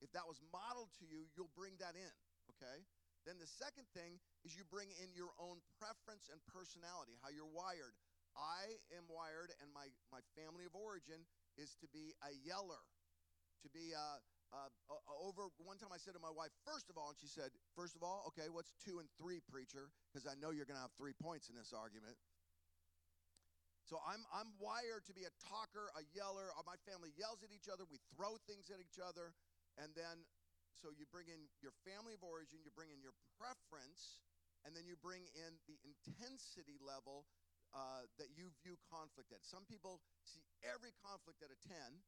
if 0.00 0.10
that 0.14 0.26
was 0.26 0.38
modeled 0.52 0.90
to 1.02 1.04
you, 1.06 1.26
you'll 1.34 1.52
bring 1.54 1.74
that 1.82 1.94
in, 1.98 2.14
okay? 2.56 2.84
Then 3.26 3.36
the 3.42 3.50
second 3.50 3.90
thing 3.92 4.22
is 4.46 4.54
you 4.54 4.64
bring 4.68 4.88
in 5.02 5.10
your 5.12 5.34
own 5.36 5.60
preference 5.76 6.30
and 6.30 6.38
personality, 6.48 7.18
how 7.20 7.34
you're 7.34 7.50
wired. 7.50 7.92
I 8.38 8.78
am 8.94 9.04
wired, 9.10 9.50
and 9.58 9.68
my, 9.74 9.90
my 10.14 10.22
family 10.38 10.62
of 10.62 10.72
origin 10.78 11.26
is 11.58 11.74
to 11.82 11.90
be 11.90 12.14
a 12.22 12.30
yeller, 12.46 12.80
to 13.66 13.68
be 13.74 13.90
a, 13.90 14.08
uh, 14.54 14.70
uh, 14.88 15.28
over 15.28 15.52
one 15.60 15.76
time 15.76 15.92
I 15.92 16.00
said 16.00 16.16
to 16.16 16.22
my 16.22 16.32
wife, 16.32 16.54
first 16.64 16.88
of 16.88 16.96
all, 16.96 17.12
and 17.12 17.18
she 17.20 17.28
said, 17.28 17.52
first 17.76 17.98
of 17.98 18.00
all, 18.00 18.24
okay, 18.32 18.48
what's 18.48 18.72
two 18.80 18.96
and 19.02 19.08
three, 19.20 19.44
preacher? 19.44 19.92
Because 20.08 20.24
I 20.24 20.38
know 20.40 20.54
you're 20.54 20.64
going 20.64 20.80
to 20.80 20.86
have 20.86 20.94
three 20.96 21.12
points 21.20 21.52
in 21.52 21.56
this 21.58 21.76
argument. 21.76 22.16
So 23.88 23.96
I'm, 24.04 24.20
I'm 24.36 24.52
wired 24.60 25.08
to 25.08 25.14
be 25.16 25.24
a 25.24 25.32
talker, 25.48 25.88
a 25.96 26.04
yeller. 26.12 26.52
Uh, 26.52 26.64
my 26.68 26.76
family 26.84 27.08
yells 27.16 27.40
at 27.40 27.48
each 27.52 27.72
other. 27.72 27.88
We 27.88 27.96
throw 28.12 28.36
things 28.44 28.68
at 28.68 28.80
each 28.84 29.00
other. 29.00 29.32
And 29.78 29.94
then, 29.94 30.26
so 30.74 30.90
you 30.90 31.06
bring 31.06 31.30
in 31.30 31.46
your 31.62 31.74
family 31.86 32.12
of 32.12 32.22
origin, 32.26 32.60
you 32.66 32.74
bring 32.74 32.90
in 32.90 32.98
your 32.98 33.14
preference, 33.38 34.20
and 34.66 34.74
then 34.74 34.84
you 34.84 34.98
bring 34.98 35.24
in 35.38 35.58
the 35.70 35.78
intensity 35.86 36.76
level 36.82 37.30
uh, 37.70 38.10
that 38.18 38.34
you 38.34 38.50
view 38.66 38.74
conflict 38.90 39.30
at. 39.30 39.46
Some 39.46 39.62
people 39.70 40.02
see 40.26 40.42
every 40.66 40.90
conflict 40.98 41.40
at 41.40 41.54
a 41.54 41.58
10 41.62 42.02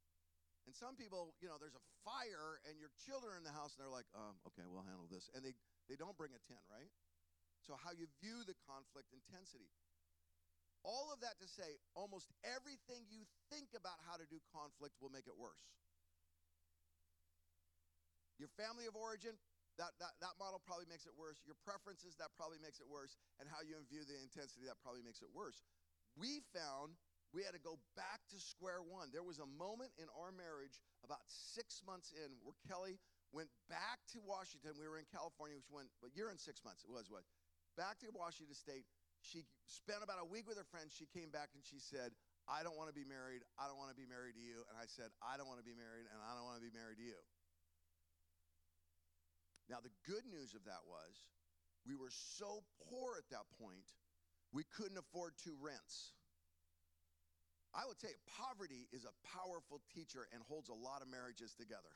and 0.69 0.77
some 0.77 0.93
people, 0.93 1.33
you 1.41 1.49
know, 1.49 1.57
there's 1.57 1.77
a 1.77 1.85
fire 2.05 2.61
and 2.69 2.77
your 2.77 2.93
children 3.01 3.33
are 3.33 3.39
in 3.41 3.45
the 3.45 3.53
house 3.53 3.73
and 3.73 3.81
they're 3.81 3.93
like, 3.93 4.09
um, 4.13 4.37
okay, 4.53 4.61
we'll 4.69 4.85
handle 4.85 5.09
this. 5.09 5.25
And 5.33 5.41
they, 5.41 5.57
they 5.89 5.97
don't 5.97 6.13
bring 6.13 6.37
a 6.37 6.41
10, 6.45 6.53
right? 6.69 6.91
So, 7.65 7.77
how 7.77 7.93
you 7.93 8.09
view 8.21 8.41
the 8.45 8.57
conflict 8.65 9.13
intensity. 9.13 9.69
All 10.81 11.13
of 11.13 11.21
that 11.21 11.37
to 11.41 11.47
say, 11.49 11.77
almost 11.93 12.33
everything 12.41 13.05
you 13.09 13.29
think 13.53 13.77
about 13.77 14.01
how 14.01 14.17
to 14.17 14.25
do 14.25 14.41
conflict 14.49 14.97
will 14.97 15.13
make 15.13 15.29
it 15.29 15.37
worse. 15.37 15.61
Your 18.41 18.49
family 18.57 18.89
of 18.89 18.97
origin, 18.97 19.37
that, 19.77 19.93
that, 20.01 20.17
that 20.17 20.35
model 20.41 20.57
probably 20.65 20.89
makes 20.89 21.05
it 21.05 21.13
worse. 21.13 21.37
Your 21.45 21.55
preferences, 21.61 22.17
that 22.17 22.33
probably 22.33 22.57
makes 22.57 22.81
it 22.81 22.89
worse. 22.89 23.13
And 23.37 23.45
how 23.45 23.61
you 23.61 23.77
view 23.85 24.01
the 24.01 24.17
intensity, 24.17 24.65
that 24.65 24.81
probably 24.81 25.05
makes 25.05 25.21
it 25.21 25.29
worse. 25.29 25.61
We 26.17 26.41
found 26.49 26.97
we 27.31 27.47
had 27.47 27.55
to 27.55 27.63
go 27.63 27.79
back 27.95 28.19
to 28.35 28.37
square 28.41 28.83
one. 28.83 29.07
There 29.15 29.23
was 29.23 29.39
a 29.39 29.47
moment 29.55 29.95
in 29.95 30.11
our 30.19 30.35
marriage 30.35 30.83
about 31.07 31.23
six 31.29 31.79
months 31.87 32.11
in 32.11 32.27
where 32.43 32.57
Kelly 32.67 32.99
went 33.31 33.47
back 33.71 34.03
to 34.11 34.19
Washington. 34.19 34.75
We 34.75 34.91
were 34.91 34.99
in 34.99 35.07
California, 35.07 35.55
which 35.55 35.71
went, 35.71 35.87
but 36.03 36.11
you're 36.11 36.27
in 36.27 36.35
six 36.35 36.59
months, 36.67 36.83
it 36.83 36.91
was 36.91 37.07
what? 37.07 37.23
Back 37.79 38.03
to 38.03 38.11
Washington 38.11 38.51
State. 38.51 38.83
She 39.23 39.47
spent 39.63 40.03
about 40.03 40.19
a 40.19 40.27
week 40.27 40.43
with 40.43 40.59
her 40.59 40.67
friends. 40.67 40.91
She 40.91 41.07
came 41.07 41.31
back 41.31 41.55
and 41.55 41.63
she 41.63 41.79
said, 41.79 42.11
I 42.49 42.67
don't 42.67 42.75
want 42.75 42.91
to 42.91 42.97
be 42.97 43.07
married. 43.07 43.47
I 43.55 43.71
don't 43.71 43.79
want 43.79 43.93
to 43.93 43.99
be 43.99 44.09
married 44.09 44.35
to 44.35 44.43
you. 44.43 44.67
And 44.67 44.75
I 44.75 44.89
said, 44.89 45.13
I 45.23 45.39
don't 45.39 45.47
want 45.47 45.61
to 45.61 45.67
be 45.67 45.77
married 45.77 46.09
and 46.11 46.19
I 46.19 46.35
don't 46.35 46.43
want 46.43 46.59
to 46.59 46.65
be 46.65 46.73
married 46.73 46.99
to 46.99 47.05
you. 47.05 47.21
Now, 49.71 49.79
the 49.79 49.95
good 50.03 50.27
news 50.27 50.51
of 50.51 50.67
that 50.67 50.83
was 50.83 51.23
we 51.87 51.95
were 51.95 52.11
so 52.11 52.59
poor 52.91 53.15
at 53.15 53.31
that 53.31 53.47
point, 53.55 53.87
we 54.51 54.67
couldn't 54.67 54.99
afford 54.99 55.39
two 55.39 55.55
rents. 55.63 56.11
I 57.71 57.87
would 57.87 57.95
say 57.95 58.11
poverty 58.27 58.91
is 58.91 59.07
a 59.07 59.15
powerful 59.23 59.79
teacher 59.95 60.27
and 60.35 60.43
holds 60.43 60.67
a 60.67 60.75
lot 60.75 60.99
of 60.99 61.07
marriages 61.07 61.55
together. 61.55 61.95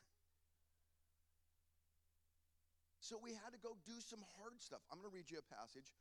So 3.04 3.20
we 3.20 3.36
had 3.36 3.52
to 3.52 3.60
go 3.60 3.76
do 3.84 4.00
some 4.00 4.24
hard 4.40 4.64
stuff. 4.64 4.80
I'm 4.88 4.98
going 4.98 5.12
to 5.12 5.14
read 5.14 5.28
you 5.28 5.38
a 5.38 5.46
passage 5.52 5.92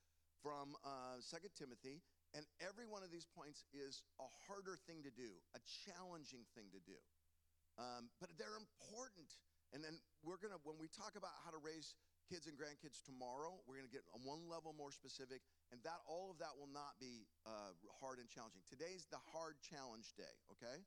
from 0.46 0.78
uh, 0.86 1.18
2 1.20 1.42
Timothy, 1.58 2.00
and 2.38 2.46
every 2.62 2.86
one 2.86 3.02
of 3.02 3.10
these 3.10 3.26
points 3.34 3.66
is 3.74 4.06
a 4.22 4.28
harder 4.46 4.78
thing 4.86 5.02
to 5.02 5.10
do, 5.10 5.42
a 5.58 5.60
challenging 5.84 6.46
thing 6.54 6.70
to 6.70 6.80
do. 6.86 6.96
Um, 7.76 8.14
but 8.22 8.30
they're 8.38 8.56
important. 8.56 9.26
And 9.72 9.82
then 9.82 9.98
we're 10.22 10.38
going 10.38 10.52
to, 10.52 10.60
when 10.62 10.76
we 10.76 10.86
talk 10.92 11.16
about 11.16 11.32
how 11.42 11.50
to 11.50 11.58
raise 11.58 11.96
kids 12.28 12.48
and 12.48 12.56
grandkids 12.56 13.04
tomorrow, 13.04 13.60
we're 13.64 13.80
going 13.80 13.88
to 13.88 13.92
get 13.92 14.04
on 14.12 14.24
one 14.24 14.48
level 14.48 14.72
more 14.76 14.92
specific 14.92 15.44
and 15.72 15.80
that 15.84 16.00
all 16.08 16.32
of 16.32 16.38
that 16.40 16.54
will 16.56 16.70
not 16.70 16.96
be 17.00 17.28
uh, 17.44 17.72
hard 18.00 18.22
and 18.22 18.28
challenging. 18.30 18.62
Today's 18.64 19.08
the 19.10 19.20
hard 19.32 19.60
challenge 19.60 20.12
day, 20.16 20.34
okay? 20.56 20.84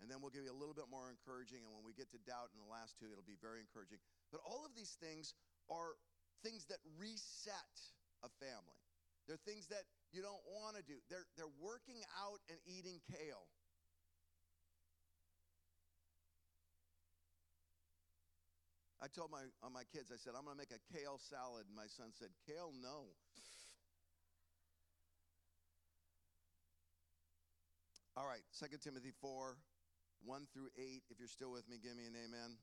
And 0.00 0.08
then 0.08 0.24
we'll 0.24 0.32
give 0.32 0.48
you 0.48 0.54
a 0.54 0.56
little 0.56 0.74
bit 0.74 0.88
more 0.88 1.12
encouraging. 1.12 1.60
And 1.62 1.70
when 1.76 1.84
we 1.84 1.92
get 1.92 2.08
to 2.16 2.20
doubt 2.24 2.50
in 2.56 2.58
the 2.58 2.70
last 2.70 2.96
two, 2.96 3.12
it'll 3.12 3.26
be 3.26 3.38
very 3.38 3.60
encouraging. 3.60 4.00
But 4.32 4.40
all 4.42 4.64
of 4.64 4.72
these 4.72 4.96
things 4.96 5.36
are 5.68 6.00
things 6.40 6.64
that 6.72 6.80
reset 6.96 7.76
a 8.24 8.32
family. 8.40 8.80
They're 9.28 9.40
things 9.44 9.68
that 9.68 9.84
you 10.10 10.24
don't 10.24 10.42
want 10.48 10.80
to 10.80 10.82
do. 10.82 10.98
They're, 11.12 11.28
they're 11.36 11.52
working 11.60 12.00
out 12.16 12.40
and 12.48 12.56
eating 12.64 12.98
kale. 13.12 13.46
I 19.00 19.08
told 19.08 19.32
my, 19.32 19.48
uh, 19.64 19.72
my 19.72 19.88
kids, 19.88 20.12
I 20.12 20.20
said, 20.20 20.36
I'm 20.36 20.44
going 20.44 20.56
to 20.56 20.60
make 20.60 20.76
a 20.76 20.82
kale 20.92 21.16
salad. 21.16 21.64
And 21.64 21.72
my 21.72 21.88
son 21.88 22.12
said, 22.12 22.28
Kale, 22.44 22.68
no. 22.76 23.16
All 28.12 28.28
right, 28.28 28.44
2 28.60 28.68
Timothy 28.84 29.16
4, 29.24 29.56
1 30.28 30.52
through 30.52 30.68
8. 30.76 31.08
If 31.08 31.16
you're 31.16 31.32
still 31.32 31.48
with 31.48 31.64
me, 31.64 31.80
give 31.80 31.96
me 31.96 32.04
an 32.04 32.12
amen. 32.12 32.60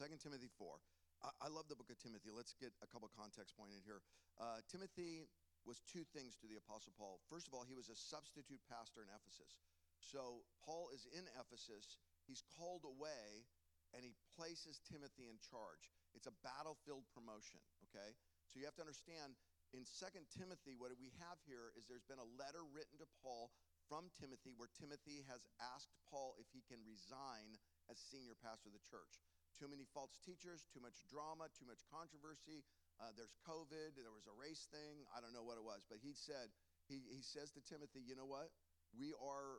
2 0.00 0.08
Timothy 0.16 0.48
4. 0.56 0.72
I, 1.20 1.28
I 1.44 1.48
love 1.52 1.68
the 1.68 1.76
book 1.76 1.92
of 1.92 2.00
Timothy. 2.00 2.32
Let's 2.32 2.56
get 2.56 2.72
a 2.80 2.88
couple 2.88 3.12
context 3.12 3.52
pointed 3.60 3.84
here. 3.84 4.00
Uh, 4.40 4.64
Timothy 4.72 5.28
was 5.68 5.84
two 5.84 6.08
things 6.16 6.40
to 6.40 6.48
the 6.48 6.56
Apostle 6.56 6.96
Paul. 6.96 7.20
First 7.28 7.44
of 7.44 7.52
all, 7.52 7.68
he 7.68 7.76
was 7.76 7.92
a 7.92 7.96
substitute 7.96 8.64
pastor 8.72 9.04
in 9.04 9.12
Ephesus. 9.12 9.60
So 10.00 10.44
Paul 10.64 10.88
is 10.92 11.04
in 11.12 11.24
Ephesus, 11.36 12.00
he's 12.28 12.44
called 12.56 12.84
away, 12.84 13.48
and 13.94 14.02
he 14.02 14.12
places 14.34 14.82
Timothy 14.82 15.30
in 15.30 15.38
charge. 15.38 15.88
It's 16.12 16.26
a 16.26 16.34
battlefield 16.42 17.06
promotion, 17.14 17.62
okay? 17.90 18.12
So 18.50 18.58
you 18.58 18.66
have 18.66 18.76
to 18.78 18.84
understand 18.84 19.38
in 19.74 19.82
Second 19.82 20.30
Timothy, 20.30 20.78
what 20.78 20.94
we 21.02 21.10
have 21.18 21.42
here 21.50 21.74
is 21.74 21.90
there's 21.90 22.06
been 22.06 22.22
a 22.22 22.34
letter 22.38 22.62
written 22.70 22.94
to 23.02 23.10
Paul 23.18 23.50
from 23.90 24.06
Timothy 24.14 24.54
where 24.54 24.70
Timothy 24.70 25.26
has 25.26 25.42
asked 25.58 25.90
Paul 26.06 26.38
if 26.38 26.46
he 26.54 26.62
can 26.62 26.78
resign 26.86 27.58
as 27.90 27.98
senior 27.98 28.38
pastor 28.38 28.70
of 28.70 28.78
the 28.78 28.86
church. 28.86 29.18
Too 29.58 29.66
many 29.66 29.82
false 29.90 30.14
teachers, 30.22 30.62
too 30.70 30.78
much 30.78 31.02
drama, 31.10 31.50
too 31.58 31.66
much 31.66 31.82
controversy. 31.90 32.62
Uh, 33.02 33.10
there's 33.18 33.34
COVID, 33.42 33.98
there 33.98 34.14
was 34.14 34.30
a 34.30 34.34
race 34.38 34.70
thing. 34.70 35.02
I 35.10 35.18
don't 35.18 35.34
know 35.34 35.42
what 35.42 35.58
it 35.58 35.66
was, 35.66 35.82
but 35.90 35.98
he 35.98 36.14
said, 36.14 36.54
he, 36.86 37.02
he 37.10 37.22
says 37.22 37.50
to 37.58 37.60
Timothy, 37.66 38.02
you 38.02 38.14
know 38.14 38.30
what? 38.30 38.54
We 38.94 39.10
are, 39.18 39.58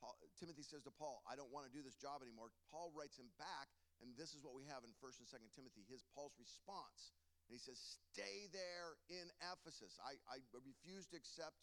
Paul, 0.00 0.18
Timothy 0.36 0.64
says 0.64 0.84
to 0.84 0.92
Paul, 0.92 1.24
I 1.24 1.38
don't 1.38 1.48
want 1.48 1.64
to 1.64 1.72
do 1.72 1.80
this 1.80 1.96
job 1.96 2.20
anymore. 2.20 2.52
Paul 2.68 2.92
writes 2.92 3.16
him 3.16 3.32
back, 3.40 3.72
and 4.04 4.12
this 4.18 4.36
is 4.36 4.44
what 4.44 4.52
we 4.52 4.68
have 4.68 4.84
in 4.84 4.92
1st 5.00 5.24
and 5.24 5.28
2nd 5.28 5.50
Timothy, 5.56 5.86
his 5.88 6.04
Paul's 6.12 6.36
response. 6.36 7.16
And 7.48 7.56
he 7.56 7.62
says, 7.62 7.80
Stay 8.12 8.50
there 8.52 8.98
in 9.08 9.26
Ephesus. 9.40 9.96
I, 10.02 10.18
I 10.28 10.42
refuse 10.52 11.08
to 11.10 11.16
accept 11.16 11.56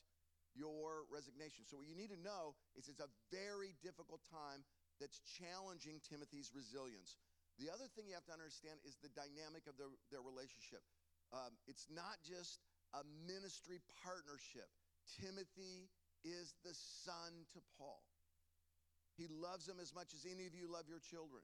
your 0.57 1.05
resignation. 1.13 1.65
So, 1.65 1.77
what 1.77 1.87
you 1.87 1.95
need 1.95 2.11
to 2.11 2.19
know 2.19 2.57
is 2.73 2.89
it's 2.89 3.03
a 3.03 3.11
very 3.29 3.77
difficult 3.85 4.25
time 4.27 4.65
that's 4.97 5.21
challenging 5.23 6.01
Timothy's 6.03 6.51
resilience. 6.51 7.15
The 7.61 7.71
other 7.71 7.91
thing 7.91 8.07
you 8.07 8.15
have 8.15 8.27
to 8.31 8.35
understand 8.35 8.79
is 8.87 8.95
the 8.99 9.11
dynamic 9.15 9.67
of 9.67 9.75
their, 9.75 9.91
their 10.11 10.23
relationship. 10.23 10.83
Um, 11.35 11.55
it's 11.67 11.87
not 11.91 12.19
just 12.23 12.63
a 12.95 13.03
ministry 13.27 13.83
partnership. 14.01 14.67
Timothy 15.19 15.91
is 16.23 16.55
the 16.63 16.73
son 17.05 17.47
to 17.53 17.59
Paul. 17.77 18.01
He 19.15 19.27
loves 19.27 19.67
him 19.67 19.79
as 19.79 19.93
much 19.93 20.13
as 20.13 20.23
any 20.23 20.47
of 20.47 20.55
you 20.55 20.71
love 20.71 20.87
your 20.87 21.03
children, 21.03 21.43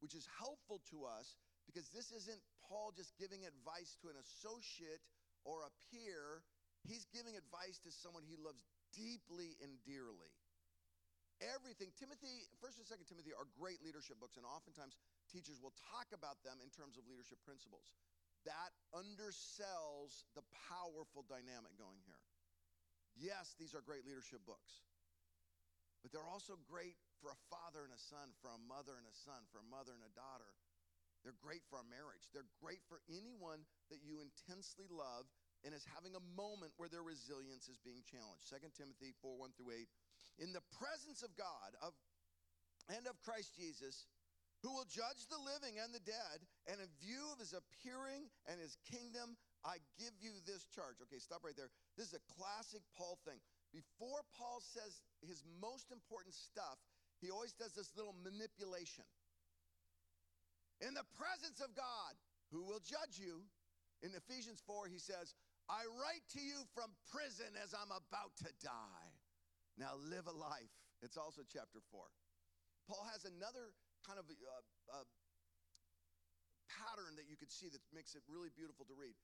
which 0.00 0.14
is 0.14 0.28
helpful 0.38 0.80
to 0.92 1.04
us 1.04 1.36
because 1.64 1.88
this 1.88 2.12
isn't 2.12 2.42
Paul 2.68 2.92
just 2.92 3.16
giving 3.16 3.46
advice 3.46 3.96
to 4.02 4.08
an 4.08 4.18
associate 4.20 5.00
or 5.44 5.62
a 5.64 5.72
peer 5.88 6.44
He's 6.82 7.06
giving 7.14 7.38
advice 7.38 7.78
to 7.86 7.94
someone 7.94 8.26
he 8.26 8.34
loves 8.34 8.66
deeply 8.90 9.54
and 9.62 9.70
dearly. 9.86 10.30
Everything, 11.42 11.90
Timothy, 11.98 12.46
1st 12.62 12.82
and 12.82 12.86
2nd 12.86 13.06
Timothy 13.06 13.34
are 13.34 13.46
great 13.58 13.82
leadership 13.82 14.18
books, 14.22 14.38
and 14.38 14.46
oftentimes 14.46 14.94
teachers 15.30 15.58
will 15.58 15.74
talk 15.90 16.06
about 16.14 16.38
them 16.46 16.62
in 16.62 16.70
terms 16.70 16.98
of 16.98 17.06
leadership 17.06 17.38
principles. 17.42 17.94
That 18.46 18.74
undersells 18.94 20.26
the 20.34 20.42
powerful 20.70 21.26
dynamic 21.26 21.74
going 21.78 22.02
here. 22.06 22.22
Yes, 23.16 23.54
these 23.60 23.74
are 23.76 23.84
great 23.84 24.04
leadership 24.08 24.40
books, 24.48 24.82
but 26.00 26.10
they're 26.10 26.26
also 26.26 26.56
great 26.66 26.96
for 27.20 27.30
a 27.30 27.38
father 27.52 27.84
and 27.86 27.94
a 27.94 28.02
son, 28.02 28.32
for 28.42 28.50
a 28.50 28.60
mother 28.66 28.98
and 28.98 29.06
a 29.06 29.14
son, 29.14 29.46
for 29.52 29.62
a 29.62 29.68
mother 29.68 29.94
and 29.94 30.02
a 30.02 30.12
daughter. 30.16 30.48
They're 31.22 31.38
great 31.38 31.62
for 31.70 31.78
a 31.78 31.86
marriage. 31.86 32.26
They're 32.34 32.48
great 32.58 32.82
for 32.90 32.98
anyone 33.06 33.62
that 33.94 34.02
you 34.02 34.18
intensely 34.18 34.90
love 34.90 35.30
and 35.62 35.70
is 35.70 35.86
having 35.86 36.18
a 36.18 36.24
moment 36.34 36.74
where 36.74 36.90
their 36.90 37.06
resilience 37.06 37.70
is 37.70 37.78
being 37.78 38.02
challenged. 38.02 38.50
2 38.50 38.58
Timothy 38.74 39.14
4 39.22 39.38
1 39.38 39.54
through 39.54 39.70
8. 39.70 39.86
In 40.42 40.50
the 40.50 40.64
presence 40.74 41.22
of 41.22 41.30
God 41.38 41.78
of, 41.78 41.94
and 42.90 43.06
of 43.06 43.14
Christ 43.22 43.54
Jesus, 43.54 44.10
who 44.66 44.74
will 44.74 44.86
judge 44.90 45.30
the 45.30 45.38
living 45.38 45.78
and 45.78 45.94
the 45.94 46.02
dead, 46.02 46.42
and 46.66 46.82
in 46.82 46.90
view 46.98 47.22
of 47.30 47.38
his 47.38 47.54
appearing 47.54 48.26
and 48.50 48.58
his 48.58 48.74
kingdom, 48.90 49.38
I 49.64 49.78
give 49.98 50.12
you 50.20 50.32
this 50.46 50.66
charge. 50.74 50.98
Okay, 51.06 51.18
stop 51.18 51.44
right 51.44 51.56
there. 51.56 51.70
This 51.96 52.10
is 52.10 52.18
a 52.18 52.24
classic 52.34 52.82
Paul 52.98 53.18
thing. 53.24 53.38
Before 53.72 54.20
Paul 54.36 54.60
says 54.60 55.00
his 55.22 55.44
most 55.62 55.90
important 55.94 56.34
stuff, 56.34 56.78
he 57.22 57.30
always 57.30 57.54
does 57.54 57.72
this 57.72 57.94
little 57.96 58.14
manipulation. 58.26 59.06
in 60.82 60.94
the 60.98 61.06
presence 61.14 61.62
of 61.62 61.70
God, 61.78 62.12
who 62.50 62.66
will 62.66 62.82
judge 62.82 63.16
you. 63.16 63.46
In 64.02 64.10
Ephesians 64.18 64.58
4, 64.66 64.90
he 64.90 64.98
says, 64.98 65.38
I 65.70 65.86
write 65.86 66.26
to 66.34 66.42
you 66.42 66.66
from 66.74 66.90
prison 67.14 67.54
as 67.62 67.70
I'm 67.70 67.94
about 67.94 68.34
to 68.42 68.50
die. 68.58 69.10
Now 69.78 69.94
live 70.10 70.26
a 70.26 70.34
life. 70.34 70.74
It's 71.06 71.14
also 71.16 71.46
chapter 71.46 71.78
4. 71.94 72.02
Paul 72.90 73.06
has 73.14 73.22
another 73.24 73.70
kind 74.02 74.18
of 74.18 74.26
uh, 74.26 74.62
uh, 74.90 75.06
pattern 76.66 77.14
that 77.14 77.30
you 77.30 77.38
could 77.38 77.54
see 77.54 77.70
that 77.70 77.80
makes 77.94 78.18
it 78.18 78.26
really 78.26 78.50
beautiful 78.50 78.82
to 78.90 78.94
read. 78.98 79.14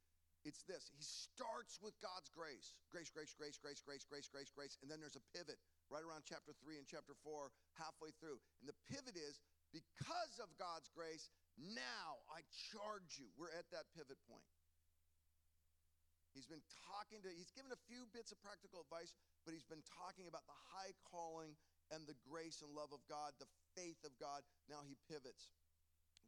It's 0.46 0.62
this 0.64 0.90
He 0.94 1.02
starts 1.02 1.78
with 1.82 1.98
God's 1.98 2.30
grace 2.30 2.74
grace, 2.92 3.10
grace, 3.10 3.34
grace, 3.34 3.58
grace, 3.58 3.82
grace, 3.82 4.04
grace, 4.06 4.28
grace, 4.30 4.52
grace. 4.54 4.74
And 4.82 4.88
then 4.90 5.02
there's 5.02 5.18
a 5.18 5.26
pivot 5.34 5.58
right 5.90 6.04
around 6.04 6.24
chapter 6.28 6.52
3 6.62 6.78
and 6.78 6.86
chapter 6.86 7.16
4, 7.24 7.50
halfway 7.76 8.12
through. 8.20 8.38
And 8.62 8.68
the 8.70 8.78
pivot 8.88 9.16
is 9.16 9.40
because 9.72 10.40
of 10.40 10.48
God's 10.56 10.88
grace, 10.94 11.28
now 11.58 12.22
I 12.32 12.40
charge 12.72 13.20
you. 13.20 13.28
We're 13.36 13.52
at 13.52 13.68
that 13.74 13.90
pivot 13.92 14.16
point. 14.24 14.46
He's 16.36 16.48
been 16.48 16.62
talking 16.86 17.18
to, 17.24 17.30
he's 17.34 17.50
given 17.50 17.72
a 17.74 17.80
few 17.90 18.06
bits 18.14 18.30
of 18.30 18.38
practical 18.38 18.78
advice, 18.78 19.10
but 19.42 19.56
he's 19.56 19.66
been 19.66 19.82
talking 19.82 20.30
about 20.30 20.46
the 20.46 20.56
high 20.70 20.94
calling 21.08 21.56
and 21.90 22.04
the 22.06 22.14
grace 22.28 22.60
and 22.62 22.70
love 22.76 22.92
of 22.92 23.02
God, 23.08 23.32
the 23.40 23.48
faith 23.74 23.98
of 24.04 24.12
God. 24.20 24.44
Now 24.68 24.84
he 24.86 24.94
pivots. 25.08 25.50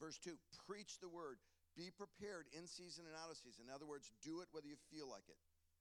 Verse 0.00 0.18
2 0.18 0.34
Preach 0.66 0.98
the 0.98 1.12
word. 1.12 1.38
Be 1.78 1.90
prepared 1.94 2.50
in 2.54 2.66
season 2.66 3.06
and 3.06 3.14
out 3.14 3.30
of 3.30 3.38
season. 3.38 3.66
In 3.68 3.74
other 3.74 3.86
words, 3.86 4.10
do 4.20 4.42
it 4.42 4.50
whether 4.50 4.66
you 4.66 4.78
feel 4.90 5.06
like 5.06 5.26
it. 5.30 5.38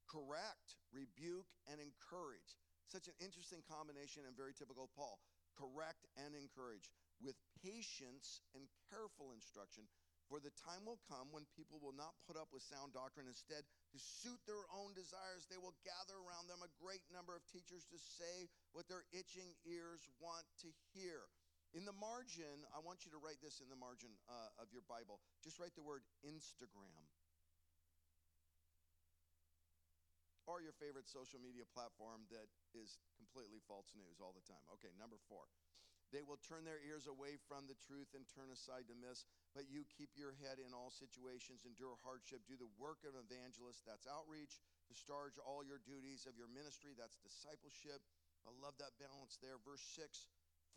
Correct, 0.10 0.78
rebuke, 0.90 1.50
and 1.70 1.78
encourage. 1.78 2.58
Such 2.90 3.06
an 3.06 3.18
interesting 3.22 3.62
combination 3.70 4.26
and 4.26 4.34
very 4.34 4.58
typical 4.58 4.90
of 4.90 4.94
Paul. 4.98 5.22
Correct 5.54 6.10
and 6.18 6.34
encourage 6.34 6.90
with 7.22 7.38
patience 7.62 8.42
and 8.56 8.66
careful 8.90 9.36
instruction. 9.36 9.86
For 10.30 10.38
the 10.38 10.54
time 10.62 10.86
will 10.86 11.02
come 11.10 11.34
when 11.34 11.50
people 11.58 11.82
will 11.82 11.98
not 11.98 12.14
put 12.30 12.38
up 12.38 12.54
with 12.54 12.62
sound 12.62 12.94
doctrine. 12.94 13.26
Instead, 13.26 13.66
to 13.66 13.98
suit 13.98 14.38
their 14.46 14.62
own 14.70 14.94
desires, 14.94 15.50
they 15.50 15.58
will 15.58 15.74
gather 15.82 16.22
around 16.22 16.46
them 16.46 16.62
a 16.62 16.70
great 16.78 17.02
number 17.10 17.34
of 17.34 17.42
teachers 17.50 17.90
to 17.90 17.98
say 17.98 18.46
what 18.72 18.86
their 18.86 19.10
itching 19.10 19.58
ears 19.66 20.06
want 20.22 20.46
to 20.62 20.70
hear. 20.94 21.26
In 21.78 21.86
the 21.86 21.94
margin, 22.02 22.66
I 22.74 22.82
want 22.82 23.06
you 23.06 23.14
to 23.14 23.22
write 23.22 23.38
this 23.46 23.62
in 23.62 23.70
the 23.70 23.78
margin 23.78 24.10
uh, 24.26 24.58
of 24.58 24.74
your 24.74 24.82
Bible. 24.90 25.22
Just 25.46 25.62
write 25.62 25.78
the 25.78 25.86
word 25.86 26.02
Instagram. 26.26 27.06
Or 30.50 30.66
your 30.66 30.74
favorite 30.82 31.06
social 31.06 31.38
media 31.38 31.70
platform 31.70 32.26
that 32.34 32.50
is 32.74 32.98
completely 33.14 33.62
false 33.70 33.94
news 33.94 34.18
all 34.18 34.34
the 34.34 34.42
time. 34.50 34.66
Okay, 34.82 34.90
number 34.98 35.22
four. 35.30 35.46
They 36.10 36.26
will 36.26 36.42
turn 36.42 36.66
their 36.66 36.82
ears 36.82 37.06
away 37.06 37.38
from 37.38 37.70
the 37.70 37.78
truth 37.86 38.18
and 38.18 38.26
turn 38.26 38.50
aside 38.50 38.90
to 38.90 38.98
miss. 38.98 39.30
But 39.54 39.70
you 39.70 39.86
keep 39.94 40.10
your 40.18 40.34
head 40.42 40.58
in 40.58 40.74
all 40.74 40.90
situations, 40.90 41.70
endure 41.70 42.02
hardship, 42.02 42.42
do 42.50 42.58
the 42.58 42.74
work 42.82 43.06
of 43.06 43.14
an 43.14 43.30
evangelist. 43.30 43.86
That's 43.86 44.10
outreach. 44.10 44.58
Discharge 44.90 45.38
all 45.46 45.62
your 45.62 45.78
duties 45.86 46.26
of 46.26 46.34
your 46.34 46.50
ministry. 46.50 46.98
That's 46.98 47.22
discipleship. 47.22 48.02
I 48.42 48.50
love 48.58 48.74
that 48.82 48.98
balance 48.98 49.38
there. 49.38 49.62
Verse 49.62 49.86
6 49.94 50.26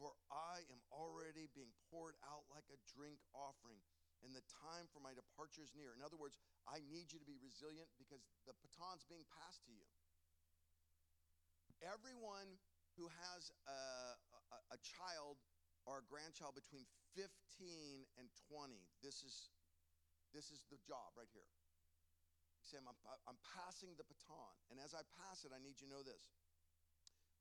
For 0.01 0.13
I 0.33 0.65
am 0.73 0.81
already 0.91 1.53
being 1.53 1.73
poured 1.93 2.17
out 2.25 2.49
like 2.49 2.67
a 2.73 2.79
drink 2.97 3.21
offering, 3.37 3.79
and 4.25 4.33
the 4.33 4.45
time 4.49 4.89
for 4.91 5.03
my 5.03 5.13
departure 5.13 5.63
is 5.63 5.75
near. 5.77 5.93
In 5.93 6.03
other 6.03 6.17
words, 6.17 6.39
I 6.65 6.81
need 6.89 7.11
you 7.13 7.19
to 7.19 7.29
be 7.29 7.37
resilient 7.43 7.91
because 7.99 8.23
the 8.47 8.55
baton's 8.63 9.05
being 9.07 9.27
passed 9.37 9.63
to 9.69 9.73
you. 9.75 9.87
Everyone 11.83 12.59
who 12.95 13.11
has 13.11 13.51
a, 13.67 13.81
a, 14.55 14.59
a 14.77 14.79
child 14.81 15.43
or 15.85 15.99
a 15.99 16.05
grandchild 16.07 16.55
between 16.55 16.87
15 17.19 17.27
and 18.17 18.31
20, 18.49 18.79
this 19.03 19.27
is, 19.27 19.51
this 20.31 20.55
is 20.55 20.63
the 20.71 20.79
job 20.87 21.11
right 21.19 21.31
here. 21.35 21.51
Sam, 22.63 22.87
I'm, 22.87 22.97
I'm 23.27 23.41
passing 23.43 23.91
the 23.99 24.07
baton. 24.07 24.55
And 24.71 24.79
as 24.79 24.95
I 24.95 25.03
pass 25.19 25.43
it, 25.43 25.51
I 25.51 25.59
need 25.59 25.83
you 25.83 25.91
to 25.91 25.93
know 25.99 26.07
this. 26.07 26.23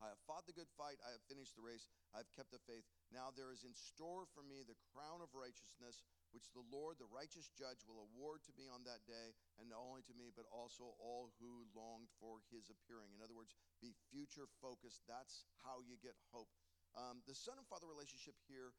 I 0.01 0.09
have 0.09 0.21
fought 0.25 0.49
the 0.49 0.57
good 0.57 0.69
fight. 0.73 0.97
I 1.05 1.13
have 1.13 1.21
finished 1.29 1.53
the 1.53 1.61
race. 1.61 1.85
I 2.09 2.25
have 2.25 2.33
kept 2.33 2.49
the 2.49 2.59
faith. 2.65 2.83
Now 3.13 3.29
there 3.29 3.53
is 3.53 3.61
in 3.61 3.77
store 3.77 4.25
for 4.33 4.41
me 4.41 4.65
the 4.65 4.77
crown 4.89 5.21
of 5.21 5.29
righteousness, 5.37 6.01
which 6.33 6.49
the 6.57 6.65
Lord, 6.73 6.97
the 6.97 7.09
righteous 7.13 7.53
judge, 7.53 7.85
will 7.85 8.09
award 8.09 8.41
to 8.49 8.53
me 8.57 8.65
on 8.65 8.81
that 8.89 9.05
day, 9.05 9.37
and 9.61 9.69
not 9.69 9.85
only 9.85 10.01
to 10.09 10.17
me, 10.17 10.33
but 10.33 10.49
also 10.49 10.97
all 10.97 11.29
who 11.37 11.69
longed 11.77 12.09
for 12.17 12.41
his 12.49 12.73
appearing. 12.73 13.13
In 13.13 13.21
other 13.21 13.37
words, 13.37 13.53
be 13.77 13.93
future 14.09 14.49
focused. 14.57 15.05
That's 15.05 15.45
how 15.61 15.85
you 15.85 16.01
get 16.01 16.17
hope. 16.33 16.49
Um, 16.97 17.23
the 17.29 17.37
son 17.37 17.55
and 17.55 17.67
father 17.69 17.87
relationship 17.87 18.35
here, 18.49 18.73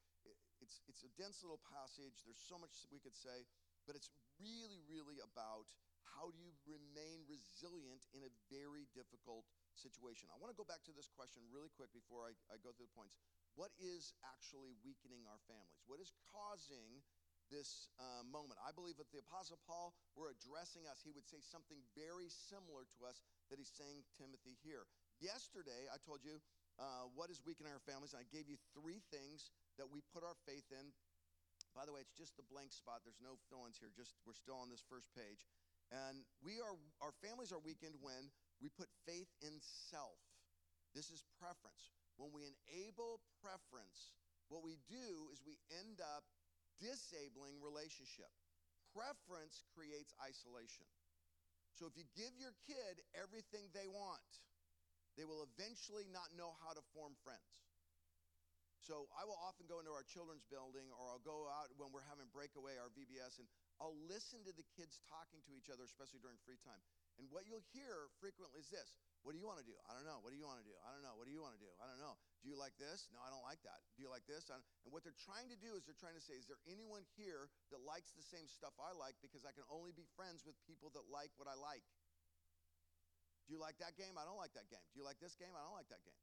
it's, 0.61 0.83
it's 0.91 1.07
a 1.07 1.13
dense 1.17 1.41
little 1.41 1.63
passage. 1.71 2.21
There's 2.27 2.43
so 2.43 2.59
much 2.61 2.85
we 2.93 3.01
could 3.01 3.17
say, 3.17 3.47
but 3.87 3.95
it's 3.95 4.11
really, 4.37 4.83
really 4.91 5.23
about 5.23 5.71
how 6.19 6.29
do 6.29 6.37
you 6.37 6.53
remain 6.69 7.25
resilient 7.25 8.05
in 8.13 8.27
a 8.27 8.33
very 8.53 8.85
difficult 8.93 9.49
situation. 9.75 10.29
I 10.33 10.39
want 10.39 10.53
to 10.53 10.59
go 10.59 10.67
back 10.67 10.85
to 10.89 10.95
this 10.95 11.09
question 11.09 11.43
really 11.49 11.73
quick 11.73 11.93
before 11.93 12.29
I, 12.29 12.33
I 12.53 12.57
go 12.61 12.73
through 12.73 12.89
the 12.93 12.97
points. 12.97 13.17
What 13.57 13.73
is 13.77 14.17
actually 14.25 14.73
weakening 14.81 15.29
our 15.29 15.41
families? 15.45 15.83
What 15.85 16.01
is 16.01 16.13
causing 16.33 17.05
this 17.53 17.93
uh, 18.01 18.25
moment. 18.25 18.57
I 18.65 18.73
believe 18.73 18.97
that 18.97 19.13
the 19.13 19.21
Apostle 19.21 19.61
Paul 19.69 19.93
were 20.17 20.33
addressing 20.33 20.89
us, 20.89 21.05
he 21.05 21.13
would 21.13 21.29
say 21.29 21.45
something 21.45 21.77
very 21.93 22.33
similar 22.33 22.89
to 22.97 22.99
us 23.05 23.21
that 23.53 23.61
he's 23.61 23.69
saying 23.69 24.09
Timothy 24.17 24.57
here. 24.65 24.89
Yesterday, 25.21 25.85
I 25.93 26.01
told 26.01 26.25
you 26.25 26.41
uh, 26.81 27.13
what 27.13 27.29
is 27.29 27.45
weakening 27.45 27.77
our 27.77 27.85
families, 27.85 28.17
and 28.17 28.25
I 28.25 28.29
gave 28.33 28.49
you 28.49 28.57
three 28.73 29.05
things 29.13 29.53
that 29.77 29.85
we 29.85 30.01
put 30.17 30.25
our 30.25 30.35
faith 30.49 30.65
in. 30.73 30.89
By 31.77 31.85
the 31.85 31.93
way, 31.93 32.01
it's 32.01 32.17
just 32.17 32.37
the 32.41 32.49
blank 32.49 32.73
spot. 32.73 33.05
There's 33.05 33.21
no 33.21 33.37
fill-ins 33.53 33.77
here. 33.77 33.93
Just 33.93 34.17
we're 34.25 34.37
still 34.37 34.57
on 34.61 34.73
this 34.73 34.85
first 34.89 35.09
page, 35.13 35.45
and 35.89 36.25
we 36.41 36.61
are 36.61 36.77
our 37.01 37.13
families 37.25 37.53
are 37.53 37.61
weakened 37.61 37.97
when 38.01 38.29
we 38.63 38.71
put 38.71 38.89
faith 39.05 39.29
in 39.43 39.59
self. 39.91 40.23
This 40.95 41.11
is 41.11 41.27
preference. 41.43 41.91
When 42.17 42.31
we 42.31 42.47
enable 42.47 43.19
preference, 43.43 44.15
what 44.47 44.63
we 44.63 44.79
do 44.87 45.29
is 45.35 45.43
we 45.43 45.59
end 45.83 45.99
up 45.99 46.23
disabling 46.79 47.59
relationship. 47.59 48.31
Preference 48.95 49.67
creates 49.75 50.15
isolation. 50.23 50.87
So 51.75 51.91
if 51.91 51.97
you 51.99 52.07
give 52.15 52.31
your 52.39 52.55
kid 52.69 53.03
everything 53.17 53.67
they 53.73 53.89
want, 53.89 54.29
they 55.17 55.25
will 55.25 55.43
eventually 55.57 56.07
not 56.13 56.31
know 56.37 56.55
how 56.63 56.77
to 56.77 56.85
form 56.95 57.17
friends. 57.25 57.53
So 58.83 59.07
I 59.15 59.23
will 59.25 59.39
often 59.39 59.71
go 59.71 59.79
into 59.79 59.95
our 59.95 60.03
children's 60.03 60.45
building 60.51 60.91
or 60.99 61.07
I'll 61.07 61.23
go 61.23 61.47
out 61.47 61.71
when 61.79 61.95
we're 61.95 62.05
having 62.11 62.27
breakaway, 62.35 62.77
our 62.83 62.91
VBS, 62.93 63.39
and 63.39 63.47
I'll 63.79 63.97
listen 64.11 64.43
to 64.43 64.53
the 64.53 64.67
kids 64.75 64.99
talking 65.07 65.39
to 65.47 65.53
each 65.55 65.71
other, 65.71 65.87
especially 65.87 66.19
during 66.19 66.37
free 66.43 66.59
time. 66.67 66.83
And 67.21 67.29
what 67.29 67.45
you'll 67.45 67.65
hear 67.77 68.09
frequently 68.19 68.61
is 68.61 68.73
this 68.73 68.97
What 69.23 69.37
do 69.37 69.39
you 69.39 69.47
want 69.47 69.63
to 69.63 69.67
do? 69.67 69.77
I 69.87 69.95
don't 69.95 70.09
know. 70.09 70.19
What 70.25 70.35
do 70.35 70.39
you 70.39 70.49
want 70.49 70.59
to 70.59 70.67
do? 70.67 70.75
I 70.83 70.91
don't 70.91 71.05
know. 71.07 71.15
What 71.15 71.31
do 71.31 71.33
you 71.35 71.39
want 71.39 71.55
to 71.55 71.63
do? 71.63 71.71
I 71.79 71.87
don't 71.87 72.03
know. 72.03 72.19
Do 72.43 72.51
you 72.51 72.59
like 72.59 72.75
this? 72.81 73.07
No, 73.15 73.23
I 73.23 73.31
don't 73.31 73.47
like 73.47 73.63
that. 73.63 73.79
Do 73.95 74.03
you 74.03 74.11
like 74.11 74.27
this? 74.27 74.51
And 74.51 74.59
what 74.91 75.07
they're 75.07 75.23
trying 75.23 75.47
to 75.55 75.59
do 75.59 75.79
is 75.79 75.87
they're 75.87 75.99
trying 75.99 76.19
to 76.19 76.25
say, 76.25 76.35
is 76.35 76.51
there 76.51 76.59
anyone 76.67 77.07
here 77.15 77.47
that 77.71 77.79
likes 77.87 78.11
the 78.19 78.27
same 78.27 78.51
stuff 78.51 78.75
I 78.83 78.91
like? 78.99 79.15
Because 79.23 79.47
I 79.47 79.55
can 79.55 79.63
only 79.71 79.95
be 79.95 80.03
friends 80.19 80.43
with 80.43 80.59
people 80.67 80.91
that 80.99 81.07
like 81.07 81.31
what 81.39 81.47
I 81.47 81.55
like. 81.55 81.87
Do 83.47 83.55
you 83.55 83.63
like 83.63 83.79
that 83.79 83.95
game? 83.95 84.19
I 84.19 84.27
don't 84.27 84.39
like 84.39 84.55
that 84.59 84.67
game. 84.67 84.83
Do 84.91 85.03
you 85.03 85.07
like 85.07 85.23
this 85.23 85.39
game? 85.39 85.55
I 85.55 85.63
don't 85.63 85.75
like 85.75 85.91
that 85.95 86.03
game. 86.03 86.19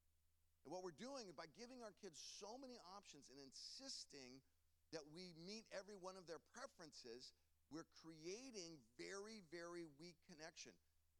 And 0.67 0.75
what 0.75 0.83
we're 0.83 0.95
doing 0.99 1.31
is 1.31 1.35
by 1.35 1.47
giving 1.55 1.79
our 1.79 1.95
kids 2.03 2.19
so 2.19 2.59
many 2.59 2.75
options 2.99 3.31
and 3.31 3.39
insisting 3.39 4.43
that 4.91 5.07
we 5.15 5.31
meet 5.39 5.63
every 5.71 5.95
one 5.95 6.19
of 6.19 6.27
their 6.27 6.43
preferences, 6.51 7.31
we're 7.69 7.87
creating 8.01 8.81
very, 8.97 9.45
very 9.53 9.85
weak 10.01 10.17
connection. 10.25 10.73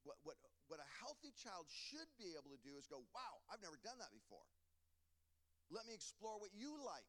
What, 0.04 0.18
what, 0.26 0.36
what 0.68 0.82
a 0.82 0.90
healthy 1.02 1.34
child 1.38 1.70
should 1.70 2.10
be 2.18 2.34
able 2.34 2.50
to 2.50 2.62
do 2.66 2.78
is 2.78 2.90
go, 2.90 3.06
wow, 3.14 3.34
I've 3.50 3.62
never 3.62 3.78
done 3.82 3.98
that 4.02 4.10
before. 4.10 4.46
Let 5.70 5.86
me 5.86 5.94
explore 5.94 6.42
what 6.42 6.50
you 6.58 6.74
like. 6.82 7.06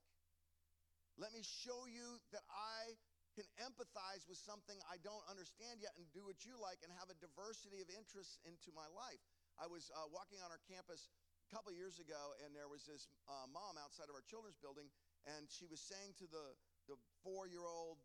Let 1.16 1.32
me 1.32 1.40
show 1.40 1.88
you 1.88 2.20
that 2.32 2.44
I 2.52 2.96
can 3.38 3.46
empathize 3.62 4.26
with 4.26 4.36
something 4.36 4.76
I 4.90 4.98
don't 5.00 5.22
understand 5.30 5.80
yet 5.80 5.94
and 5.96 6.04
do 6.10 6.26
what 6.26 6.42
you 6.44 6.58
like 6.58 6.82
and 6.82 6.90
have 6.98 7.08
a 7.08 7.16
diversity 7.22 7.80
of 7.80 7.88
interests 7.88 8.36
into 8.44 8.74
my 8.74 8.88
life. 8.92 9.22
I 9.56 9.70
was 9.70 9.88
uh, 9.94 10.08
walking 10.10 10.42
on 10.42 10.50
our 10.50 10.60
campus 10.66 11.08
a 11.46 11.48
couple 11.48 11.70
years 11.72 12.02
ago, 12.02 12.34
and 12.42 12.52
there 12.52 12.66
was 12.66 12.84
this 12.84 13.06
uh, 13.30 13.46
mom 13.48 13.78
outside 13.78 14.10
of 14.10 14.14
our 14.18 14.24
children's 14.26 14.58
building, 14.58 14.90
and 15.24 15.46
she 15.46 15.64
was 15.68 15.78
saying 15.80 16.16
to 16.20 16.26
the, 16.28 16.46
the 16.90 16.96
four 17.22 17.46
year 17.46 17.64
old 17.64 18.02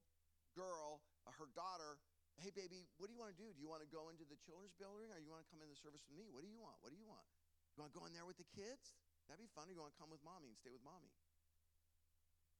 girl, 0.54 1.01
her 1.38 1.50
daughter, 1.58 1.98
Hey, 2.36 2.51
baby, 2.51 2.84
what 3.00 3.08
do 3.08 3.15
you 3.15 3.22
want 3.22 3.32
to 3.32 3.39
do? 3.39 3.48
Do 3.55 3.63
you 3.63 3.72
want 3.72 3.79
to 3.79 3.88
go 3.88 4.12
into 4.12 4.27
the 4.27 4.36
children's 4.44 4.75
building 4.75 5.08
or 5.08 5.24
you 5.24 5.32
want 5.32 5.48
to 5.48 5.50
come 5.50 5.63
in 5.63 5.72
the 5.72 5.79
service 5.79 6.03
with 6.03 6.20
me? 6.20 6.27
What 6.27 6.44
do 6.44 6.51
you 6.51 6.60
want? 6.60 6.75
What 6.84 6.91
do 6.91 7.00
you 7.00 7.08
want? 7.08 7.24
You 7.75 7.79
want 7.79 7.96
to 7.96 7.98
go 7.98 8.03
in 8.03 8.12
there 8.12 8.27
with 8.27 8.36
the 8.36 8.48
kids? 8.51 8.91
That'd 9.32 9.39
be 9.39 9.51
fun. 9.55 9.72
You 9.72 9.79
want 9.79 9.96
to 9.96 10.00
come 10.00 10.12
with 10.12 10.20
mommy 10.20 10.51
and 10.51 10.58
stay 10.60 10.72
with 10.72 10.84
mommy. 10.84 11.12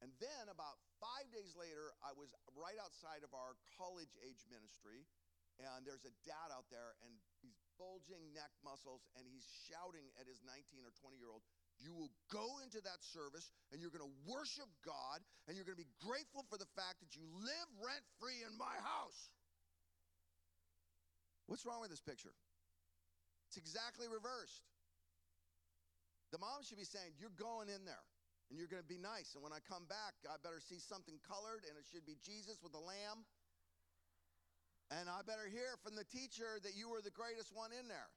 And 0.03 0.12
then 0.19 0.51
about 0.51 0.79
five 1.00 1.27
days 1.31 1.55
later, 1.55 1.91
I 2.03 2.12
was 2.15 2.31
right 2.55 2.75
outside 2.79 3.24
of 3.24 3.31
our 3.31 3.55
college 3.79 4.12
age 4.24 4.43
ministry, 4.51 5.07
and 5.55 5.88
there's 5.88 6.03
a 6.03 6.12
dad 6.27 6.51
out 6.51 6.67
there, 6.67 7.00
and 7.00 7.15
he's 7.39 7.55
bulging 7.79 8.36
neck 8.36 8.51
muscles, 8.60 9.07
and 9.15 9.24
he's 9.24 9.48
shouting 9.72 10.12
at 10.19 10.27
his 10.27 10.43
19 10.43 10.84
or 10.84 10.91
20 11.00 11.15
year 11.15 11.31
old, 11.31 11.48
you 11.86 11.94
will 11.94 12.10
go 12.34 12.58
into 12.65 12.82
that 12.82 13.06
service 13.06 13.54
and 13.70 13.77
you're 13.77 13.94
going 13.94 14.04
to 14.04 14.15
worship 14.25 14.65
God 14.82 15.22
and 15.46 15.54
you're 15.54 15.70
going 15.70 15.77
to 15.77 15.86
be 15.86 15.94
grateful 16.01 16.42
for 16.50 16.58
the 16.58 16.68
fact 16.74 17.06
that 17.06 17.13
you 17.13 17.22
live 17.38 17.70
rent 17.77 18.01
free 18.18 18.42
in 18.42 18.58
my 18.58 18.74
house. 18.82 19.30
What's 21.46 21.62
wrong 21.62 21.86
with 21.86 21.94
this 21.94 22.01
picture? 22.01 22.34
It's 23.54 23.62
exactly 23.62 24.10
reversed. 24.10 24.65
The 26.34 26.42
mom 26.42 26.65
should 26.65 26.82
be 26.82 26.89
saying, 26.89 27.13
You're 27.22 27.38
going 27.38 27.70
in 27.70 27.86
there 27.86 28.06
and 28.50 28.58
you're 28.58 28.70
going 28.70 28.82
to 28.82 28.89
be 28.89 28.98
nice. 28.98 29.38
And 29.38 29.46
when 29.46 29.54
I 29.54 29.62
come 29.62 29.86
back, 29.86 30.18
I 30.25 30.42
better 30.42 30.62
see 30.62 30.82
something 30.82 31.22
colored 31.22 31.65
and 31.70 31.77
it 31.77 31.86
should 31.86 32.06
be 32.06 32.18
Jesus 32.25 32.58
with 32.65 32.74
a 32.74 32.82
lamb. 32.82 33.25
And 34.94 35.10
I 35.10 35.25
better 35.25 35.50
hear 35.50 35.77
from 35.82 35.98
the 35.98 36.06
teacher 36.06 36.62
that 36.62 36.77
you 36.77 36.89
were 36.89 37.01
the 37.01 37.13
greatest 37.13 37.54
one 37.54 37.74
in 37.74 37.89
there. 37.89 38.10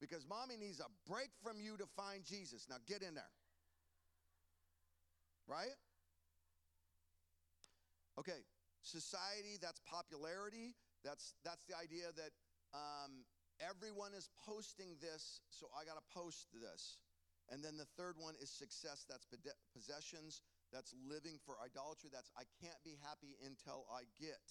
Because 0.00 0.26
mommy 0.28 0.56
needs 0.56 0.80
a 0.80 0.90
break 1.08 1.30
from 1.42 1.60
you 1.60 1.76
to 1.76 1.86
find 1.96 2.24
Jesus. 2.24 2.66
Now 2.68 2.76
get 2.86 3.02
in 3.02 3.14
there. 3.14 3.32
Right? 5.48 5.76
Okay, 8.18 8.44
society, 8.82 9.56
that's 9.60 9.80
popularity. 9.84 10.74
That's 11.04 11.34
that's 11.44 11.64
the 11.64 11.76
idea 11.76 12.10
that 12.16 12.32
um, 12.74 13.24
everyone 13.60 14.12
is 14.12 14.28
posting 14.44 14.96
this, 15.00 15.40
so 15.50 15.68
I 15.76 15.84
got 15.84 15.96
to 15.96 16.06
post 16.12 16.48
this. 16.52 16.98
And 17.48 17.62
then 17.62 17.76
the 17.78 17.86
third 17.94 18.18
one 18.18 18.34
is 18.42 18.50
success. 18.50 19.06
That's 19.06 19.24
possessions. 19.70 20.42
That's 20.72 20.90
living 21.06 21.38
for 21.46 21.54
idolatry. 21.62 22.10
That's 22.10 22.30
I 22.34 22.42
can't 22.58 22.80
be 22.82 22.98
happy 23.06 23.38
until 23.46 23.86
I 23.86 24.02
get. 24.18 24.42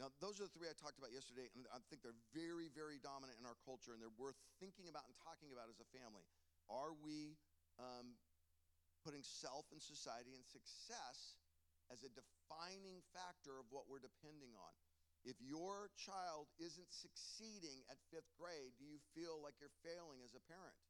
Now, 0.00 0.08
those 0.16 0.40
are 0.40 0.48
the 0.48 0.54
three 0.56 0.64
I 0.64 0.72
talked 0.80 0.96
about 0.96 1.12
yesterday, 1.12 1.52
and 1.52 1.68
I 1.68 1.76
think 1.92 2.00
they're 2.00 2.16
very, 2.32 2.72
very 2.72 2.96
dominant 3.04 3.36
in 3.36 3.44
our 3.44 3.60
culture, 3.68 3.92
and 3.92 4.00
they're 4.00 4.16
worth 4.16 4.40
thinking 4.56 4.88
about 4.88 5.04
and 5.04 5.12
talking 5.20 5.52
about 5.52 5.68
as 5.68 5.76
a 5.76 5.84
family. 5.92 6.24
Are 6.72 6.96
we 7.04 7.36
um, 7.76 8.16
putting 9.04 9.20
self 9.20 9.68
and 9.68 9.76
society 9.76 10.32
and 10.32 10.40
success 10.40 11.36
as 11.92 12.00
a 12.00 12.08
defining 12.16 13.04
factor 13.12 13.60
of 13.60 13.68
what 13.68 13.92
we're 13.92 14.00
depending 14.00 14.56
on? 14.56 14.72
If 15.20 15.36
your 15.44 15.92
child 16.00 16.48
isn't 16.56 16.88
succeeding 16.88 17.84
at 17.92 18.00
fifth 18.08 18.32
grade, 18.40 18.72
do 18.80 18.88
you 18.88 18.96
feel 19.12 19.36
like 19.44 19.60
you're 19.60 19.74
failing 19.84 20.24
as 20.24 20.32
a 20.32 20.40
parent? 20.48 20.80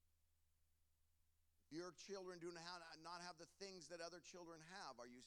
If 1.66 1.74
your 1.74 1.90
children 2.06 2.38
do 2.38 2.54
not 2.54 3.20
have 3.26 3.34
the 3.42 3.50
things 3.58 3.90
that 3.90 3.98
other 3.98 4.22
children 4.22 4.62
have, 4.78 5.02
are 5.02 5.10
you? 5.10 5.18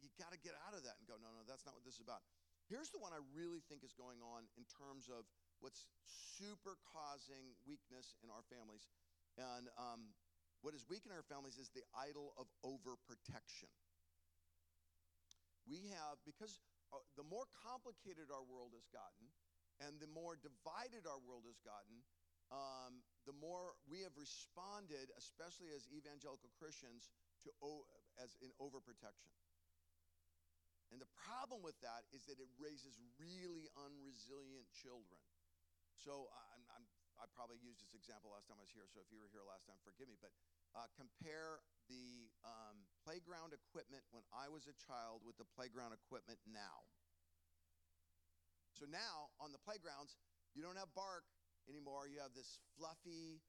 You 0.00 0.08
got 0.16 0.32
to 0.32 0.40
get 0.40 0.56
out 0.64 0.72
of 0.72 0.80
that 0.88 0.96
and 0.96 1.04
go, 1.04 1.20
no, 1.20 1.28
no, 1.28 1.44
that's 1.44 1.68
not 1.68 1.76
what 1.76 1.84
this 1.84 2.00
is 2.00 2.04
about. 2.04 2.24
Here's 2.66 2.90
the 2.90 2.98
one 2.98 3.14
I 3.14 3.22
really 3.30 3.62
think 3.70 3.86
is 3.86 3.94
going 3.94 4.18
on 4.18 4.50
in 4.58 4.66
terms 4.66 5.06
of 5.06 5.22
what's 5.62 5.86
super 6.34 6.74
causing 6.90 7.54
weakness 7.62 8.18
in 8.26 8.28
our 8.28 8.42
families. 8.50 8.90
And 9.38 9.70
um, 9.78 10.10
what 10.66 10.74
is 10.74 10.82
weak 10.90 11.06
in 11.06 11.14
our 11.14 11.22
families 11.30 11.62
is 11.62 11.70
the 11.70 11.86
idol 11.94 12.34
of 12.34 12.50
overprotection. 12.66 13.70
We 15.66 15.94
have, 15.94 16.18
because 16.26 16.58
uh, 16.90 17.02
the 17.14 17.26
more 17.26 17.46
complicated 17.62 18.34
our 18.34 18.42
world 18.42 18.74
has 18.74 18.86
gotten 18.90 19.30
and 19.82 19.98
the 20.02 20.10
more 20.10 20.34
divided 20.34 21.06
our 21.06 21.22
world 21.22 21.46
has 21.46 21.58
gotten, 21.62 22.02
um, 22.50 23.02
the 23.26 23.34
more 23.34 23.74
we 23.90 24.02
have 24.06 24.14
responded, 24.14 25.10
especially 25.18 25.74
as 25.74 25.86
evangelical 25.90 26.50
Christians, 26.58 27.10
to 27.42 27.50
as 28.22 28.38
in 28.40 28.50
overprotection. 28.62 29.30
And 30.94 31.02
the 31.02 31.10
problem 31.18 31.66
with 31.66 31.74
that 31.82 32.06
is 32.14 32.22
that 32.30 32.38
it 32.38 32.50
raises 32.56 32.94
really 33.18 33.66
unresilient 33.74 34.70
children. 34.70 35.18
So 35.98 36.30
I'm, 36.54 36.62
I'm, 36.70 36.84
i 37.18 37.24
probably 37.34 37.58
used 37.58 37.82
this 37.82 37.96
example 37.96 38.30
last 38.30 38.46
time 38.46 38.60
I 38.60 38.64
was 38.68 38.74
here. 38.74 38.86
So 38.86 39.02
if 39.02 39.10
you 39.10 39.18
were 39.18 39.32
here 39.32 39.42
last 39.42 39.66
time, 39.66 39.80
forgive 39.82 40.06
me. 40.06 40.14
But 40.20 40.30
uh, 40.76 40.86
compare 40.94 41.64
the 41.90 42.30
um, 42.46 42.86
playground 43.02 43.56
equipment 43.56 44.04
when 44.12 44.22
I 44.30 44.46
was 44.46 44.68
a 44.70 44.76
child 44.76 45.26
with 45.26 45.34
the 45.40 45.48
playground 45.56 45.96
equipment 45.96 46.38
now. 46.46 46.86
So 48.76 48.84
now 48.86 49.32
on 49.40 49.56
the 49.56 49.62
playgrounds, 49.64 50.20
you 50.52 50.60
don't 50.60 50.76
have 50.76 50.92
bark 50.92 51.24
anymore. 51.66 52.06
You 52.06 52.20
have 52.20 52.36
this 52.36 52.60
fluffy 52.76 53.40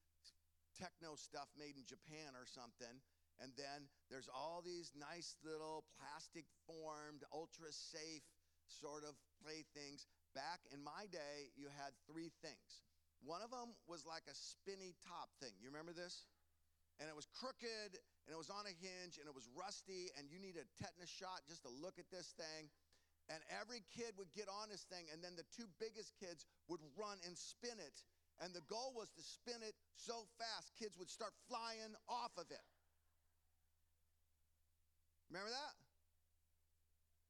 techno 0.79 1.20
stuff 1.20 1.51
made 1.60 1.75
in 1.75 1.84
Japan 1.84 2.38
or 2.38 2.48
something. 2.48 3.01
And 3.38 3.53
then 3.53 3.86
there's 4.10 4.29
all 4.34 4.65
these 4.65 4.94
nice 4.98 5.38
little 5.46 5.86
plastic 5.98 6.46
formed, 6.65 7.22
ultra 7.29 7.70
safe 7.70 8.25
sort 8.65 9.06
of 9.06 9.13
playthings. 9.41 10.10
Back 10.34 10.65
in 10.74 10.82
my 10.82 11.06
day, 11.10 11.53
you 11.53 11.70
had 11.70 11.94
three 12.10 12.34
things. 12.41 12.86
One 13.22 13.41
of 13.41 13.50
them 13.50 13.74
was 13.89 14.06
like 14.06 14.25
a 14.29 14.36
spinny 14.38 14.94
top 15.06 15.29
thing. 15.41 15.53
You 15.62 15.70
remember 15.70 15.94
this? 15.94 16.25
And 16.98 17.06
it 17.06 17.13
was 17.17 17.29
crooked 17.29 17.94
and 18.25 18.29
it 18.34 18.39
was 18.39 18.50
on 18.50 18.65
a 18.65 18.74
hinge 18.74 19.22
and 19.22 19.29
it 19.29 19.34
was 19.38 19.46
rusty 19.53 20.10
and 20.17 20.25
you 20.29 20.41
need 20.41 20.58
a 20.58 20.65
tetanus 20.82 21.10
shot 21.10 21.46
just 21.46 21.62
to 21.65 21.70
look 21.70 22.01
at 22.01 22.10
this 22.10 22.34
thing. 22.38 22.70
And 23.27 23.44
every 23.51 23.84
kid 23.91 24.15
would 24.15 24.32
get 24.32 24.48
on 24.48 24.72
this 24.72 24.88
thing, 24.88 25.03
and 25.12 25.20
then 25.20 25.36
the 25.36 25.44
two 25.51 25.67
biggest 25.84 26.15
kids 26.15 26.48
would 26.72 26.79
run 26.96 27.20
and 27.27 27.36
spin 27.36 27.75
it. 27.75 28.00
And 28.39 28.56
the 28.56 28.63
goal 28.72 28.96
was 28.96 29.12
to 29.20 29.24
spin 29.24 29.60
it 29.67 29.75
so 30.00 30.24
fast, 30.39 30.72
kids 30.79 30.96
would 30.96 31.12
start 31.12 31.36
flying 31.51 31.91
off 32.08 32.32
of 32.39 32.48
it. 32.56 32.63
Remember 35.29 35.51
that? 35.51 35.75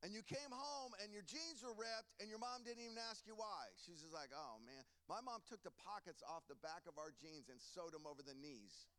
And 0.05 0.13
you 0.13 0.21
came 0.21 0.53
home 0.53 0.93
and 1.01 1.09
your 1.09 1.25
jeans 1.25 1.65
were 1.65 1.73
ripped, 1.73 2.13
and 2.21 2.29
your 2.29 2.37
mom 2.37 2.61
didn't 2.61 2.85
even 2.85 3.01
ask 3.09 3.25
you 3.25 3.33
why. 3.33 3.73
She's 3.81 4.05
just 4.05 4.13
like, 4.13 4.29
oh 4.29 4.61
man. 4.61 4.85
My 5.09 5.19
mom 5.25 5.41
took 5.49 5.65
the 5.65 5.73
pockets 5.73 6.21
off 6.21 6.45
the 6.45 6.59
back 6.61 6.85
of 6.85 7.01
our 7.01 7.09
jeans 7.17 7.49
and 7.49 7.57
sewed 7.57 7.91
them 7.91 8.05
over 8.05 8.21
the 8.21 8.37
knees. 8.37 8.93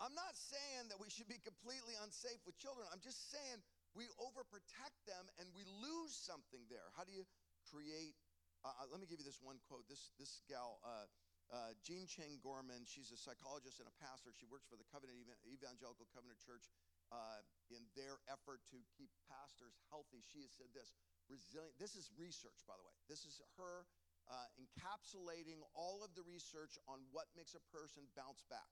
I'm 0.00 0.12
not 0.12 0.36
saying 0.36 0.92
that 0.92 1.00
we 1.00 1.08
should 1.08 1.28
be 1.28 1.40
completely 1.40 1.96
unsafe 2.04 2.44
with 2.44 2.56
children. 2.60 2.84
I'm 2.92 3.00
just 3.00 3.32
saying 3.32 3.64
we 3.96 4.04
overprotect 4.20 4.96
them 5.08 5.24
and 5.40 5.48
we 5.56 5.64
lose 5.64 6.12
something 6.12 6.68
there. 6.68 6.92
How 6.96 7.04
do 7.04 7.12
you 7.16 7.24
create? 7.72 8.12
Uh, 8.60 8.76
uh, 8.76 8.88
let 8.92 9.00
me 9.00 9.08
give 9.08 9.20
you 9.20 9.28
this 9.28 9.40
one 9.40 9.56
quote. 9.68 9.88
This 9.88 10.12
this 10.20 10.40
gal, 10.48 10.80
uh, 10.84 11.08
uh, 11.54 11.72
Jean 11.86 12.10
Cheng 12.10 12.42
Gorman, 12.42 12.82
she's 12.86 13.14
a 13.14 13.18
psychologist 13.18 13.78
and 13.78 13.86
a 13.86 13.96
pastor. 14.02 14.34
She 14.34 14.50
works 14.50 14.66
for 14.66 14.74
the 14.74 14.86
Covenant 14.90 15.22
Evangelical 15.46 16.10
Covenant 16.10 16.42
Church 16.42 16.66
uh, 17.14 17.38
in 17.70 17.86
their 17.94 18.18
effort 18.26 18.66
to 18.74 18.82
keep 18.98 19.10
pastors 19.30 19.78
healthy. 19.86 20.18
She 20.26 20.42
has 20.42 20.50
said 20.50 20.70
this: 20.74 20.90
resilient. 21.30 21.78
This 21.78 21.94
is 21.94 22.10
research, 22.18 22.66
by 22.66 22.74
the 22.74 22.82
way. 22.82 22.94
This 23.06 23.22
is 23.22 23.38
her 23.62 23.86
uh, 24.26 24.50
encapsulating 24.58 25.62
all 25.78 26.02
of 26.02 26.10
the 26.18 26.26
research 26.26 26.74
on 26.90 26.98
what 27.14 27.30
makes 27.38 27.54
a 27.54 27.62
person 27.70 28.02
bounce 28.18 28.42
back. 28.50 28.66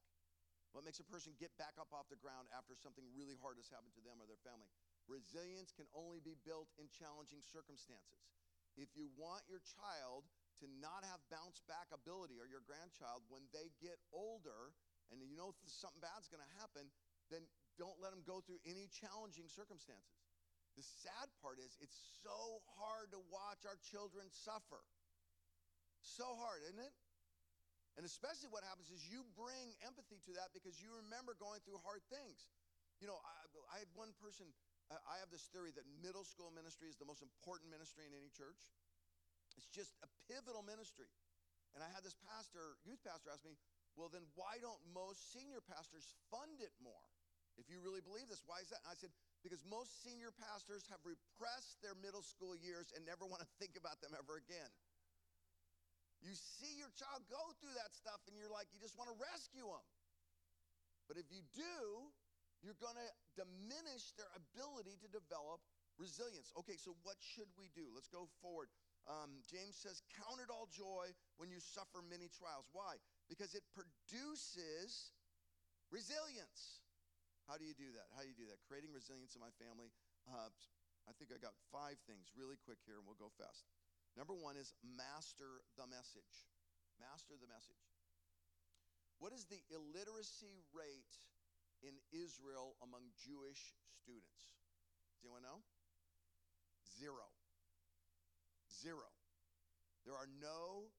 What 0.74 0.82
makes 0.82 0.98
a 0.98 1.06
person 1.06 1.38
get 1.38 1.54
back 1.54 1.78
up 1.78 1.94
off 1.94 2.10
the 2.10 2.18
ground 2.18 2.50
after 2.50 2.74
something 2.74 3.06
really 3.14 3.38
hard 3.38 3.62
has 3.62 3.70
happened 3.70 3.94
to 3.94 4.02
them 4.02 4.18
or 4.18 4.26
their 4.26 4.42
family? 4.42 4.66
Resilience 5.06 5.70
can 5.70 5.86
only 5.94 6.18
be 6.18 6.34
built 6.42 6.66
in 6.82 6.90
challenging 6.90 7.46
circumstances. 7.46 8.26
If 8.74 8.90
you 8.98 9.06
want 9.14 9.46
your 9.46 9.62
child 9.62 10.26
to 10.62 10.66
not 10.78 11.02
have 11.06 11.20
bounce 11.32 11.62
back 11.66 11.90
ability 11.90 12.38
or 12.38 12.46
your 12.46 12.62
grandchild 12.62 13.26
when 13.32 13.42
they 13.50 13.72
get 13.82 13.98
older 14.14 14.74
and 15.10 15.20
you 15.20 15.36
know 15.36 15.54
something 15.66 16.00
bad's 16.00 16.30
going 16.30 16.42
to 16.42 16.54
happen, 16.58 16.88
then 17.28 17.44
don't 17.78 17.98
let 17.98 18.14
them 18.14 18.22
go 18.22 18.40
through 18.44 18.62
any 18.64 18.86
challenging 18.90 19.50
circumstances. 19.50 20.22
The 20.74 20.82
sad 20.82 21.30
part 21.38 21.62
is 21.62 21.78
it's 21.78 21.98
so 22.22 22.62
hard 22.78 23.14
to 23.14 23.20
watch 23.30 23.62
our 23.62 23.78
children 23.78 24.26
suffer. 24.30 24.82
So 26.02 26.26
hard, 26.38 26.66
isn't 26.66 26.82
it? 26.82 26.94
And 27.94 28.02
especially 28.02 28.50
what 28.50 28.66
happens 28.66 28.90
is 28.90 29.06
you 29.06 29.22
bring 29.38 29.70
empathy 29.86 30.18
to 30.26 30.32
that 30.34 30.50
because 30.50 30.82
you 30.82 30.90
remember 31.06 31.38
going 31.38 31.62
through 31.62 31.78
hard 31.86 32.02
things. 32.10 32.50
You 32.98 33.06
know, 33.06 33.22
I, 33.22 33.34
I 33.70 33.76
had 33.86 33.90
one 33.94 34.10
person, 34.18 34.50
uh, 34.90 34.98
I 35.06 35.22
have 35.22 35.30
this 35.30 35.46
theory 35.54 35.70
that 35.78 35.86
middle 36.02 36.26
school 36.26 36.50
ministry 36.50 36.90
is 36.90 36.98
the 36.98 37.06
most 37.06 37.22
important 37.22 37.70
ministry 37.70 38.02
in 38.02 38.12
any 38.14 38.34
church. 38.34 38.58
It's 39.56 39.70
just 39.70 39.94
a 40.02 40.08
pivotal 40.26 40.62
ministry. 40.66 41.10
And 41.74 41.82
I 41.82 41.90
had 41.90 42.06
this 42.06 42.14
pastor, 42.30 42.78
youth 42.86 43.02
pastor, 43.02 43.34
ask 43.34 43.42
me, 43.42 43.58
well, 43.94 44.10
then 44.10 44.26
why 44.34 44.58
don't 44.58 44.78
most 44.90 45.30
senior 45.30 45.62
pastors 45.62 46.06
fund 46.30 46.58
it 46.62 46.74
more? 46.82 47.06
If 47.54 47.70
you 47.70 47.78
really 47.78 48.02
believe 48.02 48.26
this, 48.26 48.42
why 48.46 48.58
is 48.58 48.70
that? 48.74 48.82
And 48.82 48.90
I 48.90 48.98
said, 48.98 49.14
because 49.46 49.62
most 49.70 50.02
senior 50.02 50.34
pastors 50.34 50.82
have 50.90 50.98
repressed 51.06 51.78
their 51.78 51.94
middle 52.02 52.22
school 52.26 52.58
years 52.58 52.90
and 52.94 53.06
never 53.06 53.22
want 53.22 53.46
to 53.46 53.50
think 53.62 53.78
about 53.78 54.02
them 54.02 54.10
ever 54.18 54.42
again. 54.42 54.70
You 56.24 56.34
see 56.34 56.80
your 56.80 56.90
child 56.98 57.22
go 57.30 57.52
through 57.62 57.76
that 57.78 57.94
stuff 57.94 58.18
and 58.26 58.34
you're 58.34 58.50
like, 58.50 58.66
you 58.74 58.80
just 58.82 58.98
want 58.98 59.12
to 59.12 59.18
rescue 59.20 59.68
them. 59.68 59.86
But 61.06 61.20
if 61.20 61.28
you 61.30 61.44
do, 61.54 62.10
you're 62.64 62.80
going 62.80 62.96
to 62.96 63.10
diminish 63.36 64.16
their 64.16 64.32
ability 64.32 64.96
to 65.04 65.08
develop 65.12 65.60
resilience. 66.00 66.48
Okay, 66.64 66.80
so 66.80 66.96
what 67.04 67.20
should 67.20 67.52
we 67.60 67.68
do? 67.76 67.92
Let's 67.92 68.08
go 68.08 68.26
forward. 68.40 68.72
Um, 69.04 69.44
James 69.44 69.76
says, 69.76 70.00
Count 70.16 70.40
it 70.40 70.48
all 70.48 70.68
joy 70.72 71.12
when 71.36 71.52
you 71.52 71.60
suffer 71.60 72.00
many 72.00 72.32
trials. 72.32 72.64
Why? 72.72 72.96
Because 73.28 73.52
it 73.52 73.64
produces 73.76 75.12
resilience. 75.92 76.84
How 77.44 77.60
do 77.60 77.68
you 77.68 77.76
do 77.76 77.92
that? 77.92 78.08
How 78.16 78.24
do 78.24 78.32
you 78.32 78.38
do 78.38 78.48
that? 78.48 78.56
Creating 78.64 78.96
resilience 78.96 79.36
in 79.36 79.44
my 79.44 79.52
family. 79.60 79.92
Uh, 80.24 80.48
I 81.04 81.12
think 81.20 81.28
I 81.28 81.36
got 81.36 81.52
five 81.68 82.00
things 82.08 82.32
really 82.32 82.56
quick 82.64 82.80
here, 82.88 82.96
and 82.96 83.04
we'll 83.04 83.20
go 83.20 83.28
fast. 83.36 83.68
Number 84.16 84.32
one 84.32 84.56
is 84.56 84.72
master 84.80 85.60
the 85.76 85.84
message. 85.84 86.48
Master 86.96 87.36
the 87.36 87.50
message. 87.50 87.84
What 89.20 89.36
is 89.36 89.44
the 89.44 89.60
illiteracy 89.68 90.64
rate 90.72 91.14
in 91.84 91.92
Israel 92.16 92.80
among 92.80 93.12
Jewish 93.20 93.76
students? 94.00 94.56
Does 95.20 95.28
anyone 95.28 95.44
know? 95.44 95.60
Zero. 96.96 97.28
Zero. 98.74 99.06
There 100.04 100.18
are 100.18 100.28
no 100.42 100.90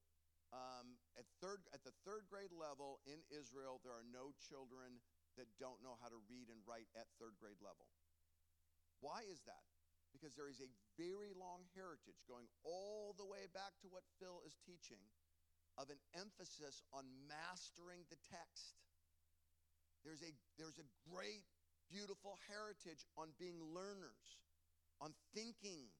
um, 0.54 0.96
at 1.18 1.28
third 1.42 1.62
at 1.74 1.84
the 1.84 1.92
third 2.06 2.24
grade 2.30 2.54
level 2.54 2.98
in 3.04 3.20
Israel. 3.28 3.78
There 3.84 3.94
are 3.94 4.06
no 4.08 4.32
children 4.40 5.02
that 5.36 5.46
don't 5.60 5.84
know 5.84 6.00
how 6.00 6.08
to 6.08 6.18
read 6.26 6.48
and 6.48 6.58
write 6.64 6.88
at 6.96 7.06
third 7.20 7.36
grade 7.36 7.60
level. 7.60 7.86
Why 9.04 9.22
is 9.28 9.44
that? 9.44 9.68
Because 10.16 10.32
there 10.32 10.48
is 10.48 10.64
a 10.64 10.70
very 10.96 11.36
long 11.36 11.68
heritage 11.76 12.24
going 12.24 12.48
all 12.64 13.12
the 13.12 13.28
way 13.28 13.44
back 13.52 13.76
to 13.84 13.92
what 13.92 14.08
Phil 14.16 14.40
is 14.48 14.56
teaching 14.64 15.04
of 15.76 15.92
an 15.92 16.00
emphasis 16.16 16.80
on 16.96 17.04
mastering 17.28 18.08
the 18.08 18.16
text. 18.24 18.80
There's 20.00 20.24
a, 20.24 20.32
there's 20.56 20.80
a 20.80 20.88
great, 21.04 21.44
beautiful 21.92 22.40
heritage 22.48 23.04
on 23.20 23.36
being 23.36 23.60
learners, 23.60 24.40
on 25.04 25.12
thinking, 25.36 25.92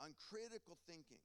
on 0.00 0.14
critical 0.30 0.76
thinking. 0.86 1.22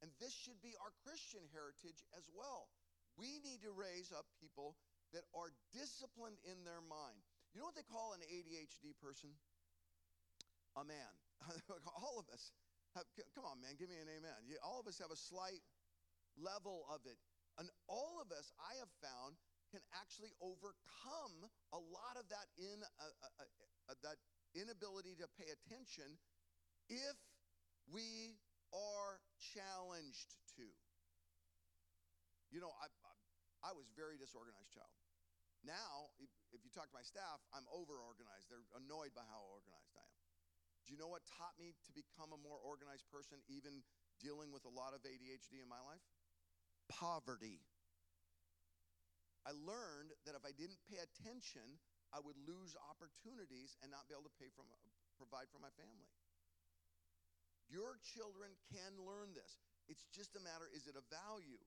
And 0.00 0.10
this 0.22 0.30
should 0.30 0.58
be 0.62 0.78
our 0.78 0.94
Christian 1.02 1.42
heritage 1.50 2.00
as 2.14 2.24
well. 2.30 2.70
We 3.18 3.42
need 3.42 3.66
to 3.66 3.74
raise 3.74 4.14
up 4.14 4.30
people 4.38 4.78
that 5.10 5.26
are 5.34 5.50
disciplined 5.74 6.38
in 6.46 6.62
their 6.62 6.84
mind. 6.84 7.18
You 7.50 7.58
know 7.58 7.66
what 7.66 7.74
they 7.74 7.86
call 7.86 8.14
an 8.14 8.22
ADHD 8.22 8.94
person? 9.02 9.34
A 10.78 10.84
man. 10.86 11.12
all 11.98 12.22
of 12.22 12.30
us 12.30 12.54
have, 12.94 13.08
come 13.34 13.42
on, 13.42 13.58
man, 13.58 13.74
give 13.74 13.90
me 13.90 13.98
an 13.98 14.06
amen. 14.06 14.36
all 14.62 14.78
of 14.78 14.86
us 14.86 15.02
have 15.02 15.10
a 15.10 15.18
slight 15.18 15.60
level 16.38 16.86
of 16.92 17.02
it. 17.10 17.18
And 17.58 17.66
all 17.90 18.22
of 18.22 18.30
us, 18.30 18.54
I 18.62 18.78
have 18.78 18.92
found, 19.02 19.34
can 19.74 19.82
actually 19.98 20.32
overcome 20.40 21.50
a 21.74 21.80
lot 21.80 22.16
of 22.16 22.24
that 22.32 22.48
in 22.56 22.80
uh, 22.80 23.12
uh, 23.20 23.44
uh, 23.92 23.98
that 24.00 24.16
inability 24.56 25.12
to 25.20 25.28
pay 25.36 25.52
attention 25.52 26.16
if 26.88 27.16
we 27.92 28.36
are 28.72 29.20
challenged 29.54 30.36
to. 30.56 30.66
You 32.48 32.60
know, 32.60 32.72
I, 32.80 32.88
I 33.64 33.72
was 33.76 33.88
very 33.92 34.16
disorganized 34.16 34.72
child. 34.72 34.92
Now, 35.66 36.14
if 36.54 36.62
you 36.62 36.70
talk 36.70 36.86
to 36.88 36.96
my 36.96 37.04
staff, 37.04 37.42
I'm 37.50 37.66
over 37.68 37.98
organized. 37.98 38.48
They're 38.48 38.64
annoyed 38.78 39.12
by 39.12 39.26
how 39.26 39.42
organized 39.50 39.92
I 39.98 40.06
am. 40.06 40.18
Do 40.86 40.94
you 40.94 40.98
know 41.00 41.10
what 41.10 41.26
taught 41.28 41.58
me 41.60 41.76
to 41.84 41.90
become 41.92 42.32
a 42.32 42.40
more 42.40 42.56
organized 42.62 43.04
person, 43.12 43.42
even 43.50 43.84
dealing 44.22 44.54
with 44.54 44.64
a 44.64 44.72
lot 44.72 44.96
of 44.96 45.04
ADHD 45.04 45.60
in 45.60 45.68
my 45.68 45.82
life? 45.84 46.00
Poverty. 46.88 47.60
I 49.44 49.52
learned 49.52 50.16
that 50.24 50.32
if 50.32 50.44
I 50.48 50.54
didn't 50.56 50.80
pay 50.88 51.02
attention, 51.02 51.76
I 52.14 52.24
would 52.24 52.38
lose 52.48 52.72
opportunities 52.88 53.76
and 53.84 53.92
not 53.92 54.08
be 54.08 54.16
able 54.16 54.28
to 54.30 54.36
pay 54.40 54.48
from, 54.56 54.64
provide 55.20 55.52
for 55.52 55.60
my 55.60 55.72
family. 55.76 56.08
Your 57.68 58.00
children 58.16 58.52
can 58.72 58.96
learn 59.04 59.36
this. 59.36 59.60
It's 59.88 60.04
just 60.12 60.36
a 60.36 60.42
matter 60.44 60.68
is 60.72 60.88
it 60.88 60.96
a 60.96 61.04
value? 61.08 61.60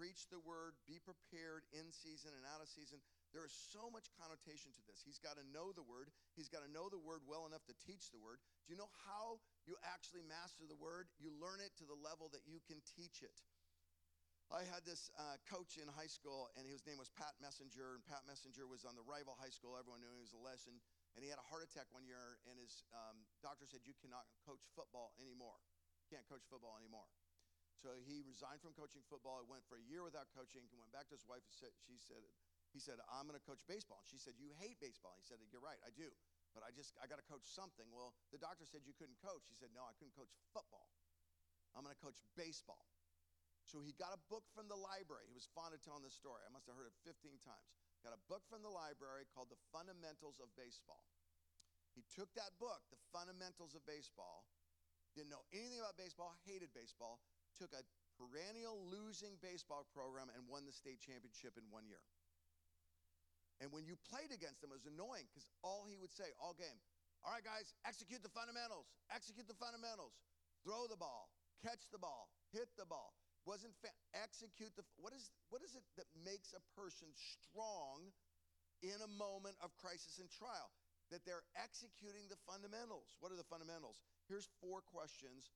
Preach 0.00 0.24
the 0.32 0.40
word, 0.40 0.72
be 0.88 0.96
prepared 1.04 1.68
in 1.76 1.92
season 1.92 2.32
and 2.32 2.48
out 2.48 2.64
of 2.64 2.68
season. 2.72 2.96
There 3.36 3.44
is 3.44 3.52
so 3.52 3.92
much 3.92 4.08
connotation 4.16 4.72
to 4.72 4.82
this. 4.88 5.04
He's 5.04 5.20
got 5.20 5.36
to 5.36 5.44
know 5.52 5.72
the 5.76 5.84
word. 5.84 6.08
He's 6.32 6.48
got 6.48 6.64
to 6.64 6.70
know 6.72 6.88
the 6.88 7.00
word 7.00 7.20
well 7.28 7.44
enough 7.44 7.64
to 7.68 7.76
teach 7.84 8.08
the 8.08 8.20
word. 8.20 8.40
Do 8.64 8.72
you 8.72 8.80
know 8.80 8.88
how 9.04 9.36
you 9.68 9.76
actually 9.84 10.24
master 10.24 10.64
the 10.64 10.80
word? 10.80 11.12
You 11.20 11.28
learn 11.36 11.60
it 11.60 11.76
to 11.80 11.84
the 11.84 11.96
level 11.96 12.32
that 12.32 12.48
you 12.48 12.64
can 12.64 12.80
teach 12.96 13.20
it. 13.20 13.36
I 14.52 14.68
had 14.68 14.84
this 14.84 15.08
uh, 15.16 15.40
coach 15.48 15.80
in 15.80 15.88
high 15.88 16.12
school, 16.12 16.52
and 16.60 16.68
his 16.68 16.84
name 16.84 17.00
was 17.00 17.08
Pat 17.16 17.32
Messenger. 17.40 17.96
And 17.96 18.04
Pat 18.04 18.24
Messenger 18.28 18.68
was 18.68 18.84
on 18.84 18.92
the 18.96 19.04
rival 19.04 19.32
high 19.40 19.52
school. 19.52 19.80
Everyone 19.80 20.04
knew 20.04 20.12
he 20.12 20.20
was 20.20 20.36
a 20.36 20.44
lesson. 20.44 20.76
And 21.12 21.20
he 21.20 21.28
had 21.28 21.36
a 21.36 21.44
heart 21.52 21.60
attack 21.60 21.92
one 21.92 22.08
year, 22.08 22.40
and 22.48 22.56
his 22.56 22.88
um, 22.92 23.28
doctor 23.44 23.68
said, 23.68 23.84
You 23.84 23.92
cannot 24.00 24.24
coach 24.48 24.64
football 24.72 25.12
anymore. 25.20 25.60
You 26.00 26.08
can't 26.08 26.24
coach 26.24 26.44
football 26.48 26.80
anymore. 26.80 27.08
So 27.76 27.98
he 28.00 28.22
resigned 28.24 28.62
from 28.62 28.72
coaching 28.78 29.04
football. 29.10 29.42
He 29.42 29.48
went 29.50 29.66
for 29.68 29.76
a 29.76 29.84
year 29.84 30.06
without 30.06 30.30
coaching. 30.32 30.64
He 30.70 30.78
went 30.78 30.94
back 30.94 31.10
to 31.12 31.14
his 31.18 31.26
wife 31.28 31.44
and 31.44 31.52
said, 31.52 31.74
She 31.84 32.00
said, 32.00 32.24
he 32.72 32.80
said, 32.80 32.96
I'm 33.12 33.28
going 33.28 33.36
to 33.36 33.44
coach 33.44 33.60
baseball. 33.68 34.00
And 34.00 34.08
she 34.08 34.16
said, 34.16 34.40
You 34.40 34.56
hate 34.56 34.80
baseball. 34.80 35.12
He 35.20 35.24
said, 35.26 35.36
You're 35.52 35.64
right, 35.64 35.80
I 35.84 35.92
do. 35.92 36.08
But 36.56 36.64
I 36.64 36.72
just, 36.72 36.96
I 37.00 37.08
got 37.08 37.20
to 37.20 37.28
coach 37.28 37.44
something. 37.44 37.84
Well, 37.92 38.16
the 38.32 38.40
doctor 38.40 38.64
said 38.64 38.84
you 38.84 38.96
couldn't 38.96 39.20
coach. 39.20 39.44
He 39.48 39.56
said, 39.56 39.72
No, 39.76 39.84
I 39.84 39.92
couldn't 40.00 40.16
coach 40.16 40.32
football. 40.52 40.88
I'm 41.76 41.84
going 41.84 41.96
to 41.96 42.00
coach 42.04 42.20
baseball. 42.36 42.88
So 43.64 43.80
he 43.80 43.96
got 43.96 44.12
a 44.12 44.20
book 44.28 44.44
from 44.52 44.68
the 44.68 44.76
library. 44.76 45.28
He 45.28 45.36
was 45.36 45.48
fond 45.56 45.72
of 45.72 45.80
telling 45.80 46.04
this 46.04 46.16
story. 46.16 46.44
I 46.44 46.50
must 46.52 46.68
have 46.68 46.76
heard 46.76 46.90
it 46.92 46.96
15 47.04 47.40
times. 47.40 47.72
Got 48.02 48.18
a 48.18 48.22
book 48.26 48.42
from 48.50 48.66
the 48.66 48.72
library 48.72 49.30
called 49.30 49.46
The 49.46 49.62
Fundamentals 49.70 50.42
of 50.42 50.50
Baseball. 50.58 51.06
He 51.94 52.02
took 52.10 52.26
that 52.34 52.50
book, 52.58 52.82
The 52.90 52.98
Fundamentals 53.14 53.78
of 53.78 53.86
Baseball, 53.86 54.42
didn't 55.14 55.30
know 55.30 55.46
anything 55.54 55.78
about 55.78 55.94
baseball, 55.94 56.34
hated 56.42 56.74
baseball, 56.74 57.22
took 57.54 57.70
a 57.76 57.84
perennial 58.18 58.80
losing 58.88 59.38
baseball 59.38 59.86
program 59.92 60.32
and 60.34 60.42
won 60.48 60.64
the 60.66 60.74
state 60.74 60.98
championship 60.98 61.54
in 61.54 61.64
one 61.70 61.86
year. 61.86 62.02
And 63.60 63.70
when 63.70 63.86
you 63.86 63.94
played 64.10 64.34
against 64.34 64.64
him, 64.64 64.74
it 64.74 64.82
was 64.82 64.90
annoying 64.90 65.30
because 65.30 65.46
all 65.62 65.86
he 65.86 65.94
would 65.94 66.10
say 66.10 66.34
all 66.42 66.56
game, 66.58 66.80
all 67.22 67.30
right, 67.30 67.44
guys, 67.46 67.70
execute 67.86 68.18
the 68.24 68.32
fundamentals, 68.34 68.90
execute 69.14 69.46
the 69.46 69.54
fundamentals, 69.54 70.18
throw 70.66 70.90
the 70.90 70.98
ball, 70.98 71.30
catch 71.62 71.86
the 71.94 72.02
ball, 72.02 72.26
hit 72.50 72.66
the 72.74 72.88
ball. 72.88 73.14
Wasn't 73.44 73.74
fa- 73.82 73.94
execute 74.14 74.70
the 74.78 74.86
what 75.02 75.12
is 75.12 75.30
what 75.50 75.62
is 75.62 75.74
it 75.74 75.82
that 75.98 76.06
makes 76.14 76.54
a 76.54 76.62
person 76.78 77.10
strong 77.14 78.14
in 78.82 78.98
a 79.02 79.10
moment 79.18 79.58
of 79.62 79.74
crisis 79.78 80.18
and 80.22 80.30
trial? 80.30 80.70
That 81.10 81.26
they're 81.28 81.44
executing 81.58 82.30
the 82.30 82.40
fundamentals. 82.48 83.12
What 83.20 83.34
are 83.34 83.36
the 83.36 83.46
fundamentals? 83.50 84.00
Here's 84.30 84.48
four 84.62 84.80
questions 84.80 85.50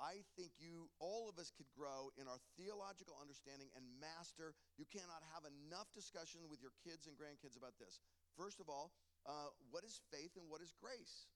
I 0.00 0.24
think 0.34 0.56
you, 0.58 0.88
all 0.98 1.28
of 1.28 1.38
us, 1.38 1.52
could 1.54 1.68
grow 1.70 2.10
in 2.18 2.26
our 2.26 2.42
theological 2.56 3.14
understanding 3.20 3.68
and 3.78 3.84
master. 4.02 4.56
You 4.74 4.88
cannot 4.88 5.22
have 5.30 5.44
enough 5.46 5.92
discussion 5.92 6.48
with 6.50 6.58
your 6.58 6.72
kids 6.82 7.06
and 7.06 7.14
grandkids 7.14 7.54
about 7.54 7.78
this. 7.78 8.00
First 8.34 8.58
of 8.58 8.66
all, 8.66 8.90
uh, 9.28 9.54
what 9.70 9.84
is 9.84 10.00
faith 10.10 10.34
and 10.34 10.48
what 10.50 10.58
is 10.64 10.74
grace? 10.74 11.28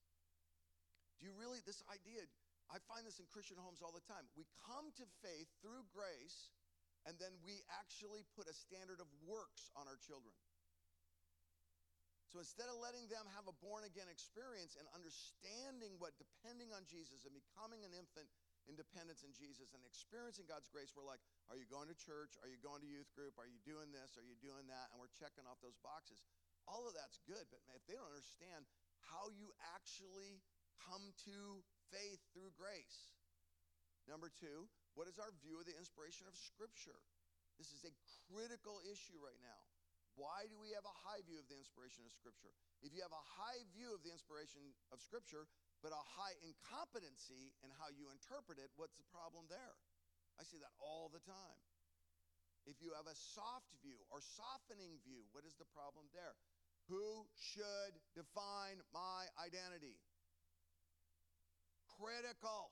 Do 1.21 1.31
you 1.31 1.33
really, 1.39 1.61
this 1.65 1.81
idea, 1.89 2.27
I 2.67 2.83
find 2.91 3.07
this 3.07 3.23
in 3.23 3.27
Christian 3.31 3.59
homes 3.59 3.79
all 3.81 3.95
the 3.95 4.05
time. 4.05 4.27
We 4.35 4.47
come 4.67 4.91
to 4.99 5.07
faith 5.23 5.47
through 5.63 5.87
grace, 5.95 6.51
and 7.07 7.15
then 7.23 7.31
we 7.47 7.63
actually 7.71 8.27
put 8.35 8.51
a 8.51 8.55
standard 8.55 8.99
of 8.99 9.07
works 9.23 9.71
on 9.79 9.87
our 9.87 9.99
children. 10.03 10.35
So 12.27 12.43
instead 12.43 12.67
of 12.67 12.83
letting 12.83 13.07
them 13.07 13.23
have 13.39 13.47
a 13.47 13.55
born 13.63 13.87
again 13.87 14.11
experience 14.11 14.75
and 14.75 14.85
understanding 14.91 15.95
what 16.03 16.19
depending 16.19 16.75
on 16.75 16.83
Jesus 16.85 17.23
and 17.23 17.33
becoming 17.33 17.87
an 17.87 17.95
infant 17.95 18.27
independence 18.67 19.23
in 19.23 19.31
Jesus 19.31 19.71
and 19.73 19.81
experiencing 19.87 20.45
God's 20.51 20.67
grace, 20.67 20.91
we're 20.93 21.07
like, 21.07 21.23
are 21.47 21.55
you 21.55 21.65
going 21.71 21.87
to 21.87 21.95
church? 21.95 22.35
Are 22.43 22.51
you 22.51 22.59
going 22.59 22.83
to 22.83 22.91
youth 22.91 23.09
group? 23.15 23.39
Are 23.39 23.47
you 23.47 23.63
doing 23.63 23.95
this? 23.95 24.19
Are 24.19 24.27
you 24.27 24.35
doing 24.43 24.67
that? 24.67 24.91
And 24.91 24.99
we're 24.99 25.15
checking 25.15 25.47
off 25.47 25.63
those 25.63 25.79
boxes. 25.87 26.27
All 26.67 26.83
of 26.85 26.99
that's 26.99 27.23
good, 27.31 27.47
but 27.47 27.63
if 27.79 27.87
they 27.87 27.95
don't 27.95 28.11
understand 28.11 28.67
how 29.07 29.31
you 29.31 29.55
actually 29.79 30.43
come 30.83 31.15
to 31.31 31.63
faith 31.91 32.21
through 32.33 32.53
grace. 32.57 33.17
Number 34.07 34.31
two, 34.31 34.71
what 34.95 35.11
is 35.11 35.19
our 35.19 35.35
view 35.43 35.59
of 35.59 35.67
the 35.67 35.75
inspiration 35.75 36.31
of 36.31 36.35
Scripture? 36.39 36.99
This 37.59 37.73
is 37.75 37.83
a 37.83 37.93
critical 38.31 38.79
issue 38.87 39.19
right 39.19 39.41
now. 39.43 39.61
Why 40.17 40.49
do 40.49 40.57
we 40.57 40.73
have 40.73 40.87
a 40.89 40.97
high 41.05 41.21
view 41.29 41.37
of 41.37 41.45
the 41.53 41.61
inspiration 41.61 42.01
of 42.09 42.13
Scripture? 42.17 42.53
If 42.81 42.97
you 42.97 43.05
have 43.05 43.13
a 43.13 43.27
high 43.37 43.61
view 43.77 43.93
of 43.93 44.01
the 44.01 44.09
inspiration 44.09 44.65
of 44.89 45.05
Scripture, 45.05 45.45
but 45.85 45.93
a 45.93 46.05
high 46.17 46.33
incompetency 46.41 47.53
in 47.61 47.69
how 47.77 47.93
you 47.93 48.09
interpret 48.09 48.57
it, 48.57 48.73
what's 48.81 48.97
the 48.97 49.05
problem 49.13 49.45
there? 49.53 49.77
I 50.41 50.49
see 50.49 50.57
that 50.61 50.73
all 50.81 51.13
the 51.13 51.21
time. 51.21 51.61
If 52.65 52.81
you 52.81 52.97
have 52.97 53.07
a 53.07 53.15
soft 53.15 53.71
view 53.85 54.01
or 54.09 54.25
softening 54.25 54.97
view, 55.05 55.29
what 55.37 55.45
is 55.45 55.55
the 55.61 55.69
problem 55.71 56.09
there? 56.17 56.35
Who 56.89 57.29
should 57.37 57.95
define 58.17 58.81
my 58.97 59.29
identity? 59.37 60.01
Critical. 61.97 62.71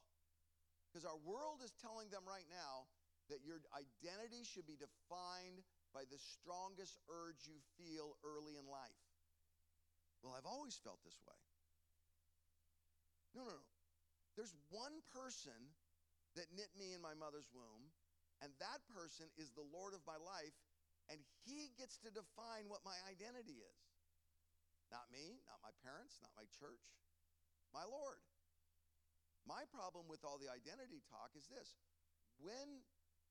Because 0.88 1.08
our 1.08 1.18
world 1.26 1.64
is 1.64 1.74
telling 1.82 2.12
them 2.12 2.22
right 2.28 2.46
now 2.52 2.86
that 3.32 3.42
your 3.42 3.64
identity 3.72 4.44
should 4.44 4.68
be 4.68 4.76
defined 4.76 5.64
by 5.96 6.04
the 6.06 6.20
strongest 6.20 7.00
urge 7.08 7.48
you 7.48 7.58
feel 7.80 8.14
early 8.22 8.60
in 8.60 8.66
life. 8.68 9.02
Well, 10.20 10.36
I've 10.36 10.48
always 10.48 10.76
felt 10.80 11.00
this 11.04 11.18
way. 11.24 11.36
No, 13.34 13.42
no, 13.48 13.54
no. 13.58 13.66
There's 14.38 14.54
one 14.70 15.02
person 15.10 15.56
that 16.34 16.50
knit 16.54 16.70
me 16.74 16.94
in 16.94 17.02
my 17.02 17.14
mother's 17.14 17.46
womb, 17.54 17.90
and 18.42 18.50
that 18.58 18.82
person 18.90 19.30
is 19.38 19.54
the 19.54 19.66
Lord 19.70 19.94
of 19.94 20.02
my 20.06 20.18
life, 20.18 20.54
and 21.10 21.18
he 21.46 21.70
gets 21.78 21.98
to 22.02 22.10
define 22.10 22.66
what 22.66 22.82
my 22.82 22.96
identity 23.06 23.62
is. 23.62 23.80
Not 24.90 25.06
me, 25.10 25.42
not 25.46 25.62
my 25.62 25.74
parents, 25.82 26.18
not 26.22 26.34
my 26.38 26.46
church, 26.54 26.82
my 27.70 27.86
Lord. 27.86 28.18
My 29.44 29.68
problem 29.72 30.08
with 30.08 30.24
all 30.24 30.40
the 30.40 30.48
identity 30.48 31.04
talk 31.12 31.36
is 31.36 31.44
this 31.52 31.76
when 32.40 32.80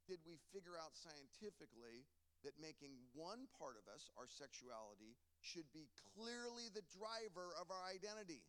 did 0.05 0.21
we 0.23 0.37
figure 0.53 0.77
out 0.77 0.93
scientifically 0.93 2.05
that 2.43 2.59
making 2.59 2.91
one 3.15 3.47
part 3.55 3.79
of 3.79 3.87
us, 3.87 4.11
our 4.19 4.27
sexuality, 4.27 5.15
should 5.39 5.67
be 5.71 5.87
clearly 6.11 6.67
the 6.75 6.83
driver 6.91 7.55
of 7.55 7.71
our 7.71 7.83
identity. 7.87 8.43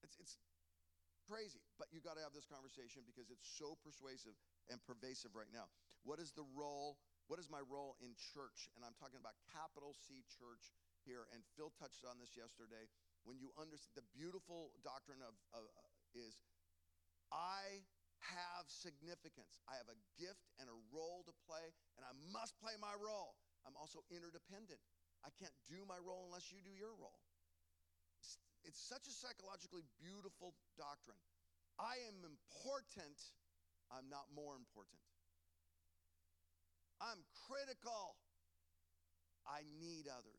It's, 0.00 0.16
it's 0.16 0.40
crazy, 1.28 1.60
but 1.76 1.92
you 1.92 2.00
got 2.00 2.16
to 2.16 2.24
have 2.24 2.32
this 2.32 2.48
conversation 2.48 3.04
because 3.04 3.28
it's 3.28 3.44
so 3.44 3.76
persuasive 3.84 4.32
and 4.72 4.80
pervasive 4.88 5.36
right 5.36 5.52
now. 5.52 5.68
What 6.08 6.16
is 6.16 6.32
the 6.32 6.48
role? 6.56 6.96
What 7.28 7.36
is 7.36 7.52
my 7.52 7.60
role 7.60 8.00
in 8.00 8.16
church? 8.32 8.72
And 8.72 8.80
I'm 8.80 8.96
talking 8.96 9.20
about 9.20 9.36
capital 9.52 9.92
C 9.92 10.24
church 10.40 10.72
here. 11.04 11.28
And 11.36 11.44
Phil 11.60 11.68
touched 11.76 12.08
on 12.08 12.16
this 12.16 12.32
yesterday. 12.32 12.88
When 13.28 13.36
you 13.36 13.52
understand 13.60 14.00
the 14.00 14.08
beautiful 14.16 14.72
doctrine 14.80 15.20
of, 15.20 15.36
of 15.52 15.68
uh, 15.68 16.16
is, 16.16 16.32
I 17.28 17.84
have 18.24 18.64
significance. 18.72 19.60
I 19.68 19.76
have 19.76 19.92
a 19.92 19.98
gift 20.16 20.48
and 20.56 20.72
a 20.72 20.78
role 20.88 21.28
to 21.28 21.34
play, 21.44 21.68
and 22.00 22.08
I 22.08 22.16
must 22.32 22.56
play 22.56 22.72
my 22.80 22.96
role. 22.96 23.36
I'm 23.68 23.76
also 23.76 24.00
interdependent. 24.08 24.80
I 25.20 25.28
can't 25.36 25.52
do 25.68 25.84
my 25.84 26.00
role 26.00 26.24
unless 26.32 26.48
you 26.48 26.64
do 26.64 26.72
your 26.72 26.96
role. 26.96 27.20
It's, 28.16 28.40
it's 28.64 28.80
such 28.80 29.04
a 29.04 29.12
psychologically 29.12 29.84
beautiful 30.00 30.56
doctrine. 30.80 31.20
I 31.76 32.00
am 32.08 32.24
important, 32.24 33.20
I'm 33.92 34.08
not 34.08 34.26
more 34.32 34.56
important. 34.56 34.98
I'm 36.98 37.22
critical, 37.46 38.16
I 39.46 39.62
need 39.78 40.10
others. 40.10 40.37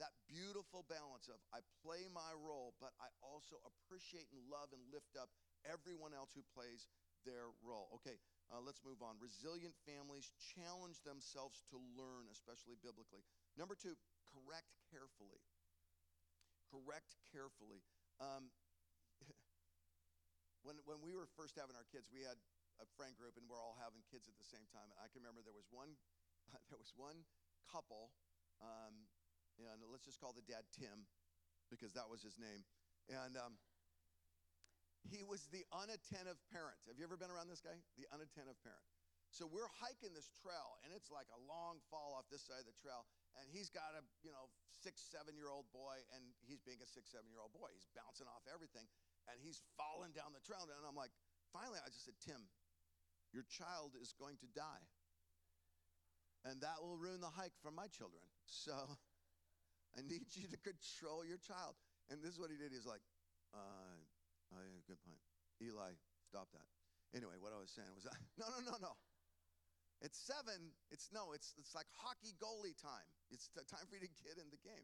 That 0.00 0.12
beautiful 0.26 0.84
balance 0.88 1.28
of 1.28 1.38
I 1.52 1.60
play 1.84 2.08
my 2.10 2.32
role, 2.34 2.74
but 2.80 2.96
I 2.98 3.12
also 3.20 3.60
appreciate 3.62 4.26
and 4.32 4.40
love 4.48 4.72
and 4.72 4.80
lift 4.90 5.14
up 5.20 5.28
everyone 5.68 6.16
else 6.16 6.32
who 6.34 6.42
plays 6.56 6.88
their 7.22 7.52
role. 7.62 7.92
Okay, 8.00 8.18
uh, 8.50 8.58
let's 8.64 8.82
move 8.82 8.98
on. 9.04 9.20
Resilient 9.20 9.76
families 9.86 10.32
challenge 10.56 10.98
themselves 11.06 11.62
to 11.70 11.78
learn, 11.94 12.26
especially 12.32 12.74
biblically. 12.82 13.22
Number 13.54 13.76
two, 13.78 13.94
correct 14.32 14.74
carefully. 14.90 15.44
Correct 16.72 17.14
carefully. 17.30 17.84
Um, 18.18 18.48
when, 20.66 20.80
when 20.88 20.98
we 21.04 21.12
were 21.12 21.28
first 21.36 21.54
having 21.58 21.76
our 21.76 21.86
kids, 21.92 22.08
we 22.08 22.24
had 22.24 22.38
a 22.80 22.86
friend 22.96 23.12
group 23.14 23.36
and 23.36 23.44
we're 23.46 23.60
all 23.60 23.76
having 23.78 24.00
kids 24.08 24.26
at 24.26 24.36
the 24.40 24.46
same 24.46 24.64
time. 24.72 24.88
And 24.88 24.98
I 24.98 25.06
can 25.12 25.20
remember 25.22 25.44
there 25.44 25.54
was 25.54 25.68
one, 25.70 25.94
there 26.72 26.80
was 26.80 26.94
one 26.96 27.28
couple, 27.68 28.10
um, 28.62 29.06
and 29.66 29.82
let's 29.90 30.04
just 30.04 30.18
call 30.18 30.34
the 30.34 30.44
dad 30.44 30.66
Tim, 30.74 31.06
because 31.70 31.92
that 31.94 32.06
was 32.10 32.22
his 32.22 32.38
name. 32.38 32.62
And 33.10 33.34
um, 33.36 33.58
he 35.06 35.26
was 35.26 35.50
the 35.50 35.66
unattentive 35.74 36.38
parent. 36.54 36.78
Have 36.86 36.98
you 36.98 37.04
ever 37.06 37.18
been 37.18 37.30
around 37.30 37.50
this 37.50 37.62
guy? 37.62 37.74
The 37.98 38.06
unattentive 38.14 38.58
parent. 38.62 38.86
So 39.32 39.48
we're 39.48 39.70
hiking 39.80 40.12
this 40.12 40.28
trail, 40.44 40.76
and 40.84 40.92
it's 40.92 41.08
like 41.08 41.26
a 41.32 41.40
long 41.48 41.80
fall 41.88 42.12
off 42.12 42.28
this 42.28 42.44
side 42.44 42.60
of 42.60 42.68
the 42.68 42.76
trail. 42.76 43.08
And 43.40 43.48
he's 43.48 43.72
got 43.72 43.96
a, 43.96 44.04
you 44.20 44.28
know, 44.28 44.52
six, 44.68 45.00
seven 45.00 45.32
year 45.32 45.48
old 45.48 45.64
boy, 45.72 46.04
and 46.12 46.20
he's 46.44 46.60
being 46.60 46.84
a 46.84 46.88
six, 46.88 47.08
seven 47.08 47.32
year 47.32 47.40
old 47.40 47.56
boy. 47.56 47.72
He's 47.72 47.88
bouncing 47.96 48.28
off 48.28 48.44
everything, 48.44 48.84
and 49.32 49.40
he's 49.40 49.64
falling 49.80 50.12
down 50.12 50.36
the 50.36 50.44
trail. 50.44 50.68
And 50.68 50.84
I'm 50.84 50.98
like, 50.98 51.16
finally, 51.48 51.80
I 51.80 51.88
just 51.88 52.04
said, 52.04 52.20
Tim, 52.20 52.44
your 53.32 53.48
child 53.48 53.96
is 53.96 54.12
going 54.12 54.36
to 54.44 54.48
die. 54.52 54.84
And 56.44 56.60
that 56.60 56.84
will 56.84 57.00
ruin 57.00 57.24
the 57.24 57.32
hike 57.32 57.56
for 57.64 57.72
my 57.72 57.88
children. 57.88 58.20
So 58.44 58.76
I 59.96 60.02
need 60.02 60.24
you 60.34 60.48
to 60.48 60.58
control 60.64 61.24
your 61.24 61.38
child. 61.38 61.76
And 62.08 62.22
this 62.22 62.32
is 62.34 62.40
what 62.40 62.50
he 62.50 62.56
did. 62.56 62.72
He's 62.72 62.88
like, 62.88 63.02
uh, 63.52 64.00
Oh, 64.52 64.60
yeah, 64.60 64.84
good 64.84 65.00
point. 65.00 65.20
Eli, 65.64 65.96
stop 66.20 66.52
that. 66.52 66.68
Anyway, 67.16 67.40
what 67.40 67.56
I 67.56 67.60
was 67.60 67.72
saying 67.72 67.88
was, 67.96 68.04
no, 68.40 68.48
no, 68.48 68.60
no, 68.72 68.76
no. 68.80 68.92
It's 70.04 70.18
seven. 70.18 70.74
It's 70.90 71.14
no. 71.14 71.30
It's 71.32 71.54
it's 71.56 71.72
like 71.78 71.86
hockey 71.94 72.34
goalie 72.42 72.74
time. 72.74 73.06
It's 73.30 73.48
time 73.70 73.86
for 73.86 73.94
you 73.94 74.02
to 74.02 74.12
get 74.26 74.34
in 74.34 74.50
the 74.50 74.58
game. 74.58 74.82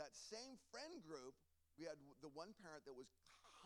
That 0.00 0.16
same 0.16 0.56
friend 0.72 1.04
group, 1.04 1.36
we 1.76 1.84
had 1.84 2.00
the 2.24 2.32
one 2.32 2.56
parent 2.56 2.88
that 2.88 2.96
was 2.96 3.12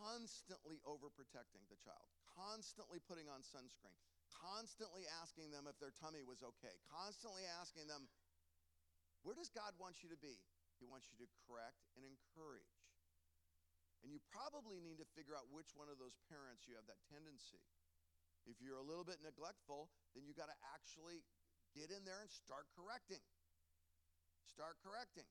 constantly 0.02 0.82
overprotecting 0.82 1.62
the 1.70 1.78
child, 1.78 2.10
constantly 2.26 2.98
putting 2.98 3.30
on 3.30 3.46
sunscreen, 3.46 3.94
constantly 4.34 5.06
asking 5.22 5.54
them 5.54 5.70
if 5.70 5.78
their 5.78 5.94
tummy 5.94 6.26
was 6.26 6.42
okay, 6.42 6.74
constantly 6.90 7.46
asking 7.46 7.86
them, 7.86 8.10
"Where 9.22 9.38
does 9.38 9.48
God 9.54 9.78
want 9.78 10.02
you 10.02 10.10
to 10.10 10.18
be?" 10.18 10.42
He 10.84 10.92
wants 10.92 11.08
you 11.08 11.16
to 11.24 11.28
correct 11.48 11.80
and 11.96 12.04
encourage. 12.04 12.76
And 14.04 14.12
you 14.12 14.20
probably 14.28 14.84
need 14.84 15.00
to 15.00 15.08
figure 15.16 15.32
out 15.32 15.48
which 15.48 15.72
one 15.72 15.88
of 15.88 15.96
those 15.96 16.12
parents 16.28 16.68
you 16.68 16.76
have 16.76 16.84
that 16.92 17.00
tendency. 17.08 17.64
If 18.44 18.60
you're 18.60 18.76
a 18.76 18.84
little 18.84 19.08
bit 19.08 19.24
neglectful, 19.24 19.88
then 20.12 20.28
you 20.28 20.36
got 20.36 20.52
to 20.52 20.58
actually 20.76 21.24
get 21.72 21.88
in 21.88 22.04
there 22.04 22.20
and 22.20 22.28
start 22.28 22.68
correcting. 22.76 23.24
Start 24.44 24.76
correcting. 24.84 25.24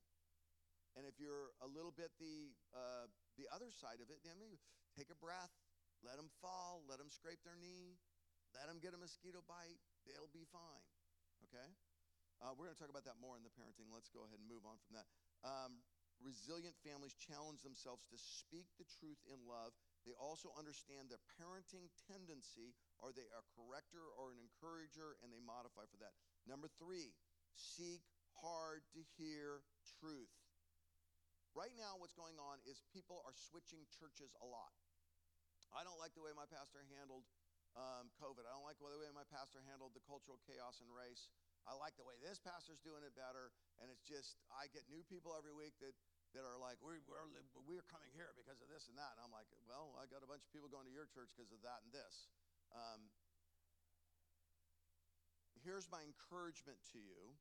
And 0.98 1.06
if 1.06 1.22
you're 1.22 1.54
a 1.62 1.70
little 1.70 1.94
bit 1.94 2.10
the 2.18 2.50
uh, 2.74 3.06
the 3.38 3.46
other 3.54 3.70
side 3.70 4.02
of 4.02 4.10
it, 4.10 4.26
then 4.26 4.58
take 4.98 5.14
a 5.14 5.18
breath, 5.22 5.54
let 6.02 6.18
them 6.18 6.34
fall, 6.42 6.82
let 6.90 6.98
them 6.98 7.14
scrape 7.14 7.46
their 7.46 7.58
knee, 7.58 8.02
let 8.58 8.66
them 8.66 8.82
get 8.82 8.98
a 8.98 9.00
mosquito 9.02 9.46
bite. 9.46 9.78
They'll 10.10 10.34
be 10.34 10.50
fine. 10.50 10.86
Okay? 11.46 11.70
Uh, 12.42 12.58
we're 12.58 12.70
going 12.70 12.78
to 12.78 12.82
talk 12.82 12.90
about 12.90 13.06
that 13.06 13.22
more 13.22 13.38
in 13.38 13.46
the 13.46 13.54
parenting. 13.54 13.90
Let's 13.94 14.10
go 14.10 14.26
ahead 14.26 14.42
and 14.42 14.50
move 14.50 14.66
on 14.66 14.82
from 14.86 14.98
that. 14.98 15.06
Um, 15.44 15.84
resilient 16.24 16.76
families 16.88 17.16
challenge 17.20 17.62
themselves 17.68 18.08
to 18.08 18.18
speak 18.18 18.72
the 18.80 18.88
truth 19.00 19.20
in 19.28 19.44
love. 19.44 19.76
They 20.08 20.16
also 20.16 20.56
understand 20.56 21.12
their 21.12 21.22
parenting 21.36 21.92
tendency. 22.08 22.76
Are 23.04 23.12
they 23.12 23.28
a 23.28 23.44
corrector 23.56 24.04
or 24.16 24.32
an 24.32 24.40
encourager? 24.40 25.20
And 25.20 25.32
they 25.32 25.44
modify 25.44 25.84
for 25.92 26.00
that. 26.00 26.16
Number 26.48 26.72
three, 26.80 27.12
seek 27.56 28.04
hard 28.40 28.88
to 28.96 29.02
hear 29.20 29.64
truth. 30.00 30.32
Right 31.54 31.76
now, 31.78 32.00
what's 32.02 32.18
going 32.18 32.40
on 32.42 32.58
is 32.66 32.82
people 32.90 33.22
are 33.30 33.36
switching 33.36 33.86
churches 33.94 34.34
a 34.42 34.48
lot. 34.48 34.74
I 35.74 35.86
don't 35.86 36.02
like 36.02 36.18
the 36.18 36.26
way 36.26 36.34
my 36.34 36.50
pastor 36.50 36.82
handled 36.98 37.26
um, 37.78 38.10
COVID. 38.22 38.46
I 38.46 38.54
don't 38.54 38.66
like 38.66 38.78
the 38.82 38.90
way 38.90 39.10
my 39.14 39.26
pastor 39.30 39.62
handled 39.66 39.94
the 39.98 40.04
cultural 40.06 40.38
chaos 40.46 40.82
and 40.82 40.90
race. 40.90 41.30
I 41.64 41.76
like 41.80 41.96
the 41.96 42.04
way 42.04 42.20
this 42.20 42.40
pastor's 42.44 42.84
doing 42.84 43.04
it 43.08 43.16
better. 43.16 43.56
And 43.80 43.88
it's 43.88 44.04
just, 44.04 44.40
I 44.52 44.68
get 44.72 44.84
new 44.92 45.04
people 45.08 45.32
every 45.36 45.56
week 45.56 45.76
that 45.80 45.96
that 46.34 46.42
are 46.42 46.58
like, 46.58 46.82
we're, 46.82 46.98
we're, 47.06 47.30
we're 47.62 47.86
coming 47.94 48.10
here 48.18 48.34
because 48.34 48.58
of 48.58 48.66
this 48.66 48.90
and 48.90 48.98
that. 48.98 49.14
And 49.14 49.22
I'm 49.22 49.30
like, 49.30 49.46
well, 49.70 49.94
I 50.02 50.10
got 50.10 50.26
a 50.26 50.30
bunch 50.30 50.42
of 50.42 50.50
people 50.50 50.66
going 50.66 50.90
to 50.90 50.94
your 50.94 51.06
church 51.06 51.30
because 51.38 51.54
of 51.54 51.62
that 51.62 51.86
and 51.86 51.94
this. 51.94 52.26
Um, 52.74 53.06
here's 55.62 55.86
my 55.94 56.02
encouragement 56.02 56.82
to 56.98 57.00
you 57.00 57.38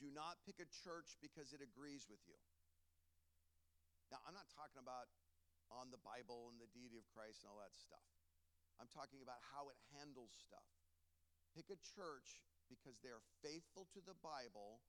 do 0.00 0.10
not 0.10 0.42
pick 0.42 0.58
a 0.58 0.66
church 0.82 1.14
because 1.22 1.54
it 1.54 1.62
agrees 1.62 2.10
with 2.10 2.18
you. 2.26 2.40
Now, 4.10 4.18
I'm 4.26 4.34
not 4.34 4.50
talking 4.50 4.82
about 4.82 5.06
on 5.70 5.94
the 5.94 6.02
Bible 6.02 6.50
and 6.50 6.58
the 6.58 6.66
deity 6.74 6.98
of 6.98 7.06
Christ 7.14 7.46
and 7.46 7.54
all 7.54 7.62
that 7.62 7.70
stuff. 7.78 8.02
I'm 8.82 8.90
talking 8.90 9.22
about 9.22 9.38
how 9.54 9.70
it 9.70 9.78
handles 9.94 10.34
stuff. 10.34 10.66
Pick 11.54 11.70
a 11.70 11.78
church 11.94 12.42
because 12.70 12.98
they 13.00 13.10
are 13.10 13.24
faithful 13.40 13.86
to 13.94 14.00
the 14.02 14.18
Bible 14.20 14.82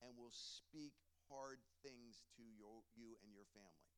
and 0.00 0.16
will 0.16 0.32
speak 0.32 0.96
hard 1.28 1.60
things 1.84 2.26
to 2.36 2.42
your, 2.42 2.82
you 2.96 3.14
and 3.22 3.30
your 3.30 3.46
family. 3.52 3.90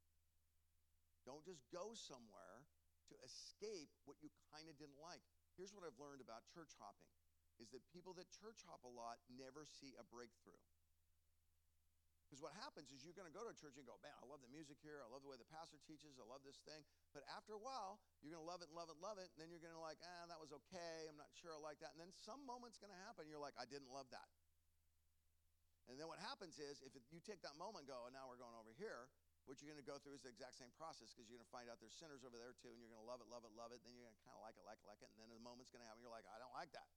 Don't 1.22 1.46
just 1.46 1.62
go 1.70 1.94
somewhere 1.94 2.66
to 3.08 3.14
escape 3.22 3.92
what 4.08 4.18
you 4.20 4.32
kind 4.50 4.66
of 4.66 4.74
didn't 4.80 4.98
like. 4.98 5.22
Here's 5.54 5.70
what 5.70 5.86
I've 5.86 6.00
learned 6.00 6.24
about 6.24 6.48
church 6.50 6.74
hopping 6.80 7.12
is 7.60 7.70
that 7.70 7.84
people 7.92 8.16
that 8.16 8.26
church 8.32 8.58
hop 8.66 8.82
a 8.82 8.90
lot 8.90 9.20
never 9.28 9.62
see 9.68 9.94
a 10.00 10.04
breakthrough. 10.08 10.58
Because 12.32 12.48
what 12.48 12.56
happens 12.56 12.88
is 12.96 13.04
you're 13.04 13.12
going 13.12 13.28
to 13.28 13.36
go 13.36 13.44
to 13.44 13.52
a 13.52 13.58
church 13.60 13.76
and 13.76 13.84
go, 13.84 14.00
man, 14.00 14.16
I 14.16 14.24
love 14.24 14.40
the 14.40 14.48
music 14.48 14.80
here. 14.80 15.04
I 15.04 15.08
love 15.12 15.20
the 15.20 15.28
way 15.28 15.36
the 15.36 15.52
pastor 15.52 15.76
teaches. 15.84 16.16
I 16.16 16.24
love 16.24 16.40
this 16.40 16.64
thing. 16.64 16.80
But 17.12 17.28
after 17.28 17.52
a 17.52 17.60
while, 17.60 18.00
you're 18.24 18.32
going 18.32 18.40
to 18.40 18.48
love 18.48 18.64
it 18.64 18.72
and 18.72 18.76
love 18.80 18.88
it 18.88 18.96
and 18.96 19.04
love 19.04 19.20
it. 19.20 19.28
And 19.36 19.44
then 19.44 19.52
you're 19.52 19.60
going 19.60 19.76
to 19.76 19.84
like, 19.84 20.00
ah, 20.00 20.24
that 20.32 20.40
was 20.40 20.48
okay. 20.64 21.12
I'm 21.12 21.20
not 21.20 21.28
sure 21.36 21.52
I 21.52 21.60
like 21.60 21.76
that. 21.84 21.92
And 21.92 22.00
then 22.00 22.08
some 22.24 22.40
moment's 22.48 22.80
going 22.80 22.88
to 22.88 22.96
happen. 23.04 23.28
You're 23.28 23.36
like, 23.36 23.52
I 23.60 23.68
didn't 23.68 23.92
love 23.92 24.08
that. 24.16 24.24
And 25.92 26.00
then 26.00 26.08
what 26.08 26.24
happens 26.24 26.56
is, 26.56 26.80
if 26.88 26.96
you 27.12 27.20
take 27.20 27.44
that 27.44 27.52
moment 27.60 27.84
and 27.84 27.92
go, 27.92 28.08
and 28.08 28.16
now 28.16 28.24
we're 28.24 28.40
going 28.40 28.56
over 28.56 28.72
here, 28.80 29.12
what 29.44 29.60
you're 29.60 29.68
going 29.68 29.84
to 29.84 29.84
go 29.84 30.00
through 30.00 30.16
is 30.16 30.24
the 30.24 30.32
exact 30.32 30.56
same 30.56 30.72
process 30.80 31.12
because 31.12 31.28
you're 31.28 31.36
going 31.36 31.44
to 31.44 31.52
find 31.52 31.68
out 31.68 31.84
there's 31.84 32.00
sinners 32.00 32.24
over 32.24 32.40
there 32.40 32.56
too, 32.56 32.72
and 32.72 32.80
you're 32.80 32.88
going 32.88 33.04
to 33.04 33.10
love 33.12 33.20
it, 33.20 33.28
love 33.28 33.44
it, 33.44 33.52
love 33.52 33.76
it. 33.76 33.84
Then 33.84 33.92
you're 33.92 34.08
going 34.08 34.16
to 34.16 34.24
kind 34.24 34.32
of 34.32 34.40
like 34.40 34.56
it, 34.56 34.64
like 34.64 34.80
it, 34.80 34.88
like 34.88 35.04
it. 35.04 35.12
And 35.12 35.20
then 35.20 35.28
the 35.28 35.36
moment's 35.44 35.68
going 35.68 35.84
to 35.84 35.88
happen, 35.92 36.00
you're 36.00 36.16
like, 36.16 36.24
I 36.32 36.40
don't 36.40 36.56
like 36.56 36.72
that. 36.72 36.88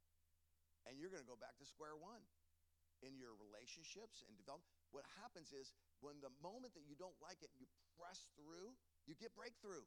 And 0.87 0.95
you're 0.95 1.11
going 1.11 1.19
to 1.19 1.27
go 1.27 1.35
back 1.35 1.59
to 1.59 1.67
square 1.67 1.99
one 1.99 2.23
in 3.03 3.19
your 3.19 3.35
relationships 3.35 4.23
and 4.23 4.39
develop. 4.39 4.63
What 4.95 5.03
happens 5.19 5.51
is, 5.51 5.75
when 5.99 6.23
the 6.23 6.31
moment 6.39 6.71
that 6.79 6.87
you 6.87 6.95
don't 6.95 7.19
like 7.19 7.43
it, 7.43 7.51
and 7.51 7.59
you 7.59 7.67
press 7.99 8.31
through, 8.39 8.71
you 9.03 9.11
get 9.19 9.35
breakthrough. 9.35 9.83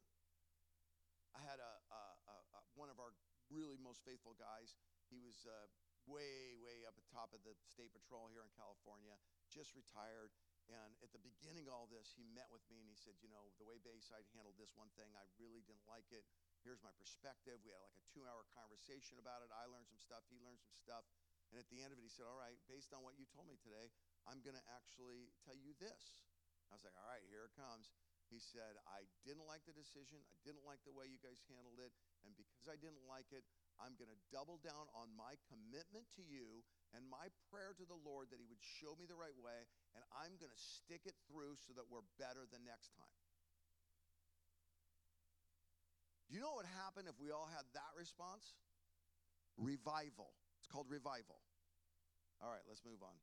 I 1.33 1.41
had 1.41 1.57
a, 1.57 1.73
a, 1.89 2.03
a, 2.29 2.61
one 2.77 2.93
of 2.93 3.01
our 3.01 3.17
really 3.49 3.81
most 3.81 4.05
faithful 4.05 4.37
guys. 4.37 4.77
He 5.09 5.17
was 5.25 5.49
uh, 5.49 5.65
way, 6.05 6.57
way 6.61 6.85
up 6.85 6.93
at 7.01 7.05
the 7.09 7.13
top 7.13 7.33
of 7.33 7.41
the 7.41 7.57
state 7.65 7.93
patrol 7.97 8.29
here 8.29 8.45
in 8.45 8.53
California, 8.53 9.17
just 9.49 9.73
retired. 9.73 10.29
And 10.69 10.93
at 11.01 11.09
the 11.17 11.23
beginning 11.25 11.65
of 11.65 11.73
all 11.73 11.89
this, 11.89 12.13
he 12.13 12.29
met 12.37 12.53
with 12.53 12.61
me 12.69 12.85
and 12.85 12.89
he 12.93 12.97
said, 12.97 13.17
You 13.25 13.33
know, 13.33 13.49
the 13.57 13.65
way 13.65 13.81
Bayside 13.81 14.29
handled 14.37 14.61
this 14.61 14.77
one 14.77 14.93
thing, 15.01 15.09
I 15.17 15.25
really 15.41 15.65
didn't 15.65 15.89
like 15.89 16.13
it. 16.13 16.29
Here's 16.61 16.85
my 16.85 16.93
perspective. 17.01 17.57
We 17.65 17.73
had 17.73 17.81
like 17.81 17.97
a 17.97 18.05
two 18.13 18.29
hour 18.29 18.45
conversation 18.53 19.17
about 19.17 19.41
it. 19.41 19.49
I 19.49 19.65
learned 19.65 19.89
some 19.89 20.01
stuff, 20.01 20.29
he 20.29 20.37
learned 20.45 20.61
some 20.61 20.77
stuff. 20.77 21.09
And 21.49 21.57
at 21.57 21.69
the 21.73 21.81
end 21.81 21.97
of 21.97 21.99
it, 22.01 22.05
he 22.05 22.13
said, 22.13 22.29
All 22.29 22.37
right, 22.37 22.61
based 22.69 22.93
on 22.93 23.01
what 23.01 23.17
you 23.17 23.25
told 23.33 23.49
me 23.49 23.57
today, 23.57 23.89
I'm 24.29 24.45
going 24.45 24.57
to 24.57 24.67
actually 24.77 25.33
tell 25.43 25.57
you 25.57 25.73
this. 25.81 26.21
I 26.69 26.77
was 26.77 26.85
like, 26.85 26.97
All 27.01 27.09
right, 27.09 27.25
here 27.33 27.49
it 27.49 27.55
comes. 27.57 27.91
He 28.29 28.37
said, 28.37 28.77
I 28.85 29.09
didn't 29.25 29.49
like 29.49 29.65
the 29.65 29.73
decision. 29.73 30.21
I 30.21 30.37
didn't 30.45 30.69
like 30.69 30.85
the 30.85 30.93
way 30.93 31.09
you 31.09 31.17
guys 31.17 31.41
handled 31.49 31.81
it. 31.81 31.97
And 32.29 32.37
because 32.37 32.69
I 32.69 32.77
didn't 32.77 33.01
like 33.09 33.33
it, 33.33 33.41
I'm 33.81 33.97
going 33.97 34.13
to 34.13 34.21
double 34.29 34.61
down 34.61 34.85
on 34.93 35.09
my 35.17 35.41
commitment 35.49 36.05
to 36.21 36.23
you 36.29 36.61
and 36.93 37.01
my 37.09 37.33
prayer 37.49 37.73
to 37.73 37.89
the 37.89 37.97
Lord 37.97 38.29
that 38.29 38.37
He 38.37 38.45
would 38.45 38.61
show 38.61 38.93
me 39.01 39.09
the 39.09 39.17
right 39.17 39.37
way. 39.41 39.65
And 39.97 40.05
I'm 40.13 40.37
going 40.37 40.53
to 40.53 40.61
stick 40.61 41.09
it 41.09 41.17
through 41.25 41.57
so 41.57 41.73
that 41.81 41.89
we're 41.89 42.05
better 42.21 42.45
the 42.45 42.61
next 42.69 42.93
time. 43.01 43.17
Do 46.29 46.37
you 46.37 46.45
know 46.45 46.53
what 46.53 46.69
would 46.69 46.75
happen 46.85 47.09
if 47.09 47.17
we 47.17 47.33
all 47.33 47.49
had 47.49 47.65
that 47.73 47.93
response? 47.97 48.45
Revival. 49.57 50.37
It's 50.61 50.69
called 50.69 50.93
revival. 50.93 51.41
All 52.45 52.53
right, 52.53 52.63
let's 52.69 52.85
move 52.85 53.01
on. 53.01 53.17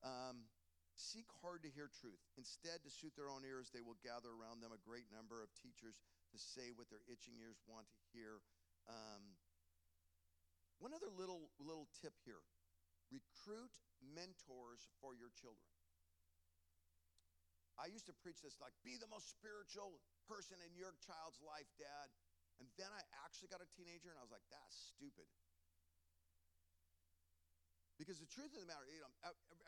Um, 0.00 0.48
seek 0.96 1.28
hard 1.44 1.64
to 1.64 1.70
hear 1.70 1.88
truth. 1.88 2.20
Instead, 2.36 2.84
to 2.84 2.90
suit 2.90 3.12
their 3.16 3.28
own 3.28 3.44
ears, 3.44 3.72
they 3.72 3.84
will 3.84 3.98
gather 4.00 4.32
around 4.32 4.60
them 4.60 4.72
a 4.72 4.80
great 4.80 5.08
number 5.12 5.40
of 5.44 5.52
teachers 5.56 6.00
to 6.32 6.38
say 6.40 6.72
what 6.72 6.88
their 6.88 7.04
itching 7.08 7.36
ears 7.40 7.60
want 7.68 7.88
to 7.88 8.00
hear. 8.12 8.40
Um, 8.88 9.36
one 10.80 10.96
other 10.96 11.12
little 11.12 11.52
little 11.60 11.88
tip 12.00 12.16
here: 12.24 12.40
recruit 13.12 13.76
mentors 14.00 14.88
for 15.04 15.12
your 15.12 15.28
children. 15.36 15.68
I 17.80 17.88
used 17.88 18.04
to 18.12 18.16
preach 18.20 18.44
this 18.44 18.60
like, 18.60 18.76
be 18.84 19.00
the 19.00 19.08
most 19.08 19.32
spiritual 19.32 20.04
person 20.28 20.60
in 20.60 20.76
your 20.76 20.92
child's 21.00 21.40
life, 21.40 21.68
Dad. 21.80 22.12
And 22.60 22.68
then 22.76 22.92
I 22.92 23.00
actually 23.24 23.48
got 23.48 23.64
a 23.64 23.68
teenager, 23.72 24.12
and 24.12 24.20
I 24.20 24.24
was 24.24 24.28
like, 24.28 24.44
that's 24.52 24.76
stupid. 24.92 25.24
Because 28.00 28.16
the 28.16 28.32
truth 28.32 28.48
of 28.56 28.64
the 28.64 28.68
matter, 28.68 28.88
you 28.88 29.04
know, 29.04 29.12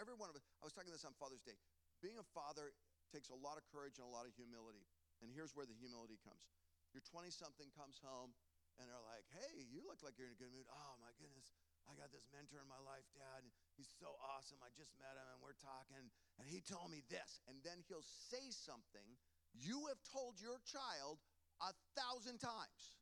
every 0.01 0.16
one 0.16 0.33
of 0.33 0.37
us, 0.40 0.40
I 0.57 0.64
was 0.64 0.73
talking 0.73 0.88
this 0.88 1.05
on 1.05 1.12
Father's 1.21 1.45
Day. 1.45 1.61
Being 2.01 2.16
a 2.16 2.25
father 2.33 2.73
takes 3.12 3.29
a 3.29 3.37
lot 3.37 3.61
of 3.61 3.68
courage 3.68 4.01
and 4.01 4.09
a 4.09 4.12
lot 4.12 4.25
of 4.25 4.33
humility. 4.33 4.88
And 5.21 5.29
here's 5.29 5.53
where 5.53 5.68
the 5.68 5.77
humility 5.77 6.16
comes. 6.25 6.49
Your 6.97 7.05
20 7.05 7.29
something 7.29 7.68
comes 7.77 8.01
home, 8.01 8.33
and 8.81 8.88
they're 8.88 9.05
like, 9.05 9.29
hey, 9.37 9.68
you 9.68 9.85
look 9.85 10.01
like 10.01 10.16
you're 10.16 10.33
in 10.33 10.37
a 10.37 10.40
good 10.40 10.49
mood. 10.49 10.64
Oh, 10.73 10.97
my 11.05 11.12
goodness. 11.21 11.53
I 11.85 11.92
got 11.99 12.09
this 12.09 12.25
mentor 12.33 12.64
in 12.64 12.71
my 12.73 12.81
life, 12.88 13.05
Dad. 13.12 13.45
He's 13.77 13.92
so 14.01 14.16
awesome. 14.33 14.57
I 14.64 14.73
just 14.73 14.97
met 14.97 15.18
him 15.18 15.29
and 15.29 15.40
we're 15.45 15.59
talking, 15.61 16.09
and 16.40 16.47
he 16.49 16.64
told 16.64 16.88
me 16.88 17.05
this. 17.12 17.42
And 17.51 17.59
then 17.66 17.85
he'll 17.85 18.07
say 18.33 18.49
something 18.49 19.05
you 19.53 19.85
have 19.92 20.01
told 20.09 20.40
your 20.40 20.57
child 20.64 21.21
a 21.61 21.75
thousand 21.99 22.40
times. 22.40 22.97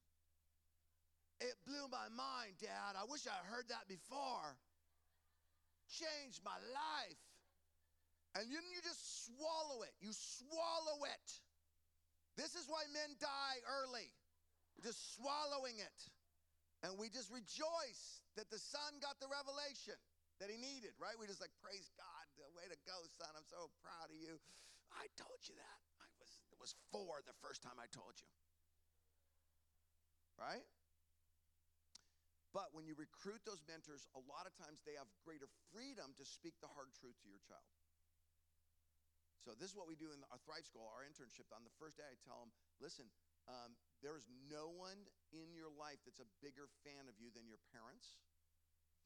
It 1.40 1.56
blew 1.64 1.88
my 1.88 2.10
mind, 2.12 2.60
Dad. 2.60 2.98
I 2.98 3.06
wish 3.08 3.24
I 3.24 3.36
heard 3.48 3.68
that 3.72 3.88
before. 3.88 4.58
Changed 5.90 6.40
my 6.46 6.56
life. 6.70 7.24
And 8.38 8.46
then 8.46 8.66
you 8.70 8.78
just 8.80 9.26
swallow 9.26 9.82
it. 9.82 9.90
You 9.98 10.14
swallow 10.14 11.02
it. 11.02 11.28
This 12.38 12.54
is 12.54 12.70
why 12.70 12.86
men 12.94 13.18
die 13.18 13.58
early, 13.66 14.06
just 14.80 15.18
swallowing 15.18 15.82
it. 15.82 16.00
And 16.86 16.96
we 16.96 17.12
just 17.12 17.28
rejoice 17.28 18.22
that 18.38 18.48
the 18.48 18.56
son 18.56 19.02
got 19.02 19.20
the 19.20 19.28
revelation 19.28 19.98
that 20.40 20.48
he 20.48 20.56
needed, 20.56 20.96
right? 20.96 21.12
We 21.18 21.28
just 21.28 21.42
like, 21.42 21.52
praise 21.60 21.92
God, 21.98 22.24
the 22.40 22.48
way 22.56 22.64
to 22.70 22.78
go, 22.88 22.96
son. 23.20 23.28
I'm 23.36 23.44
so 23.44 23.68
proud 23.84 24.08
of 24.08 24.16
you. 24.16 24.40
I 24.96 25.10
told 25.20 25.44
you 25.44 25.58
that. 25.58 25.78
I 26.00 26.08
was, 26.16 26.30
it 26.48 26.56
was 26.56 26.72
four 26.88 27.20
the 27.28 27.36
first 27.44 27.60
time 27.60 27.76
I 27.76 27.90
told 27.92 28.16
you 28.16 28.30
right? 30.40 30.64
But 32.50 32.74
when 32.74 32.82
you 32.82 32.98
recruit 32.98 33.46
those 33.46 33.62
mentors, 33.70 34.10
a 34.18 34.22
lot 34.26 34.46
of 34.46 34.52
times 34.58 34.82
they 34.82 34.98
have 34.98 35.06
greater 35.22 35.46
freedom 35.70 36.10
to 36.18 36.24
speak 36.26 36.58
the 36.58 36.70
hard 36.70 36.90
truth 36.98 37.14
to 37.22 37.28
your 37.30 37.42
child. 37.46 37.66
So 39.46 39.56
this 39.56 39.72
is 39.72 39.76
what 39.78 39.88
we 39.88 39.96
do 39.96 40.12
in 40.12 40.20
our 40.28 40.40
Thrive 40.44 40.66
School, 40.68 40.84
our 40.92 41.06
internship. 41.06 41.48
On 41.54 41.64
the 41.64 41.72
first 41.80 41.96
day, 41.96 42.04
I 42.04 42.18
tell 42.26 42.44
them, 42.44 42.52
listen, 42.82 43.08
um, 43.48 43.72
there 44.04 44.18
is 44.18 44.28
no 44.52 44.68
one 44.68 45.00
in 45.32 45.56
your 45.56 45.72
life 45.72 45.96
that's 46.04 46.20
a 46.20 46.28
bigger 46.44 46.68
fan 46.84 47.08
of 47.08 47.16
you 47.16 47.32
than 47.32 47.48
your 47.48 47.62
parents. 47.72 48.20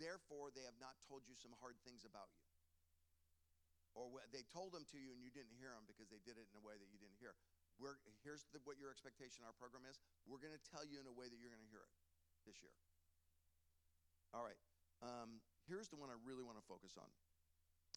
Therefore, 0.00 0.50
they 0.50 0.66
have 0.66 0.74
not 0.82 0.98
told 1.06 1.22
you 1.30 1.38
some 1.38 1.54
hard 1.62 1.78
things 1.86 2.02
about 2.02 2.32
you. 2.34 2.42
Or 3.94 4.10
they 4.34 4.42
told 4.50 4.74
them 4.74 4.82
to 4.90 4.98
you 4.98 5.14
and 5.14 5.22
you 5.22 5.30
didn't 5.30 5.54
hear 5.54 5.70
them 5.70 5.86
because 5.86 6.10
they 6.10 6.18
did 6.26 6.34
it 6.34 6.50
in 6.50 6.58
a 6.58 6.64
way 6.66 6.74
that 6.74 6.90
you 6.90 6.98
didn't 6.98 7.20
hear. 7.22 7.38
We're, 7.78 8.02
here's 8.26 8.42
the, 8.50 8.58
what 8.66 8.74
your 8.74 8.90
expectation 8.90 9.46
our 9.46 9.54
program 9.54 9.86
is. 9.86 10.02
We're 10.26 10.42
going 10.42 10.54
to 10.54 10.64
tell 10.66 10.82
you 10.82 10.98
in 10.98 11.06
a 11.06 11.14
way 11.14 11.30
that 11.30 11.38
you're 11.38 11.54
going 11.54 11.62
to 11.62 11.70
hear 11.70 11.86
it 11.86 11.94
this 12.42 12.58
year. 12.58 12.74
All 14.34 14.42
right. 14.42 14.58
Um, 14.98 15.38
here's 15.70 15.86
the 15.86 15.96
one 15.96 16.10
I 16.10 16.18
really 16.26 16.42
want 16.42 16.58
to 16.58 16.66
focus 16.66 16.98
on, 16.98 17.06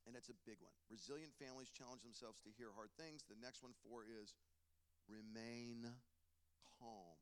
and 0.05 0.13
it's 0.13 0.29
a 0.29 0.37
big 0.45 0.61
one. 0.61 0.77
Resilient 0.85 1.33
families 1.41 1.73
challenge 1.73 2.05
themselves 2.05 2.37
to 2.45 2.53
hear 2.53 2.69
hard 2.77 2.93
things. 2.93 3.25
The 3.25 3.41
next 3.41 3.65
one, 3.65 3.73
four, 3.81 4.05
is 4.05 4.37
remain 5.09 5.81
calm. 6.77 7.17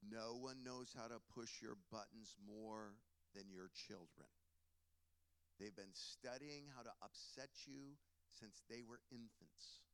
No 0.00 0.40
one 0.40 0.64
knows 0.64 0.96
how 0.96 1.08
to 1.12 1.20
push 1.34 1.60
your 1.60 1.76
buttons 1.92 2.32
more 2.40 2.96
than 3.36 3.52
your 3.52 3.68
children. 3.68 4.32
They've 5.60 5.74
been 5.76 5.92
studying 5.92 6.72
how 6.72 6.82
to 6.82 6.94
upset 7.04 7.50
you 7.66 7.98
since 8.30 8.62
they 8.70 8.80
were 8.80 9.00
infants. 9.12 9.84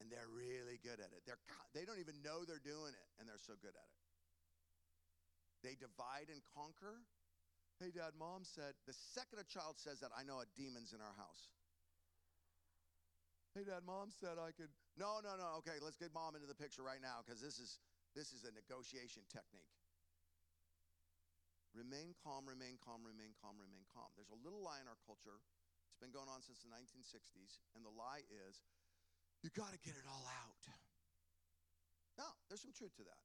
And 0.00 0.12
they're 0.12 0.28
really 0.28 0.76
good 0.84 1.00
at 1.00 1.10
it. 1.16 1.24
They're, 1.24 1.40
they 1.72 1.88
don't 1.88 1.98
even 1.98 2.20
know 2.20 2.44
they're 2.44 2.62
doing 2.62 2.92
it, 2.92 3.08
and 3.16 3.24
they're 3.24 3.40
so 3.40 3.56
good 3.58 3.72
at 3.72 3.88
it. 3.88 4.02
They 5.64 5.74
divide 5.80 6.28
and 6.28 6.44
conquer. 6.52 7.00
Hey, 7.80 7.92
Dad, 7.92 8.12
Mom 8.16 8.44
said, 8.44 8.76
the 8.84 8.92
second 8.92 9.40
a 9.40 9.46
child 9.48 9.80
says 9.80 10.04
that, 10.04 10.12
I 10.12 10.20
know 10.22 10.44
a 10.44 10.48
demon's 10.52 10.92
in 10.92 11.00
our 11.00 11.16
house. 11.16 11.48
Hey, 13.56 13.64
Dad, 13.64 13.88
Mom 13.88 14.12
said 14.12 14.36
I 14.36 14.52
could. 14.52 14.68
No, 15.00 15.24
no, 15.24 15.32
no. 15.40 15.56
Okay, 15.64 15.80
let's 15.80 15.96
get 15.96 16.12
Mom 16.12 16.36
into 16.36 16.44
the 16.44 16.56
picture 16.56 16.84
right 16.84 17.00
now 17.00 17.24
because 17.24 17.40
this 17.40 17.56
is 17.56 17.80
this 18.12 18.36
is 18.36 18.44
a 18.44 18.52
negotiation 18.52 19.24
technique. 19.32 19.72
Remain 21.72 22.12
calm, 22.20 22.44
remain 22.44 22.76
calm, 22.80 23.00
remain 23.00 23.32
calm, 23.40 23.56
remain 23.56 23.88
calm. 23.96 24.12
There's 24.12 24.32
a 24.32 24.40
little 24.44 24.60
lie 24.60 24.80
in 24.80 24.88
our 24.88 25.00
culture 25.08 25.40
it's 25.96 26.04
been 26.04 26.12
going 26.12 26.28
on 26.28 26.44
since 26.44 26.60
the 26.60 26.68
1960s, 26.68 27.56
and 27.72 27.80
the 27.80 27.88
lie 27.88 28.20
is 28.28 28.60
you 29.42 29.50
got 29.52 29.72
to 29.72 29.80
get 29.84 29.94
it 29.94 30.06
all 30.08 30.26
out. 30.44 30.62
No, 32.16 32.28
there's 32.48 32.64
some 32.64 32.72
truth 32.72 32.96
to 32.96 33.04
that. 33.04 33.22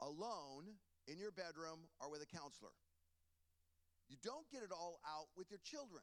Alone 0.00 0.78
in 1.10 1.18
your 1.18 1.34
bedroom 1.34 1.90
or 1.98 2.10
with 2.10 2.22
a 2.22 2.30
counselor. 2.30 2.72
You 4.08 4.16
don't 4.22 4.46
get 4.50 4.62
it 4.62 4.70
all 4.70 4.98
out 5.06 5.30
with 5.36 5.50
your 5.50 5.60
children. 5.62 6.02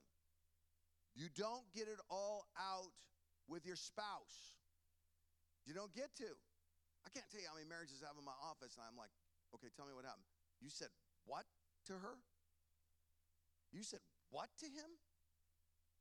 You 1.16 1.28
don't 1.34 1.66
get 1.74 1.88
it 1.88 2.00
all 2.12 2.46
out 2.56 2.92
with 3.48 3.66
your 3.66 3.76
spouse. 3.76 4.60
You 5.66 5.74
don't 5.74 5.92
get 5.96 6.14
to. 6.24 6.30
I 7.04 7.10
can't 7.10 7.26
tell 7.32 7.40
you 7.40 7.48
how 7.48 7.56
many 7.56 7.68
marriages 7.68 8.04
I 8.04 8.12
have 8.12 8.20
in 8.20 8.28
my 8.28 8.36
office, 8.44 8.76
and 8.76 8.84
I'm 8.84 9.00
like, 9.00 9.12
okay, 9.56 9.72
tell 9.76 9.88
me 9.88 9.96
what 9.96 10.04
happened. 10.04 10.28
You 10.60 10.70
said 10.70 10.92
what 11.26 11.48
to 11.88 11.96
her? 11.96 12.20
You 13.72 13.84
said 13.84 14.04
what 14.30 14.52
to 14.60 14.68
him? 14.68 14.88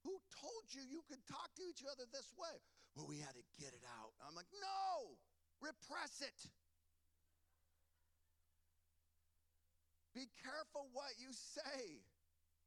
Who 0.07 0.14
told 0.38 0.71
you 0.71 0.87
you 0.87 1.03
could 1.11 1.19
talk 1.27 1.51
to 1.59 1.66
each 1.66 1.83
other 1.83 2.07
this 2.14 2.31
way? 2.38 2.55
Well, 2.95 3.11
we 3.11 3.19
had 3.19 3.35
to 3.35 3.42
get 3.59 3.75
it 3.75 3.83
out. 3.99 4.14
I'm 4.23 4.38
like, 4.38 4.47
no, 4.62 5.19
repress 5.59 6.23
it. 6.23 6.38
Be 10.14 10.31
careful 10.38 10.87
what 10.95 11.19
you 11.19 11.35
say. 11.35 12.07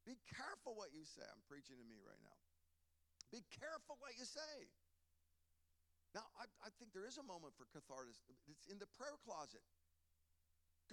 Be 0.03 0.19
careful 0.35 0.75
what 0.75 0.91
you 0.91 1.07
say. 1.07 1.23
I'm 1.23 1.41
preaching 1.47 1.79
to 1.79 1.87
me 1.87 1.97
right 2.03 2.19
now. 2.19 2.37
Be 3.31 3.41
careful 3.55 3.95
what 4.03 4.19
you 4.19 4.27
say. 4.27 4.67
Now, 6.11 6.27
I, 6.35 6.45
I 6.65 6.69
think 6.75 6.91
there 6.91 7.07
is 7.07 7.15
a 7.15 7.25
moment 7.25 7.55
for 7.55 7.69
catharsis. 7.71 8.19
It's 8.51 8.67
in 8.67 8.83
the 8.83 8.89
prayer 8.99 9.15
closet. 9.23 9.63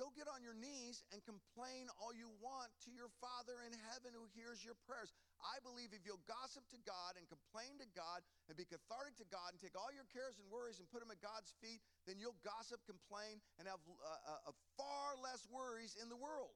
Go 0.06 0.14
get 0.14 0.30
on 0.30 0.38
your 0.38 0.54
knees 0.54 1.02
and 1.10 1.18
complain 1.26 1.90
all 1.98 2.14
you 2.14 2.30
want 2.38 2.70
to 2.86 2.94
your 2.94 3.10
Father 3.18 3.58
in 3.66 3.74
heaven 3.90 4.14
who 4.14 4.22
hears 4.38 4.62
your 4.62 4.78
prayers. 4.86 5.10
I 5.42 5.58
believe 5.66 5.90
if 5.90 6.06
you'll 6.06 6.22
gossip 6.30 6.62
to 6.70 6.78
God 6.86 7.18
and 7.18 7.26
complain 7.26 7.74
to 7.82 7.90
God 7.90 8.22
and 8.46 8.54
be 8.54 8.62
cathartic 8.70 9.18
to 9.18 9.26
God 9.26 9.50
and 9.50 9.58
take 9.58 9.74
all 9.74 9.90
your 9.90 10.06
cares 10.14 10.38
and 10.38 10.46
worries 10.46 10.78
and 10.78 10.86
put 10.94 11.02
them 11.02 11.10
at 11.10 11.18
God's 11.18 11.50
feet, 11.58 11.82
then 12.06 12.22
you'll 12.22 12.38
gossip, 12.46 12.78
complain, 12.86 13.42
and 13.58 13.66
have 13.66 13.82
uh, 13.82 14.46
uh, 14.46 14.54
far 14.78 15.18
less 15.18 15.42
worries 15.50 15.98
in 15.98 16.06
the 16.06 16.14
world. 16.14 16.54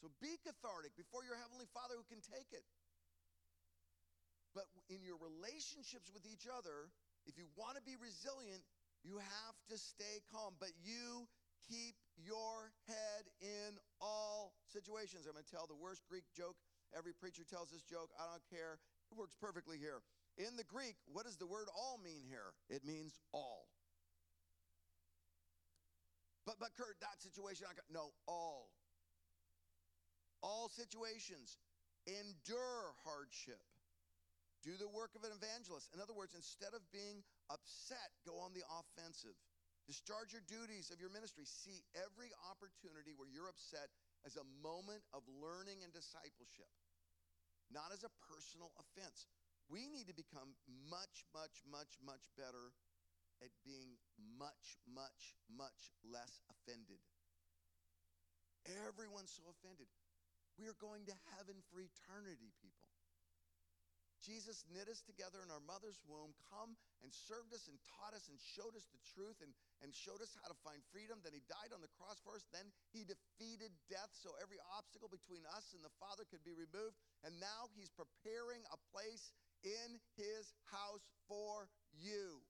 So 0.00 0.08
be 0.24 0.40
cathartic 0.40 0.96
before 0.96 1.20
your 1.20 1.36
Heavenly 1.36 1.68
Father 1.76 2.00
who 2.00 2.06
can 2.08 2.24
take 2.24 2.48
it. 2.56 2.64
But 4.56 4.72
in 4.88 5.04
your 5.04 5.20
relationships 5.20 6.08
with 6.16 6.24
each 6.24 6.48
other, 6.48 6.88
if 7.28 7.36
you 7.36 7.44
want 7.60 7.76
to 7.76 7.84
be 7.84 8.00
resilient, 8.00 8.64
you 9.06 9.22
have 9.22 9.56
to 9.70 9.78
stay 9.78 10.18
calm, 10.34 10.58
but 10.58 10.74
you 10.82 11.30
keep 11.70 11.94
your 12.18 12.74
head 12.90 13.22
in 13.38 13.78
all 14.02 14.58
situations. 14.66 15.30
I'm 15.30 15.38
going 15.38 15.46
to 15.46 15.50
tell 15.50 15.70
the 15.70 15.78
worst 15.78 16.02
Greek 16.10 16.26
joke. 16.34 16.58
Every 16.90 17.14
preacher 17.14 17.46
tells 17.46 17.70
this 17.70 17.86
joke. 17.86 18.10
I 18.18 18.26
don't 18.26 18.42
care. 18.50 18.82
It 19.10 19.14
works 19.14 19.38
perfectly 19.38 19.78
here. 19.78 20.02
In 20.38 20.58
the 20.58 20.66
Greek, 20.66 20.98
what 21.06 21.24
does 21.24 21.38
the 21.38 21.46
word 21.46 21.70
all 21.70 22.02
mean 22.02 22.26
here? 22.26 22.50
It 22.68 22.84
means 22.84 23.14
all. 23.32 23.70
But 26.44 26.58
but 26.58 26.74
Kurt, 26.76 26.98
that 27.00 27.22
situation 27.22 27.66
I 27.70 27.74
got 27.74 27.86
no 27.90 28.10
all. 28.26 28.70
All 30.42 30.68
situations. 30.68 31.58
Endure 32.06 32.94
hardship. 33.02 33.62
Do 34.62 34.74
the 34.78 34.90
work 34.90 35.14
of 35.14 35.22
an 35.22 35.34
evangelist. 35.34 35.90
In 35.94 36.02
other 36.02 36.14
words, 36.14 36.34
instead 36.34 36.74
of 36.74 36.82
being 36.92 37.22
upset, 37.50 38.10
go 38.26 38.38
on 38.42 38.52
the 38.52 38.64
offensive. 38.68 39.34
Discharge 39.86 40.34
your 40.34 40.42
duties 40.50 40.90
of 40.90 40.98
your 40.98 41.14
ministry. 41.14 41.46
See 41.46 41.78
every 41.94 42.34
opportunity 42.50 43.14
where 43.14 43.30
you're 43.30 43.46
upset 43.46 43.86
as 44.26 44.34
a 44.34 44.46
moment 44.58 45.06
of 45.14 45.22
learning 45.30 45.86
and 45.86 45.94
discipleship, 45.94 46.66
not 47.70 47.94
as 47.94 48.02
a 48.02 48.10
personal 48.26 48.74
offense. 48.82 49.30
We 49.70 49.86
need 49.86 50.10
to 50.10 50.16
become 50.16 50.58
much, 50.90 51.26
much, 51.30 51.62
much, 51.70 51.98
much 52.02 52.26
better 52.34 52.74
at 53.42 53.54
being 53.62 53.94
much, 54.18 54.78
much, 54.90 55.38
much 55.46 55.94
less 56.02 56.42
offended. 56.50 56.98
Everyone's 58.66 59.30
so 59.30 59.46
offended. 59.54 59.86
We 60.58 60.66
are 60.66 60.78
going 60.82 61.06
to 61.06 61.14
heaven 61.36 61.62
for 61.70 61.78
eternity, 61.78 62.50
people. 62.58 62.75
Jesus 64.26 64.66
knit 64.74 64.90
us 64.90 65.06
together 65.06 65.38
in 65.38 65.54
our 65.54 65.62
mother's 65.62 66.02
womb, 66.10 66.34
come 66.50 66.74
and 67.06 67.14
served 67.14 67.54
us 67.54 67.70
and 67.70 67.78
taught 67.86 68.10
us 68.10 68.26
and 68.26 68.34
showed 68.42 68.74
us 68.74 68.90
the 68.90 68.98
truth 69.14 69.38
and, 69.38 69.54
and 69.86 69.94
showed 69.94 70.18
us 70.18 70.34
how 70.42 70.50
to 70.50 70.58
find 70.66 70.82
freedom. 70.90 71.22
Then 71.22 71.30
he 71.30 71.46
died 71.46 71.70
on 71.70 71.78
the 71.78 71.92
cross 71.94 72.18
for 72.26 72.34
us. 72.34 72.42
Then 72.50 72.66
he 72.90 73.06
defeated 73.06 73.70
death 73.86 74.10
so 74.18 74.34
every 74.42 74.58
obstacle 74.74 75.06
between 75.06 75.46
us 75.54 75.70
and 75.78 75.86
the 75.86 75.94
Father 76.02 76.26
could 76.26 76.42
be 76.42 76.58
removed. 76.58 76.98
And 77.22 77.38
now 77.38 77.70
he's 77.78 77.94
preparing 77.94 78.66
a 78.74 78.78
place 78.90 79.30
in 79.62 80.02
his 80.18 80.50
house 80.66 81.06
for 81.30 81.70
you. 81.94 82.42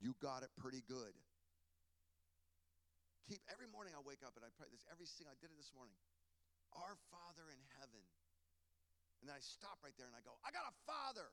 You 0.00 0.16
got 0.24 0.40
it 0.40 0.50
pretty 0.56 0.80
good. 0.88 1.12
Keep 3.28 3.44
every 3.52 3.68
morning 3.68 3.92
I 3.96 4.00
wake 4.04 4.24
up 4.24 4.36
and 4.36 4.44
I 4.44 4.52
pray 4.56 4.68
this 4.72 4.84
every 4.88 5.08
single 5.08 5.32
I 5.32 5.38
did 5.40 5.52
it 5.52 5.56
this 5.60 5.72
morning. 5.76 5.96
Our 6.72 6.96
Father 7.12 7.52
in 7.52 7.60
heaven. 7.80 8.04
And 9.24 9.32
then 9.32 9.40
I 9.40 9.44
stop 9.56 9.80
right 9.80 9.96
there 9.96 10.04
and 10.04 10.12
I 10.12 10.20
go, 10.20 10.36
I 10.44 10.52
got 10.52 10.68
a 10.68 10.76
father. 10.84 11.24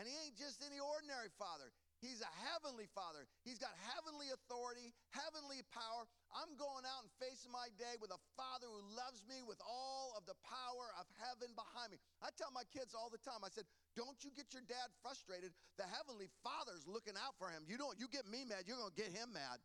And 0.00 0.08
he 0.08 0.16
ain't 0.24 0.32
just 0.32 0.64
any 0.64 0.80
ordinary 0.80 1.28
father. 1.36 1.68
He's 2.00 2.24
a 2.24 2.32
heavenly 2.40 2.88
father. 2.96 3.28
He's 3.44 3.60
got 3.60 3.76
heavenly 3.92 4.32
authority, 4.32 4.96
heavenly 5.12 5.60
power. 5.68 6.08
I'm 6.32 6.56
going 6.56 6.88
out 6.88 7.04
and 7.04 7.12
facing 7.20 7.52
my 7.52 7.68
day 7.76 8.00
with 8.00 8.16
a 8.16 8.20
father 8.32 8.64
who 8.64 8.80
loves 8.96 9.28
me 9.28 9.44
with 9.44 9.60
all 9.60 10.16
of 10.16 10.24
the 10.24 10.40
power 10.40 10.88
of 10.96 11.04
heaven 11.20 11.52
behind 11.52 11.92
me. 11.92 12.00
I 12.24 12.32
tell 12.32 12.48
my 12.56 12.64
kids 12.72 12.96
all 12.96 13.12
the 13.12 13.20
time, 13.20 13.44
I 13.44 13.52
said, 13.52 13.68
don't 13.92 14.16
you 14.24 14.32
get 14.32 14.56
your 14.56 14.64
dad 14.64 14.88
frustrated. 15.04 15.52
The 15.76 15.84
heavenly 15.84 16.32
father's 16.40 16.88
looking 16.88 17.20
out 17.20 17.36
for 17.36 17.52
him. 17.52 17.68
You 17.68 17.76
don't, 17.76 18.00
you 18.00 18.08
get 18.08 18.24
me 18.24 18.48
mad, 18.48 18.64
you're 18.64 18.80
to 18.80 18.88
get 18.96 19.12
him 19.12 19.36
mad. 19.36 19.60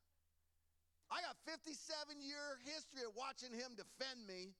I 1.07 1.23
got 1.23 1.39
57 1.47 1.79
year 2.19 2.59
history 2.67 3.07
of 3.07 3.15
watching 3.15 3.55
him 3.55 3.79
defend 3.79 4.27
me. 4.27 4.51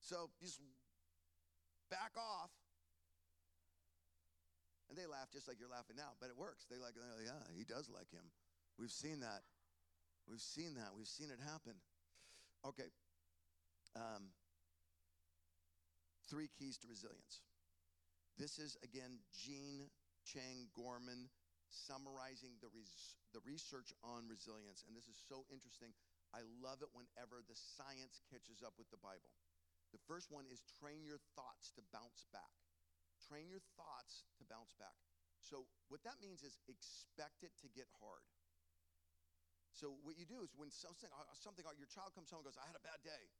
So 0.00 0.32
just 0.40 0.64
back 1.90 2.12
off. 2.16 2.50
And 4.88 4.96
they 4.96 5.04
laugh 5.04 5.28
just 5.28 5.48
like 5.48 5.60
you're 5.60 5.68
laughing 5.68 5.96
now, 6.00 6.16
but 6.16 6.32
it 6.32 6.36
works. 6.36 6.64
They 6.64 6.80
like, 6.80 6.96
oh, 6.96 7.20
yeah, 7.20 7.44
he 7.52 7.64
does 7.64 7.92
like 7.92 8.08
him. 8.08 8.24
We've 8.80 8.92
seen 8.92 9.20
that. 9.20 9.44
We've 10.24 10.40
seen 10.40 10.76
that. 10.80 10.96
We've 10.96 11.08
seen 11.08 11.28
it 11.28 11.40
happen. 11.44 11.76
Okay. 12.64 12.88
Um, 13.96 14.32
three 16.28 16.48
keys 16.56 16.78
to 16.84 16.86
resilience. 16.88 17.44
This 18.40 18.56
is, 18.56 18.76
again, 18.80 19.20
Jean 19.34 19.88
Chang 20.24 20.72
Gorman 20.72 21.28
summarizing 21.68 22.56
the, 22.64 22.72
res- 22.72 23.20
the 23.36 23.44
research 23.44 23.92
on 24.00 24.24
resilience. 24.24 24.88
And 24.88 24.96
this 24.96 25.04
is 25.04 25.20
so 25.28 25.44
interesting. 25.52 25.92
I 26.32 26.44
love 26.64 26.80
it 26.80 26.88
whenever 26.96 27.44
the 27.44 27.56
science 27.56 28.20
catches 28.32 28.64
up 28.64 28.76
with 28.80 28.88
the 28.88 29.00
Bible. 29.00 29.32
The 29.92 30.02
first 30.04 30.28
one 30.28 30.44
is 30.48 30.60
train 30.80 31.04
your 31.04 31.20
thoughts 31.32 31.72
to 31.76 31.82
bounce 31.94 32.28
back. 32.32 32.52
Train 33.24 33.48
your 33.48 33.64
thoughts 33.76 34.28
to 34.40 34.44
bounce 34.46 34.76
back. 34.76 34.96
So, 35.40 35.64
what 35.88 36.04
that 36.04 36.20
means 36.20 36.44
is 36.44 36.58
expect 36.68 37.46
it 37.46 37.54
to 37.64 37.68
get 37.72 37.88
hard. 38.02 38.24
So, 39.72 39.94
what 40.02 40.18
you 40.18 40.26
do 40.26 40.42
is 40.42 40.50
when 40.58 40.68
something, 40.74 41.08
uh, 41.08 41.24
something 41.38 41.62
uh, 41.64 41.72
your 41.78 41.88
child 41.88 42.12
comes 42.12 42.28
home 42.28 42.42
and 42.42 42.50
goes, 42.50 42.58
I 42.58 42.66
had 42.66 42.74
a 42.74 42.82
bad 42.82 43.00
day, 43.06 43.30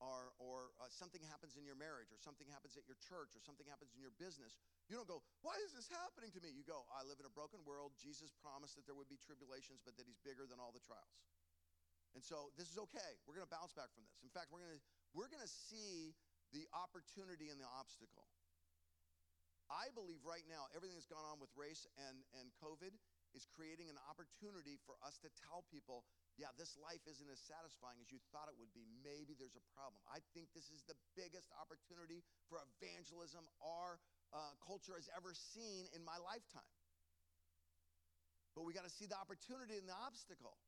or, 0.00 0.34
or 0.42 0.72
uh, 0.82 0.88
something 0.90 1.20
happens 1.28 1.54
in 1.54 1.62
your 1.62 1.76
marriage, 1.78 2.10
or 2.10 2.18
something 2.18 2.48
happens 2.50 2.74
at 2.74 2.88
your 2.88 2.98
church, 2.98 3.36
or 3.36 3.40
something 3.44 3.68
happens 3.68 3.92
in 3.94 4.00
your 4.00 4.14
business, 4.16 4.58
you 4.90 4.98
don't 4.98 5.06
go, 5.06 5.22
Why 5.44 5.54
is 5.62 5.76
this 5.76 5.86
happening 5.92 6.32
to 6.34 6.40
me? 6.42 6.50
You 6.50 6.66
go, 6.66 6.88
I 6.90 7.06
live 7.06 7.22
in 7.22 7.28
a 7.28 7.34
broken 7.34 7.62
world. 7.62 7.94
Jesus 8.00 8.34
promised 8.42 8.74
that 8.74 8.88
there 8.88 8.96
would 8.96 9.12
be 9.12 9.20
tribulations, 9.20 9.84
but 9.84 9.94
that 10.00 10.08
He's 10.08 10.18
bigger 10.24 10.48
than 10.48 10.58
all 10.58 10.74
the 10.74 10.82
trials. 10.82 11.22
And 12.12 12.20
so, 12.20 12.50
this 12.60 12.68
is 12.68 12.76
okay. 12.90 13.12
We're 13.24 13.36
going 13.36 13.48
to 13.48 13.54
bounce 13.54 13.72
back 13.72 13.88
from 13.94 14.04
this. 14.04 14.16
In 14.20 14.32
fact, 14.32 14.52
we're 14.52 14.60
going 14.60 14.76
to 14.76 14.84
we're 15.12 15.28
going 15.28 15.44
to 15.44 15.56
see 15.68 16.16
the 16.52 16.68
opportunity 16.76 17.48
and 17.48 17.56
the 17.60 17.68
obstacle. 17.68 18.28
I 19.72 19.88
believe 19.96 20.20
right 20.28 20.44
now, 20.44 20.68
everything 20.76 20.92
that's 21.00 21.08
gone 21.08 21.24
on 21.24 21.40
with 21.40 21.48
race 21.56 21.88
and, 21.96 22.20
and 22.36 22.52
COVID 22.60 22.92
is 23.32 23.48
creating 23.48 23.88
an 23.88 23.96
opportunity 24.04 24.76
for 24.84 25.00
us 25.00 25.16
to 25.24 25.32
tell 25.48 25.64
people, 25.72 26.04
yeah, 26.36 26.52
this 26.60 26.76
life 26.76 27.00
isn't 27.08 27.28
as 27.32 27.40
satisfying 27.40 27.96
as 28.04 28.12
you 28.12 28.20
thought 28.28 28.52
it 28.52 28.56
would 28.60 28.72
be. 28.76 28.84
Maybe 29.00 29.32
there's 29.32 29.56
a 29.56 29.64
problem. 29.72 29.96
I 30.04 30.20
think 30.36 30.52
this 30.52 30.68
is 30.68 30.84
the 30.84 30.96
biggest 31.16 31.48
opportunity 31.56 32.20
for 32.52 32.60
evangelism 32.76 33.48
our 33.64 33.96
uh, 34.36 34.52
culture 34.60 34.92
has 34.96 35.08
ever 35.16 35.32
seen 35.32 35.88
in 35.96 36.04
my 36.04 36.20
lifetime. 36.20 36.76
But 38.52 38.68
we 38.68 38.76
got 38.76 38.84
to 38.84 38.92
see 38.92 39.08
the 39.08 39.16
opportunity 39.16 39.80
and 39.80 39.88
the 39.88 39.96
obstacle. 39.96 40.60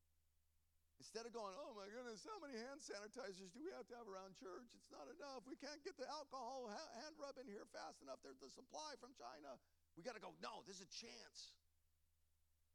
Instead 0.99 1.27
of 1.27 1.35
going, 1.35 1.51
oh 1.59 1.75
my 1.75 1.87
goodness, 1.91 2.23
how 2.23 2.39
many 2.39 2.55
hand 2.55 2.79
sanitizers 2.79 3.51
do 3.51 3.59
we 3.59 3.71
have 3.75 3.83
to 3.91 3.95
have 3.99 4.07
around 4.07 4.35
church? 4.39 4.71
It's 4.79 4.91
not 4.91 5.07
enough. 5.11 5.43
We 5.43 5.59
can't 5.59 5.79
get 5.83 5.99
the 5.99 6.07
alcohol 6.07 6.71
hand 6.71 7.15
rub 7.19 7.35
in 7.39 7.47
here 7.51 7.67
fast 7.75 7.99
enough. 7.99 8.23
There's 8.23 8.39
the 8.39 8.51
supply 8.51 8.95
from 8.99 9.11
China. 9.15 9.59
We 9.99 10.03
got 10.03 10.15
to 10.15 10.23
go, 10.23 10.31
no, 10.39 10.63
this 10.63 10.79
is 10.79 10.87
a 10.87 10.91
chance 10.91 11.55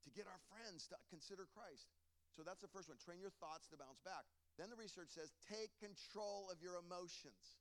to 0.05 0.09
get 0.13 0.29
our 0.29 0.41
friends 0.53 0.89
to 0.93 0.97
consider 1.09 1.49
Christ. 1.53 1.89
So 2.33 2.45
that's 2.45 2.63
the 2.63 2.71
first 2.71 2.89
one. 2.89 2.97
Train 3.01 3.21
your 3.21 3.35
thoughts 3.43 3.69
to 3.73 3.77
bounce 3.77 4.01
back. 4.01 4.25
Then 4.57 4.69
the 4.73 4.79
research 4.79 5.13
says, 5.13 5.33
take 5.49 5.73
control 5.81 6.49
of 6.53 6.61
your 6.61 6.79
emotions. 6.81 7.61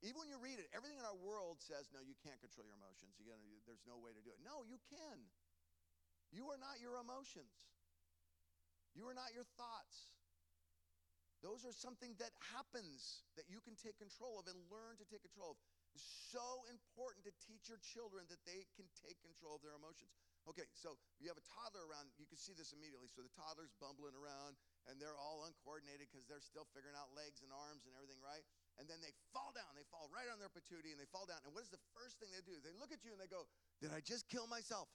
Even 0.00 0.24
when 0.24 0.30
you 0.32 0.40
read 0.40 0.56
it, 0.56 0.72
everything 0.72 0.96
in 0.96 1.04
our 1.04 1.18
world 1.20 1.60
says, 1.60 1.92
no, 1.92 2.00
you 2.00 2.16
can't 2.24 2.40
control 2.40 2.64
your 2.64 2.78
emotions. 2.80 3.12
You 3.20 3.28
gotta, 3.28 3.44
there's 3.68 3.84
no 3.84 4.00
way 4.00 4.16
to 4.16 4.22
do 4.24 4.32
it. 4.32 4.40
No, 4.40 4.64
you 4.64 4.80
can. 4.88 5.18
You 6.32 6.48
are 6.48 6.56
not 6.56 6.80
your 6.80 6.96
emotions. 6.96 7.52
You 8.94 9.06
are 9.08 9.14
not 9.14 9.32
your 9.34 9.46
thoughts. 9.56 10.10
Those 11.40 11.64
are 11.64 11.72
something 11.72 12.12
that 12.20 12.36
happens 12.52 13.24
that 13.40 13.48
you 13.48 13.64
can 13.64 13.72
take 13.72 13.96
control 13.96 14.36
of 14.36 14.44
and 14.44 14.60
learn 14.68 15.00
to 15.00 15.06
take 15.08 15.24
control 15.24 15.56
of. 15.56 15.58
It's 15.96 16.04
so 16.30 16.68
important 16.68 17.24
to 17.24 17.32
teach 17.40 17.66
your 17.66 17.80
children 17.80 18.28
that 18.28 18.44
they 18.44 18.68
can 18.76 18.86
take 19.00 19.16
control 19.24 19.56
of 19.56 19.64
their 19.64 19.74
emotions. 19.74 20.12
Okay, 20.48 20.68
so 20.76 21.00
you 21.16 21.32
have 21.32 21.40
a 21.40 21.48
toddler 21.48 21.84
around, 21.88 22.12
you 22.20 22.28
can 22.28 22.36
see 22.36 22.52
this 22.52 22.76
immediately. 22.76 23.08
So 23.08 23.24
the 23.24 23.32
toddler's 23.32 23.72
bumbling 23.80 24.14
around 24.14 24.60
and 24.88 25.00
they're 25.00 25.16
all 25.16 25.48
uncoordinated 25.48 26.12
because 26.12 26.28
they're 26.28 26.44
still 26.44 26.68
figuring 26.76 26.94
out 26.94 27.08
legs 27.16 27.40
and 27.40 27.50
arms 27.50 27.88
and 27.88 27.92
everything, 27.96 28.20
right? 28.20 28.44
And 28.76 28.84
then 28.84 29.00
they 29.00 29.12
fall 29.32 29.52
down. 29.56 29.68
They 29.76 29.84
fall 29.88 30.12
right 30.12 30.28
on 30.28 30.40
their 30.40 30.52
patootie 30.52 30.92
and 30.92 31.00
they 31.00 31.08
fall 31.08 31.24
down. 31.24 31.40
And 31.48 31.56
what 31.56 31.64
is 31.64 31.72
the 31.72 31.82
first 31.96 32.20
thing 32.20 32.32
they 32.32 32.44
do? 32.44 32.60
They 32.60 32.72
look 32.76 32.92
at 32.92 33.00
you 33.00 33.16
and 33.16 33.20
they 33.20 33.28
go, 33.28 33.48
Did 33.80 33.96
I 33.96 34.04
just 34.04 34.28
kill 34.28 34.48
myself? 34.48 34.92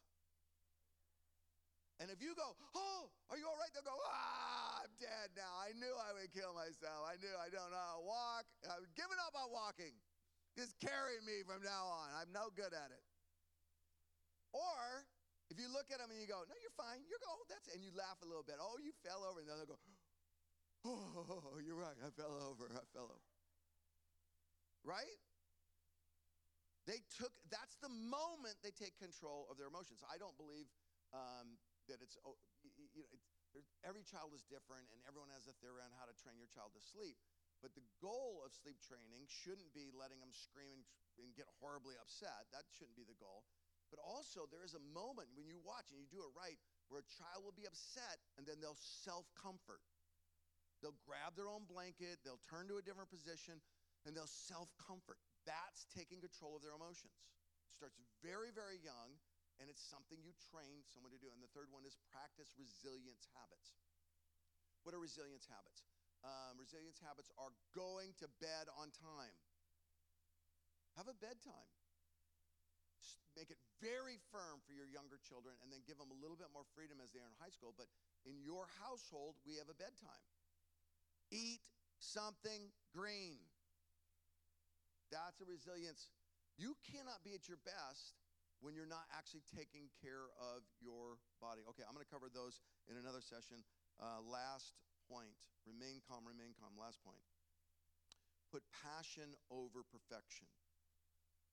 And 2.04 2.12
if 2.12 2.20
you 2.20 2.36
go, 2.36 2.44
oh, 2.76 3.08
are 3.32 3.40
you 3.40 3.48
all 3.48 3.56
right? 3.56 3.72
They'll 3.72 3.88
go, 3.88 3.96
ah, 3.96 4.84
I'm 4.84 4.92
dead 5.00 5.32
now. 5.32 5.48
I 5.64 5.72
knew 5.80 5.96
I 5.96 6.12
would 6.12 6.28
kill 6.36 6.52
myself. 6.52 7.08
I 7.08 7.16
knew 7.24 7.32
I 7.40 7.48
don't 7.48 7.72
know 7.72 7.80
how 7.80 8.04
to 8.04 8.06
walk. 8.06 8.44
I'm 8.68 8.84
giving 9.00 9.16
up 9.24 9.32
on 9.32 9.48
walking. 9.48 9.96
Just 10.60 10.76
carry 10.84 11.24
me 11.24 11.44
from 11.48 11.64
now 11.64 11.88
on. 11.88 12.12
I'm 12.20 12.32
no 12.36 12.52
good 12.52 12.76
at 12.76 12.92
it. 12.92 13.04
Or 14.52 15.08
if 15.48 15.56
you 15.56 15.72
look 15.72 15.88
at 15.88 16.04
them 16.04 16.12
and 16.12 16.20
you 16.20 16.28
go, 16.28 16.43
no, 16.43 16.56
you're 16.60 16.76
fine. 16.76 17.00
You're 17.08 17.20
go, 17.24 17.32
oh, 17.32 17.48
that's, 17.48 17.72
and 17.72 17.80
you 17.80 17.96
laugh 17.96 18.20
a 18.24 18.28
little 18.28 18.43
bit. 18.43 18.60
Oh, 18.60 18.76
you 18.80 18.91
fell 19.00 19.24
over. 19.24 19.39
And 19.39 19.48
then 19.48 19.56
they'll 19.64 19.72
go, 19.72 19.80
oh, 20.88 21.60
you're 21.66 21.80
right. 21.80 21.96
I 22.04 22.12
fell 22.12 22.36
over. 22.43 22.68
I 22.76 22.84
fell 22.91 23.08
over. 23.08 23.28
Right? 24.84 25.20
They 26.86 27.00
took, 27.18 27.32
that's 27.48 27.80
the 27.80 27.89
moment 27.89 28.60
they 28.62 28.76
take 28.76 29.00
control 29.00 29.48
of 29.50 29.56
their 29.56 29.72
emotions. 29.72 30.06
I 30.06 30.20
don't 30.22 30.38
believe 30.38 30.70
um, 31.16 31.58
that 31.88 32.02
it's, 32.02 32.18
oh, 32.26 32.38
you 32.94 33.02
know, 33.02 33.10
it's, 33.54 33.72
every 33.86 34.04
child 34.04 34.36
is 34.36 34.44
different 34.46 34.90
and 34.92 35.00
everyone 35.08 35.32
has 35.32 35.48
a 35.48 35.56
theory 35.64 35.80
on 35.80 35.92
how 35.96 36.06
to 36.06 36.16
train 36.18 36.36
your 36.36 36.52
child 36.52 36.76
to 36.76 36.84
sleep. 36.84 37.16
But 37.64 37.72
the 37.74 37.86
goal 38.04 38.44
of 38.44 38.52
sleep 38.52 38.78
training 38.84 39.26
shouldn't 39.32 39.72
be 39.72 39.90
letting 39.96 40.20
them 40.20 40.36
scream 40.36 40.84
and, 40.84 40.86
and 41.24 41.32
get 41.34 41.48
horribly 41.64 41.96
upset. 41.98 42.52
That 42.52 42.68
shouldn't 42.68 43.00
be 43.00 43.08
the 43.08 43.18
goal. 43.18 43.48
But 43.94 44.02
also, 44.02 44.50
there 44.50 44.66
is 44.66 44.76
a 44.76 44.84
moment 44.92 45.32
when 45.38 45.48
you 45.48 45.62
watch 45.62 45.94
and 45.94 46.02
you 46.02 46.10
do 46.10 46.26
it 46.26 46.34
right 46.36 46.58
where 46.92 47.02
a 47.02 47.10
child 47.16 47.46
will 47.46 47.56
be 47.56 47.70
upset 47.70 48.20
and 48.36 48.44
then 48.44 48.60
they'll 48.60 48.78
self 48.78 49.26
comfort. 49.38 49.82
They'll 50.84 50.98
grab 51.08 51.34
their 51.40 51.48
own 51.50 51.66
blanket, 51.66 52.20
they'll 52.22 52.42
turn 52.46 52.68
to 52.70 52.78
a 52.78 52.84
different 52.84 53.10
position, 53.10 53.58
and 54.04 54.14
they'll 54.14 54.30
self 54.30 54.70
comfort. 54.78 55.18
That's 55.48 55.88
taking 55.94 56.22
control 56.22 56.58
of 56.58 56.62
their 56.62 56.76
emotions. 56.76 57.14
starts 57.74 57.98
very, 58.22 58.52
very 58.52 58.82
young, 58.82 59.18
and 59.60 59.72
it's 59.72 59.84
something 59.84 60.20
you 60.20 60.36
train 60.51 60.84
someone 60.88 61.16
to 61.16 61.22
do. 61.22 61.32
And 61.32 61.39
the 61.39 61.51
third 61.56 61.72
one 61.72 61.88
is 61.88 61.95
practice 62.12 62.51
resilience 62.60 63.28
habits. 63.32 63.76
What 64.84 64.93
are 64.93 65.01
resilience 65.01 65.47
habits? 65.47 65.88
Um, 66.22 66.58
resilience 66.58 66.99
habits 66.99 67.32
are 67.38 67.53
going 67.74 68.14
to 68.22 68.28
bed 68.41 68.68
on 68.76 68.91
time. 68.91 69.36
Have 70.97 71.08
a 71.08 71.18
bedtime. 71.18 71.72
Make 73.36 73.51
it 73.51 73.60
very 73.84 74.16
firm 74.32 74.64
for 74.64 74.72
your 74.72 74.88
younger 74.88 75.20
children 75.20 75.60
and 75.60 75.68
then 75.68 75.84
give 75.84 75.99
them 75.99 76.08
a 76.08 76.20
little 76.24 76.39
bit 76.39 76.47
more 76.56 76.64
freedom 76.72 77.03
as 77.03 77.12
they 77.12 77.20
are 77.20 77.28
in 77.28 77.36
high 77.36 77.51
school. 77.51 77.76
But 77.76 77.91
in 78.24 78.39
your 78.39 78.72
household, 78.80 79.36
we 79.43 79.60
have 79.60 79.68
a 79.68 79.76
bedtime. 79.76 80.24
Eat 81.36 81.60
something 81.99 82.72
green. 82.95 83.43
That's 85.12 85.43
a 85.43 85.47
resilience. 85.47 86.08
You 86.56 86.80
cannot 86.88 87.28
be 87.28 87.36
at 87.36 87.51
your 87.51 87.60
best 87.68 88.16
when 88.66 88.74
you're 88.74 88.89
not 88.89 89.05
actually 89.13 89.45
taking 89.53 89.93
care 90.01 90.26
of 90.41 90.66
your 90.82 91.22
body. 91.38 91.61
Okay, 91.70 91.86
I'm 91.86 91.93
going 91.93 92.01
to 92.01 92.09
cover 92.09 92.34
those 92.34 92.66
in 92.89 92.97
another 92.97 93.22
session. 93.22 93.61
Uh, 94.01 94.26
last 94.26 94.74
point 95.05 95.38
remain 95.70 96.01
calm, 96.01 96.26
remain 96.26 96.57
calm. 96.57 96.74
Last 96.74 96.97
point. 97.05 97.22
Put 98.49 98.66
passion 98.74 99.38
over 99.53 99.86
perfection. 99.86 100.49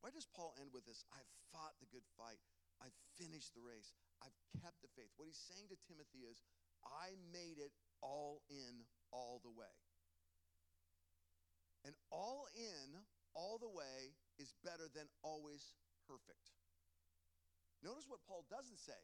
Why 0.01 0.09
does 0.09 0.25
Paul 0.25 0.57
end 0.57 0.73
with 0.73 0.89
this? 0.89 1.05
I've 1.13 1.29
fought 1.53 1.77
the 1.85 1.91
good 1.93 2.09
fight. 2.17 2.41
I've 2.81 2.97
finished 3.21 3.53
the 3.53 3.61
race. 3.61 3.93
I've 4.25 4.35
kept 4.65 4.81
the 4.81 4.89
faith. 4.97 5.13
What 5.21 5.29
he's 5.29 5.37
saying 5.37 5.69
to 5.69 5.77
Timothy 5.85 6.25
is, 6.25 6.41
I 6.81 7.13
made 7.29 7.61
it 7.61 7.77
all 8.01 8.41
in 8.49 8.89
all 9.13 9.37
the 9.45 9.53
way. 9.53 9.77
And 11.85 11.93
all 12.09 12.49
in 12.57 13.05
all 13.37 13.61
the 13.61 13.69
way 13.69 14.17
is 14.41 14.57
better 14.65 14.89
than 14.89 15.13
always 15.23 15.77
perfect. 16.09 16.62
Notice 17.83 18.07
what 18.07 18.23
Paul 18.31 18.47
doesn't 18.47 18.79
say. 18.79 18.99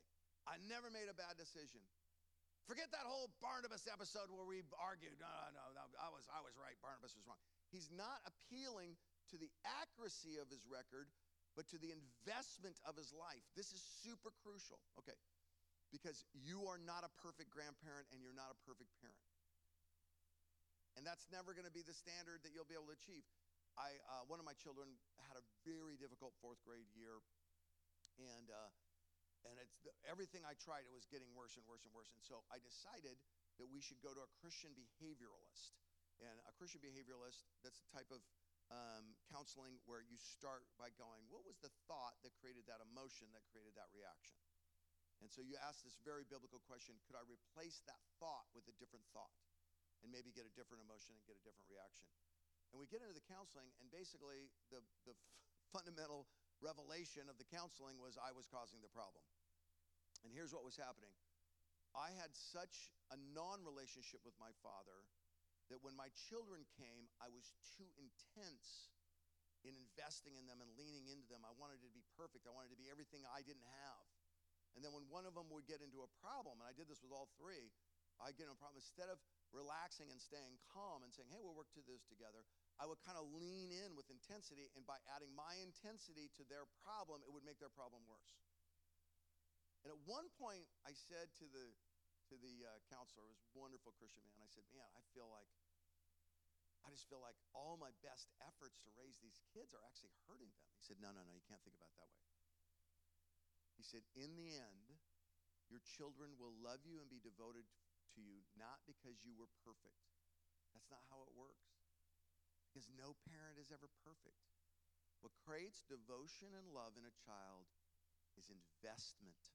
I 0.47 0.57
never 0.71 0.89
made 0.89 1.11
a 1.11 1.17
bad 1.19 1.35
decision. 1.37 1.83
Forget 2.65 2.93
that 2.93 3.05
whole 3.05 3.33
Barnabas 3.43 3.89
episode 3.89 4.31
where 4.31 4.45
we 4.45 4.63
argued. 4.79 5.17
No, 5.19 5.29
no, 5.57 5.65
no, 5.75 5.83
I 5.99 6.09
was, 6.13 6.29
I 6.31 6.41
was 6.45 6.55
right. 6.55 6.77
Barnabas 6.79 7.17
was 7.17 7.25
wrong. 7.25 7.41
He's 7.73 7.89
not 7.91 8.21
appealing 8.29 8.97
to 9.33 9.37
the 9.41 9.49
accuracy 9.83 10.37
of 10.41 10.49
his 10.53 10.63
record, 10.69 11.09
but 11.57 11.69
to 11.73 11.81
the 11.81 11.91
investment 11.91 12.77
of 12.85 12.95
his 12.95 13.11
life. 13.11 13.43
This 13.57 13.73
is 13.73 13.81
super 14.05 14.31
crucial. 14.45 14.79
Okay, 15.01 15.17
because 15.89 16.25
you 16.37 16.69
are 16.69 16.81
not 16.81 17.05
a 17.05 17.13
perfect 17.21 17.49
grandparent 17.49 18.09
and 18.13 18.21
you're 18.21 18.37
not 18.37 18.53
a 18.53 18.59
perfect 18.69 18.93
parent. 19.01 19.25
And 20.97 21.07
that's 21.07 21.25
never 21.33 21.55
going 21.55 21.69
to 21.69 21.73
be 21.73 21.87
the 21.87 21.95
standard 21.95 22.43
that 22.45 22.53
you'll 22.53 22.69
be 22.69 22.77
able 22.77 22.91
to 22.93 22.97
achieve. 22.99 23.25
I, 23.79 23.95
uh, 24.11 24.27
one 24.27 24.43
of 24.43 24.47
my 24.49 24.59
children 24.59 24.91
had 25.31 25.39
a 25.39 25.45
very 25.63 25.95
difficult 25.95 26.35
fourth 26.43 26.59
grade 26.67 26.91
year, 26.99 27.23
and 28.19 28.51
uh, 28.51 28.71
and 29.47 29.55
it's 29.63 29.79
the, 29.87 29.95
everything 30.11 30.43
I 30.43 30.59
tried, 30.59 30.83
it 30.85 30.93
was 30.93 31.07
getting 31.07 31.31
worse 31.33 31.55
and 31.55 31.65
worse 31.65 31.87
and 31.87 31.95
worse. 31.95 32.11
And 32.13 32.25
so 32.27 32.43
I 32.51 32.59
decided 32.59 33.17
that 33.63 33.69
we 33.71 33.79
should 33.79 34.03
go 34.03 34.11
to 34.11 34.23
a 34.23 34.31
Christian 34.43 34.75
behavioralist. 34.75 35.79
And 36.19 36.43
a 36.51 36.53
Christian 36.59 36.83
behavioralist, 36.83 37.47
that's 37.63 37.79
the 37.79 37.91
type 37.95 38.11
of 38.11 38.19
um, 38.69 39.15
counseling 39.31 39.79
where 39.87 40.03
you 40.03 40.19
start 40.19 40.67
by 40.77 40.91
going, 40.99 41.23
what 41.31 41.47
was 41.47 41.57
the 41.63 41.71
thought 41.87 42.19
that 42.27 42.35
created 42.43 42.67
that 42.67 42.83
emotion 42.83 43.31
that 43.33 43.47
created 43.49 43.79
that 43.79 43.89
reaction? 43.95 44.37
And 45.23 45.31
so 45.31 45.43
you 45.43 45.59
ask 45.67 45.83
this 45.83 45.99
very 46.07 46.23
biblical 46.27 46.63
question 46.67 46.95
could 47.07 47.19
I 47.19 47.25
replace 47.27 47.83
that 47.91 47.99
thought 48.23 48.47
with 48.55 48.67
a 48.71 48.75
different 48.79 49.07
thought 49.11 49.35
and 50.03 50.15
maybe 50.15 50.31
get 50.31 50.47
a 50.47 50.55
different 50.55 50.83
emotion 50.83 51.19
and 51.19 51.23
get 51.27 51.39
a 51.39 51.45
different 51.47 51.67
reaction? 51.71 52.07
And 52.71 52.77
we 52.79 52.87
get 52.87 53.01
into 53.01 53.17
the 53.17 53.25
counseling, 53.25 53.73
and 53.81 53.89
basically, 53.89 54.53
the, 54.69 54.85
the 55.09 55.17
fundamental 55.75 56.29
revelation 56.61 57.31
of 57.31 57.39
the 57.39 57.49
counseling 57.49 57.99
was 58.03 58.19
I 58.19 58.35
was 58.35 58.51
causing 58.51 58.83
the 58.83 58.91
problem. 58.91 59.23
And 60.27 60.35
here's 60.35 60.51
what 60.51 60.67
was 60.67 60.77
happening 60.77 61.15
I 61.95 62.13
had 62.19 62.35
such 62.35 62.93
a 63.15 63.17
non 63.33 63.65
relationship 63.65 64.21
with 64.27 64.37
my 64.37 64.53
father 64.61 65.07
that 65.69 65.85
when 65.85 65.97
my 65.97 66.09
children 66.29 66.65
came, 66.81 67.09
I 67.21 67.29
was 67.29 67.53
too 67.77 67.89
intense 68.01 68.89
in 69.67 69.77
investing 69.77 70.39
in 70.39 70.49
them 70.49 70.65
and 70.65 70.71
leaning 70.81 71.13
into 71.13 71.29
them. 71.29 71.45
I 71.45 71.53
wanted 71.61 71.85
it 71.85 71.89
to 71.89 71.97
be 71.97 72.05
perfect, 72.17 72.49
I 72.49 72.55
wanted 72.55 72.73
it 72.73 72.79
to 72.79 72.83
be 72.83 72.89
everything 72.89 73.21
I 73.29 73.45
didn't 73.45 73.69
have. 73.85 74.05
And 74.77 74.85
then 74.85 74.95
when 74.95 75.05
one 75.11 75.27
of 75.27 75.35
them 75.35 75.51
would 75.51 75.67
get 75.67 75.83
into 75.83 76.07
a 76.07 76.11
problem, 76.23 76.63
and 76.63 76.67
I 76.69 76.73
did 76.77 76.87
this 76.87 77.03
with 77.03 77.11
all 77.11 77.29
three, 77.37 77.73
I 78.23 78.31
get 78.33 78.47
into 78.47 78.57
a 78.57 78.61
problem. 78.61 78.79
Instead 78.79 79.11
of 79.11 79.19
relaxing 79.51 80.13
and 80.13 80.21
staying 80.21 80.61
calm 80.71 81.03
and 81.03 81.11
saying, 81.11 81.29
hey, 81.33 81.41
we'll 81.43 81.57
work 81.57 81.71
through 81.75 81.89
this 81.89 82.05
together, 82.07 82.45
I 82.79 82.87
would 82.87 83.03
kind 83.03 83.19
of 83.19 83.27
lean 83.35 83.75
in 83.75 83.99
with 83.99 84.07
intensity, 84.07 84.71
and 84.79 84.87
by 84.87 85.03
adding 85.11 85.35
my 85.35 85.59
intensity 85.59 86.31
to 86.39 86.47
their 86.47 86.63
problem, 86.87 87.27
it 87.27 87.35
would 87.35 87.43
make 87.43 87.59
their 87.59 87.75
problem 87.75 88.07
worse. 88.07 88.39
And 89.83 89.91
at 89.91 89.99
one 90.07 90.31
point, 90.39 90.67
I 90.87 90.95
said 90.95 91.35
to 91.43 91.47
the 91.51 91.75
to 92.31 92.37
the 92.37 92.61
uh, 92.61 92.77
counselor, 92.93 93.25
it 93.25 93.33
was 93.33 93.41
a 93.41 93.57
wonderful 93.57 93.97
Christian 93.97 94.21
man. 94.29 94.39
I 94.39 94.51
said, 94.53 94.63
"Man, 94.71 94.87
I 94.95 95.03
feel 95.11 95.27
like 95.33 95.51
I 96.87 96.95
just 96.95 97.11
feel 97.11 97.19
like 97.19 97.39
all 97.51 97.75
my 97.81 97.91
best 98.05 98.31
efforts 98.47 98.79
to 98.87 98.95
raise 98.95 99.19
these 99.19 99.43
kids 99.51 99.75
are 99.75 99.83
actually 99.83 100.15
hurting 100.31 100.55
them." 100.55 100.67
He 100.79 100.85
said, 100.87 101.03
"No, 101.03 101.11
no, 101.11 101.27
no, 101.27 101.35
you 101.35 101.43
can't 101.51 101.63
think 101.67 101.75
about 101.75 101.91
it 101.91 101.99
that 101.99 102.11
way." 102.15 102.23
He 103.75 103.83
said, 103.83 104.07
"In 104.15 104.39
the 104.39 104.55
end, 104.55 104.95
your 105.67 105.83
children 105.83 106.39
will 106.39 106.55
love 106.63 106.87
you 106.87 107.03
and 107.03 107.11
be 107.11 107.19
devoted 107.19 107.67
to 108.15 108.21
you 108.23 108.47
not 108.55 108.83
because 108.87 109.25
you 109.27 109.35
were 109.35 109.51
perfect. 109.67 109.99
That's 110.75 110.91
not 110.93 111.03
how 111.11 111.25
it 111.27 111.33
works 111.35 111.78
because 112.79 112.95
no 112.95 113.19
parent 113.27 113.59
is 113.59 113.75
ever 113.75 113.91
perfect. 114.07 114.39
What 115.19 115.35
creates 115.43 115.83
devotion 115.91 116.55
and 116.55 116.71
love 116.71 116.95
in 116.95 117.03
a 117.03 117.19
child 117.27 117.67
is 118.39 118.55
investment, 118.55 119.51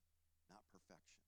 not 0.52 0.60
perfection. 0.68 1.24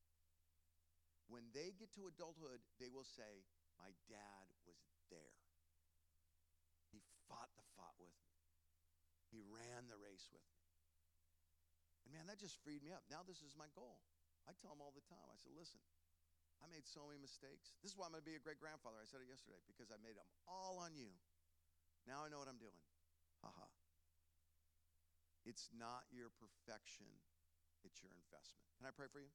When 1.33 1.49
they 1.57 1.73
get 1.73 1.97
to 1.97 2.05
adulthood, 2.05 2.61
they 2.77 2.93
will 2.93 3.09
say, 3.09 3.49
My 3.81 3.97
dad 4.13 4.45
was 4.69 4.77
there. 5.09 5.41
He 6.93 7.01
fought 7.25 7.49
the 7.57 7.65
fight 7.81 7.97
with 7.97 8.13
me, 8.13 8.37
he 9.33 9.41
ran 9.41 9.89
the 9.89 9.97
race 9.97 10.29
with 10.29 10.45
me. 10.53 10.61
And 12.05 12.13
man, 12.13 12.29
that 12.29 12.37
just 12.37 12.61
freed 12.61 12.85
me 12.85 12.93
up. 12.93 13.09
Now, 13.09 13.25
this 13.25 13.41
is 13.41 13.57
my 13.57 13.73
goal. 13.73 14.05
I 14.45 14.53
tell 14.61 14.77
them 14.77 14.85
all 14.85 14.93
the 14.93 15.09
time 15.09 15.33
I 15.33 15.41
said, 15.41 15.57
Listen, 15.57 15.81
I 16.61 16.69
made 16.69 16.85
so 16.85 17.09
many 17.09 17.25
mistakes. 17.25 17.73
This 17.81 17.97
is 17.97 17.97
why 17.97 18.05
I'm 18.05 18.13
going 18.13 18.21
to 18.21 18.29
be 18.29 18.37
a 18.37 18.45
great 18.45 18.61
grandfather. 18.61 19.01
I 19.01 19.09
said 19.09 19.25
it 19.25 19.33
yesterday 19.33 19.65
because 19.65 19.89
I 19.89 19.97
made 20.05 20.21
them 20.21 20.29
all 20.45 20.77
on 20.77 20.93
you. 20.93 21.09
Now 22.07 22.23
I 22.23 22.31
know 22.31 22.39
what 22.39 22.47
I'm 22.47 22.63
doing. 22.63 22.79
Haha. 23.43 23.67
It's 25.47 25.71
not 25.75 26.07
your 26.11 26.31
perfection, 26.39 27.07
it's 27.87 28.03
your 28.03 28.11
investment. 28.15 28.67
Can 28.79 28.87
I 28.87 28.95
pray 28.95 29.07
for 29.11 29.23
you? 29.23 29.31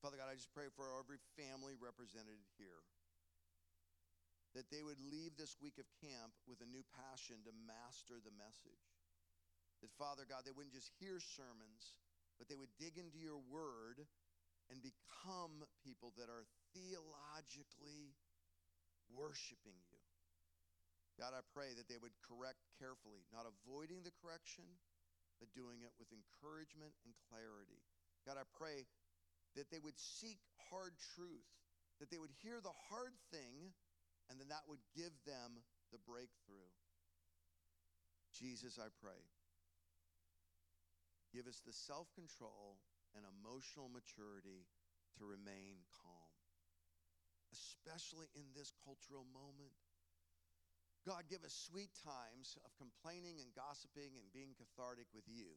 Father 0.00 0.16
God, 0.16 0.32
I 0.32 0.36
just 0.36 0.48
pray 0.56 0.72
for 0.72 0.88
every 0.96 1.20
family 1.36 1.76
represented 1.76 2.40
here 2.56 2.80
that 4.56 4.72
they 4.72 4.80
would 4.80 4.98
leave 5.12 5.36
this 5.36 5.60
week 5.60 5.76
of 5.76 5.86
camp 6.00 6.32
with 6.48 6.64
a 6.64 6.68
new 6.72 6.82
passion 6.96 7.36
to 7.44 7.52
master 7.68 8.16
the 8.18 8.32
message. 8.40 8.88
That, 9.84 9.92
Father 10.00 10.24
God, 10.24 10.48
they 10.48 10.56
wouldn't 10.56 10.74
just 10.74 10.90
hear 10.98 11.20
sermons, 11.20 12.00
but 12.40 12.48
they 12.48 12.56
would 12.56 12.72
dig 12.80 12.96
into 12.96 13.20
your 13.20 13.38
word 13.52 14.00
and 14.72 14.80
become 14.80 15.68
people 15.84 16.16
that 16.16 16.32
are 16.32 16.48
theologically 16.74 18.14
worshiping 19.14 19.78
you. 19.90 20.00
God, 21.18 21.36
I 21.36 21.44
pray 21.52 21.76
that 21.76 21.84
they 21.90 22.00
would 22.00 22.16
correct 22.24 22.64
carefully, 22.80 23.20
not 23.28 23.44
avoiding 23.44 24.00
the 24.00 24.14
correction, 24.24 24.64
but 25.36 25.52
doing 25.52 25.84
it 25.84 25.92
with 26.00 26.08
encouragement 26.12 26.96
and 27.04 27.12
clarity. 27.28 27.84
God, 28.24 28.40
I 28.40 28.46
pray 28.56 28.88
that 29.56 29.68
they 29.68 29.82
would 29.82 29.98
seek 29.98 30.40
hard 30.70 30.96
truth, 31.16 31.48
that 31.98 32.08
they 32.08 32.20
would 32.20 32.32
hear 32.40 32.60
the 32.60 32.72
hard 32.88 33.12
thing, 33.28 33.72
and 34.28 34.40
then 34.40 34.48
that 34.48 34.64
would 34.68 34.80
give 34.96 35.12
them 35.26 35.60
the 35.92 36.00
breakthrough. 36.06 36.70
Jesus, 38.32 38.78
I 38.78 38.88
pray, 39.02 39.18
give 41.34 41.50
us 41.50 41.60
the 41.66 41.74
self 41.74 42.06
control 42.14 42.78
and 43.16 43.26
emotional 43.26 43.90
maturity 43.90 44.64
to 45.18 45.26
remain 45.26 45.82
calm 45.90 46.19
especially 47.52 48.30
in 48.34 48.46
this 48.54 48.72
cultural 48.82 49.26
moment. 49.30 49.74
God, 51.06 51.26
give 51.32 51.44
us 51.44 51.56
sweet 51.56 51.90
times 52.04 52.60
of 52.62 52.70
complaining 52.76 53.40
and 53.40 53.50
gossiping 53.56 54.12
and 54.20 54.26
being 54.36 54.52
cathartic 54.58 55.08
with 55.16 55.24
you. 55.24 55.56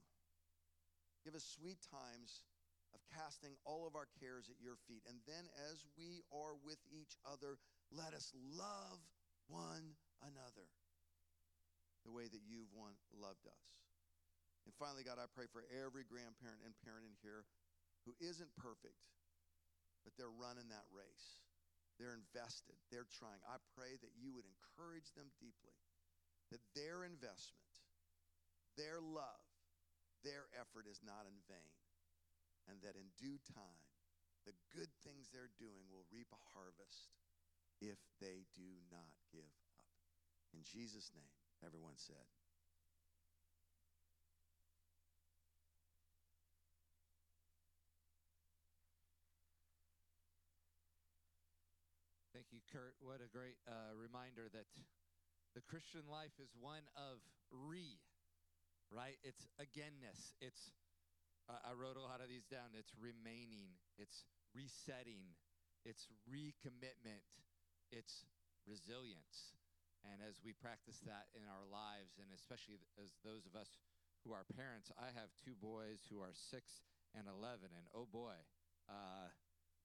Give 1.27 1.35
us 1.35 1.43
sweet 1.43 1.83
times 1.83 2.47
of 2.95 3.03
casting 3.11 3.57
all 3.67 3.83
of 3.83 3.97
our 3.97 4.07
cares 4.21 4.47
at 4.47 4.61
your 4.61 4.79
feet. 4.87 5.03
And 5.09 5.19
then, 5.27 5.49
as 5.71 5.83
we 5.99 6.23
are 6.31 6.55
with 6.63 6.79
each 6.93 7.19
other, 7.27 7.59
let 7.91 8.15
us 8.15 8.31
love 8.55 8.99
one 9.51 9.99
another 10.23 10.67
the 12.07 12.11
way 12.11 12.27
that 12.27 12.43
you've 12.47 12.71
one 12.71 12.95
loved 13.15 13.43
us. 13.47 13.65
And 14.63 14.71
finally, 14.79 15.03
God, 15.03 15.19
I 15.19 15.27
pray 15.27 15.47
for 15.51 15.67
every 15.71 16.07
grandparent 16.07 16.63
and 16.63 16.71
parent 16.87 17.03
in 17.03 17.15
here 17.19 17.43
who 18.07 18.15
isn't 18.23 18.51
perfect, 18.55 18.99
but 20.07 20.15
they're 20.15 20.31
running 20.31 20.71
that 20.71 20.87
race. 20.91 21.42
They're 22.03 22.19
invested, 22.19 22.75
they're 22.91 23.07
trying. 23.07 23.39
I 23.47 23.63
pray 23.79 23.95
that 24.03 24.11
you 24.19 24.35
would 24.35 24.43
encourage 24.43 25.07
them 25.15 25.31
deeply 25.39 25.71
that 26.51 26.59
their 26.75 27.07
investment, 27.07 27.71
their 28.75 28.99
love, 28.99 29.47
their 30.27 30.51
effort 30.59 30.83
is 30.83 30.99
not 30.99 31.23
in 31.23 31.39
vain, 31.47 31.79
and 32.67 32.75
that 32.83 32.99
in 32.99 33.07
due 33.15 33.39
time, 33.55 33.87
the 34.43 34.51
good 34.75 34.91
things 35.07 35.31
they're 35.31 35.55
doing 35.55 35.87
will 35.87 36.03
reap 36.11 36.27
a 36.35 36.45
harvest 36.51 37.15
if 37.79 37.95
they 38.19 38.43
do 38.51 38.83
not 38.91 39.15
give 39.31 39.47
up. 39.47 39.87
In 40.51 40.59
Jesus' 40.67 41.07
name, 41.15 41.31
everyone 41.63 41.95
said. 41.95 42.27
Kurt. 52.71 52.95
What 53.01 53.21
a 53.21 53.29
great 53.29 53.57
uh, 53.67 53.93
reminder 53.95 54.49
that 54.53 54.65
the 55.55 55.61
Christian 55.61 56.05
life 56.09 56.33
is 56.41 56.49
one 56.57 56.85
of 56.97 57.21
re, 57.51 57.99
right? 58.89 59.17
It's 59.21 59.45
againness. 59.61 60.33
It's, 60.41 60.71
uh, 61.49 61.61
I 61.61 61.73
wrote 61.73 61.97
a 61.97 62.05
lot 62.05 62.21
of 62.21 62.29
these 62.29 62.45
down. 62.47 62.73
It's 62.77 62.93
remaining, 62.97 63.77
it's 63.97 64.25
resetting, 64.55 65.35
it's 65.85 66.07
recommitment, 66.25 67.25
it's 67.91 68.25
resilience. 68.65 69.53
And 70.03 70.19
as 70.23 70.39
we 70.43 70.51
practice 70.51 70.99
that 71.07 71.31
in 71.35 71.47
our 71.47 71.63
lives, 71.67 72.19
and 72.19 72.27
especially 72.35 72.79
as 72.99 73.15
those 73.23 73.47
of 73.47 73.55
us 73.55 73.79
who 74.23 74.33
are 74.35 74.43
parents, 74.55 74.91
I 74.99 75.15
have 75.15 75.31
two 75.39 75.55
boys 75.55 76.03
who 76.11 76.19
are 76.19 76.35
six 76.35 76.83
and 77.15 77.27
11, 77.27 77.71
and 77.71 77.85
oh 77.95 78.07
boy, 78.09 78.35
uh, 78.89 79.31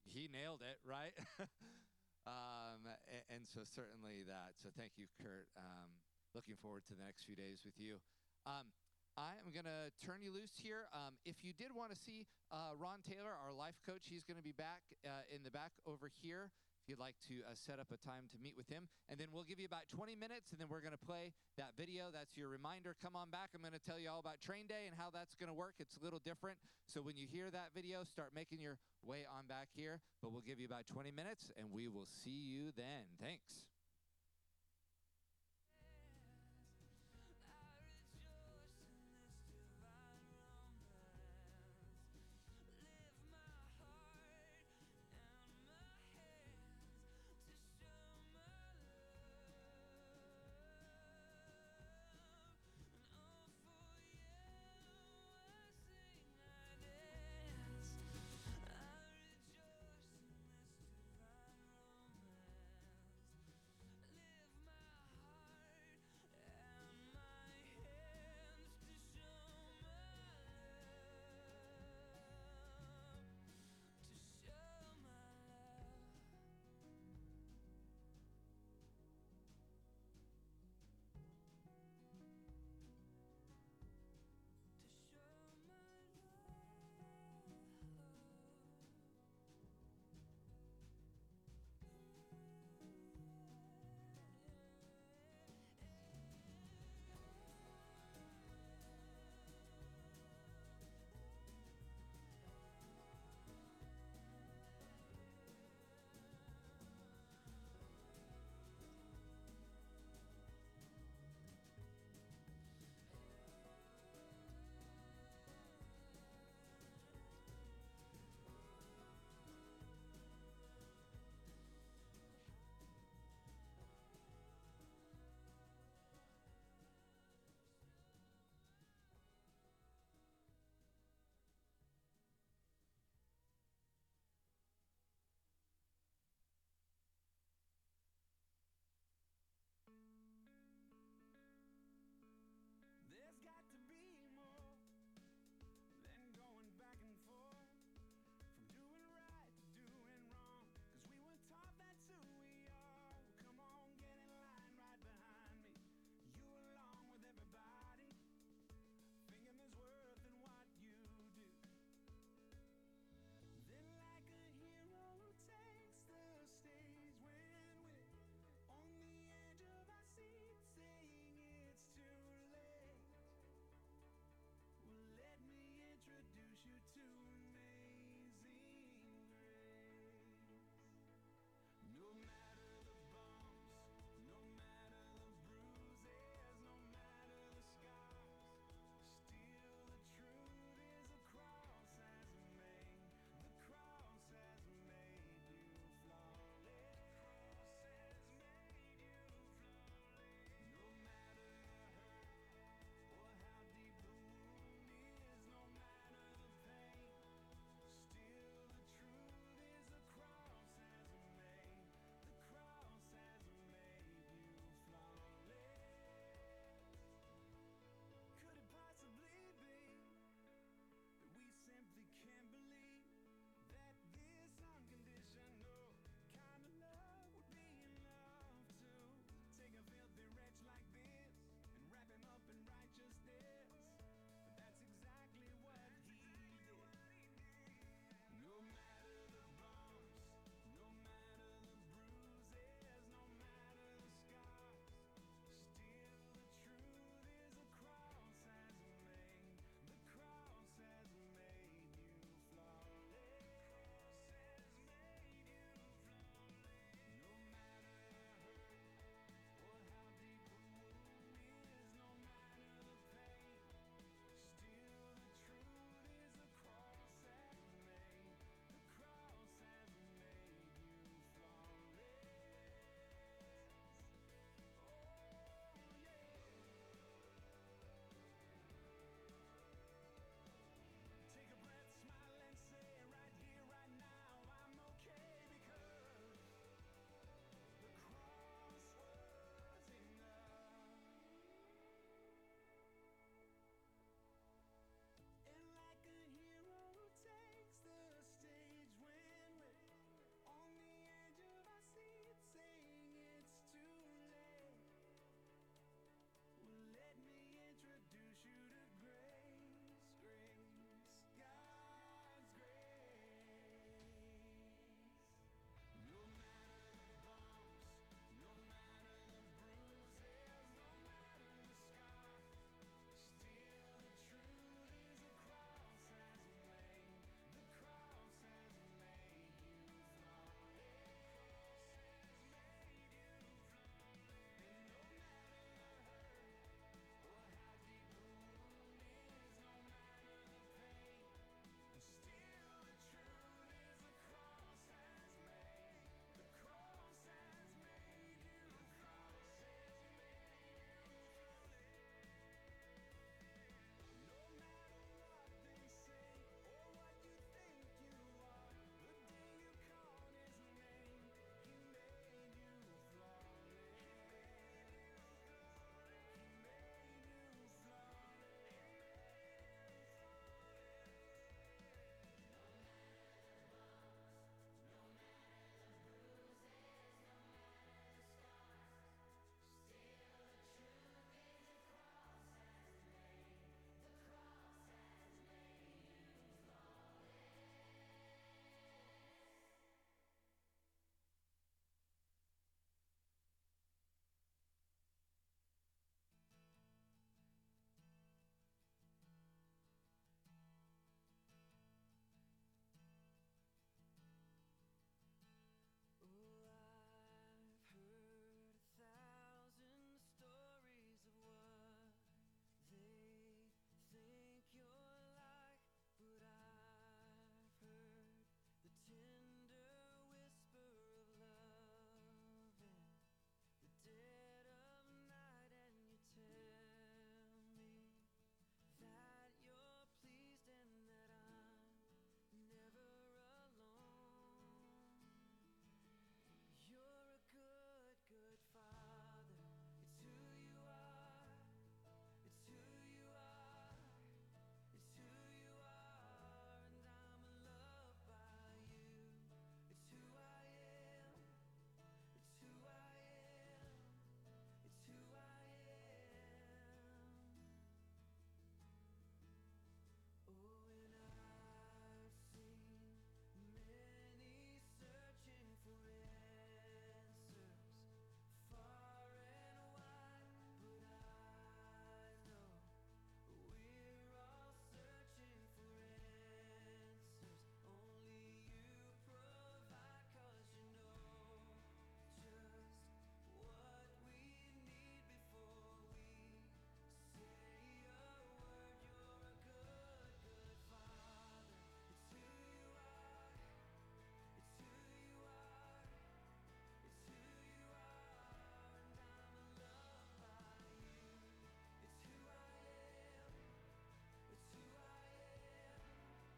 he 0.05 0.29
nailed 0.33 0.63
it, 0.63 0.79
right? 0.87 1.15
Um, 2.29 2.85
and, 3.09 3.41
and, 3.41 3.43
so 3.49 3.65
certainly 3.65 4.21
that. 4.29 4.61
So 4.61 4.69
thank 4.77 5.01
you, 5.01 5.09
Kurt. 5.17 5.49
Um, 5.57 5.89
looking 6.37 6.61
forward 6.61 6.85
to 6.93 6.95
the 6.95 7.01
next 7.01 7.25
few 7.25 7.33
days 7.33 7.65
with 7.65 7.81
you. 7.81 8.05
Um, 8.45 8.69
I 9.17 9.41
am 9.41 9.49
going 9.49 9.65
to 9.65 9.89
turn 10.05 10.21
you 10.21 10.29
loose 10.29 10.53
here. 10.61 10.93
Um, 10.93 11.17
if 11.25 11.41
you 11.41 11.57
did 11.57 11.73
want 11.73 11.89
to 11.91 11.99
see 11.99 12.29
uh, 12.53 12.77
Ron 12.77 13.01
Taylor, 13.01 13.33
our 13.33 13.57
life 13.57 13.81
coach, 13.89 14.13
he's 14.13 14.29
going 14.29 14.37
to 14.37 14.45
be 14.45 14.53
back 14.53 14.85
uh, 15.09 15.25
in 15.33 15.41
the 15.41 15.51
back 15.51 15.73
over 15.89 16.13
here 16.21 16.53
you'd 16.89 16.99
like 16.99 17.15
to 17.29 17.45
uh, 17.45 17.55
set 17.55 17.79
up 17.79 17.93
a 17.93 18.01
time 18.01 18.27
to 18.33 18.39
meet 18.41 18.57
with 18.57 18.69
him. 18.69 18.89
And 19.09 19.21
then 19.21 19.29
we'll 19.33 19.45
give 19.45 19.61
you 19.61 19.69
about 19.69 19.89
20 19.93 20.17
minutes, 20.17 20.51
and 20.53 20.61
then 20.61 20.69
we're 20.69 20.81
going 20.81 20.97
to 20.97 21.07
play 21.07 21.33
that 21.57 21.77
video. 21.77 22.09
That's 22.13 22.37
your 22.37 22.49
reminder. 22.49 22.97
Come 23.01 23.15
on 23.15 23.31
back. 23.31 23.53
I'm 23.55 23.61
going 23.61 23.77
to 23.77 23.83
tell 23.83 24.01
you 24.01 24.11
all 24.11 24.21
about 24.21 24.41
train 24.41 24.67
day 24.67 24.89
and 24.89 24.97
how 24.97 25.13
that's 25.13 25.37
going 25.37 25.53
to 25.53 25.57
work. 25.57 25.77
It's 25.79 25.97
a 26.01 26.03
little 26.05 26.21
different. 26.25 26.59
So 26.87 27.01
when 27.01 27.17
you 27.17 27.29
hear 27.31 27.51
that 27.51 27.71
video, 27.75 28.05
start 28.05 28.33
making 28.35 28.61
your 28.61 28.79
way 29.05 29.29
on 29.29 29.47
back 29.47 29.69
here. 29.77 30.01
But 30.23 30.33
we'll 30.33 30.47
give 30.47 30.59
you 30.59 30.67
about 30.67 30.89
20 30.89 31.13
minutes, 31.13 31.53
and 31.57 31.69
we 31.73 31.89
will 31.89 32.09
see 32.25 32.49
you 32.49 32.73
then. 32.77 33.05
Thanks. 33.21 33.78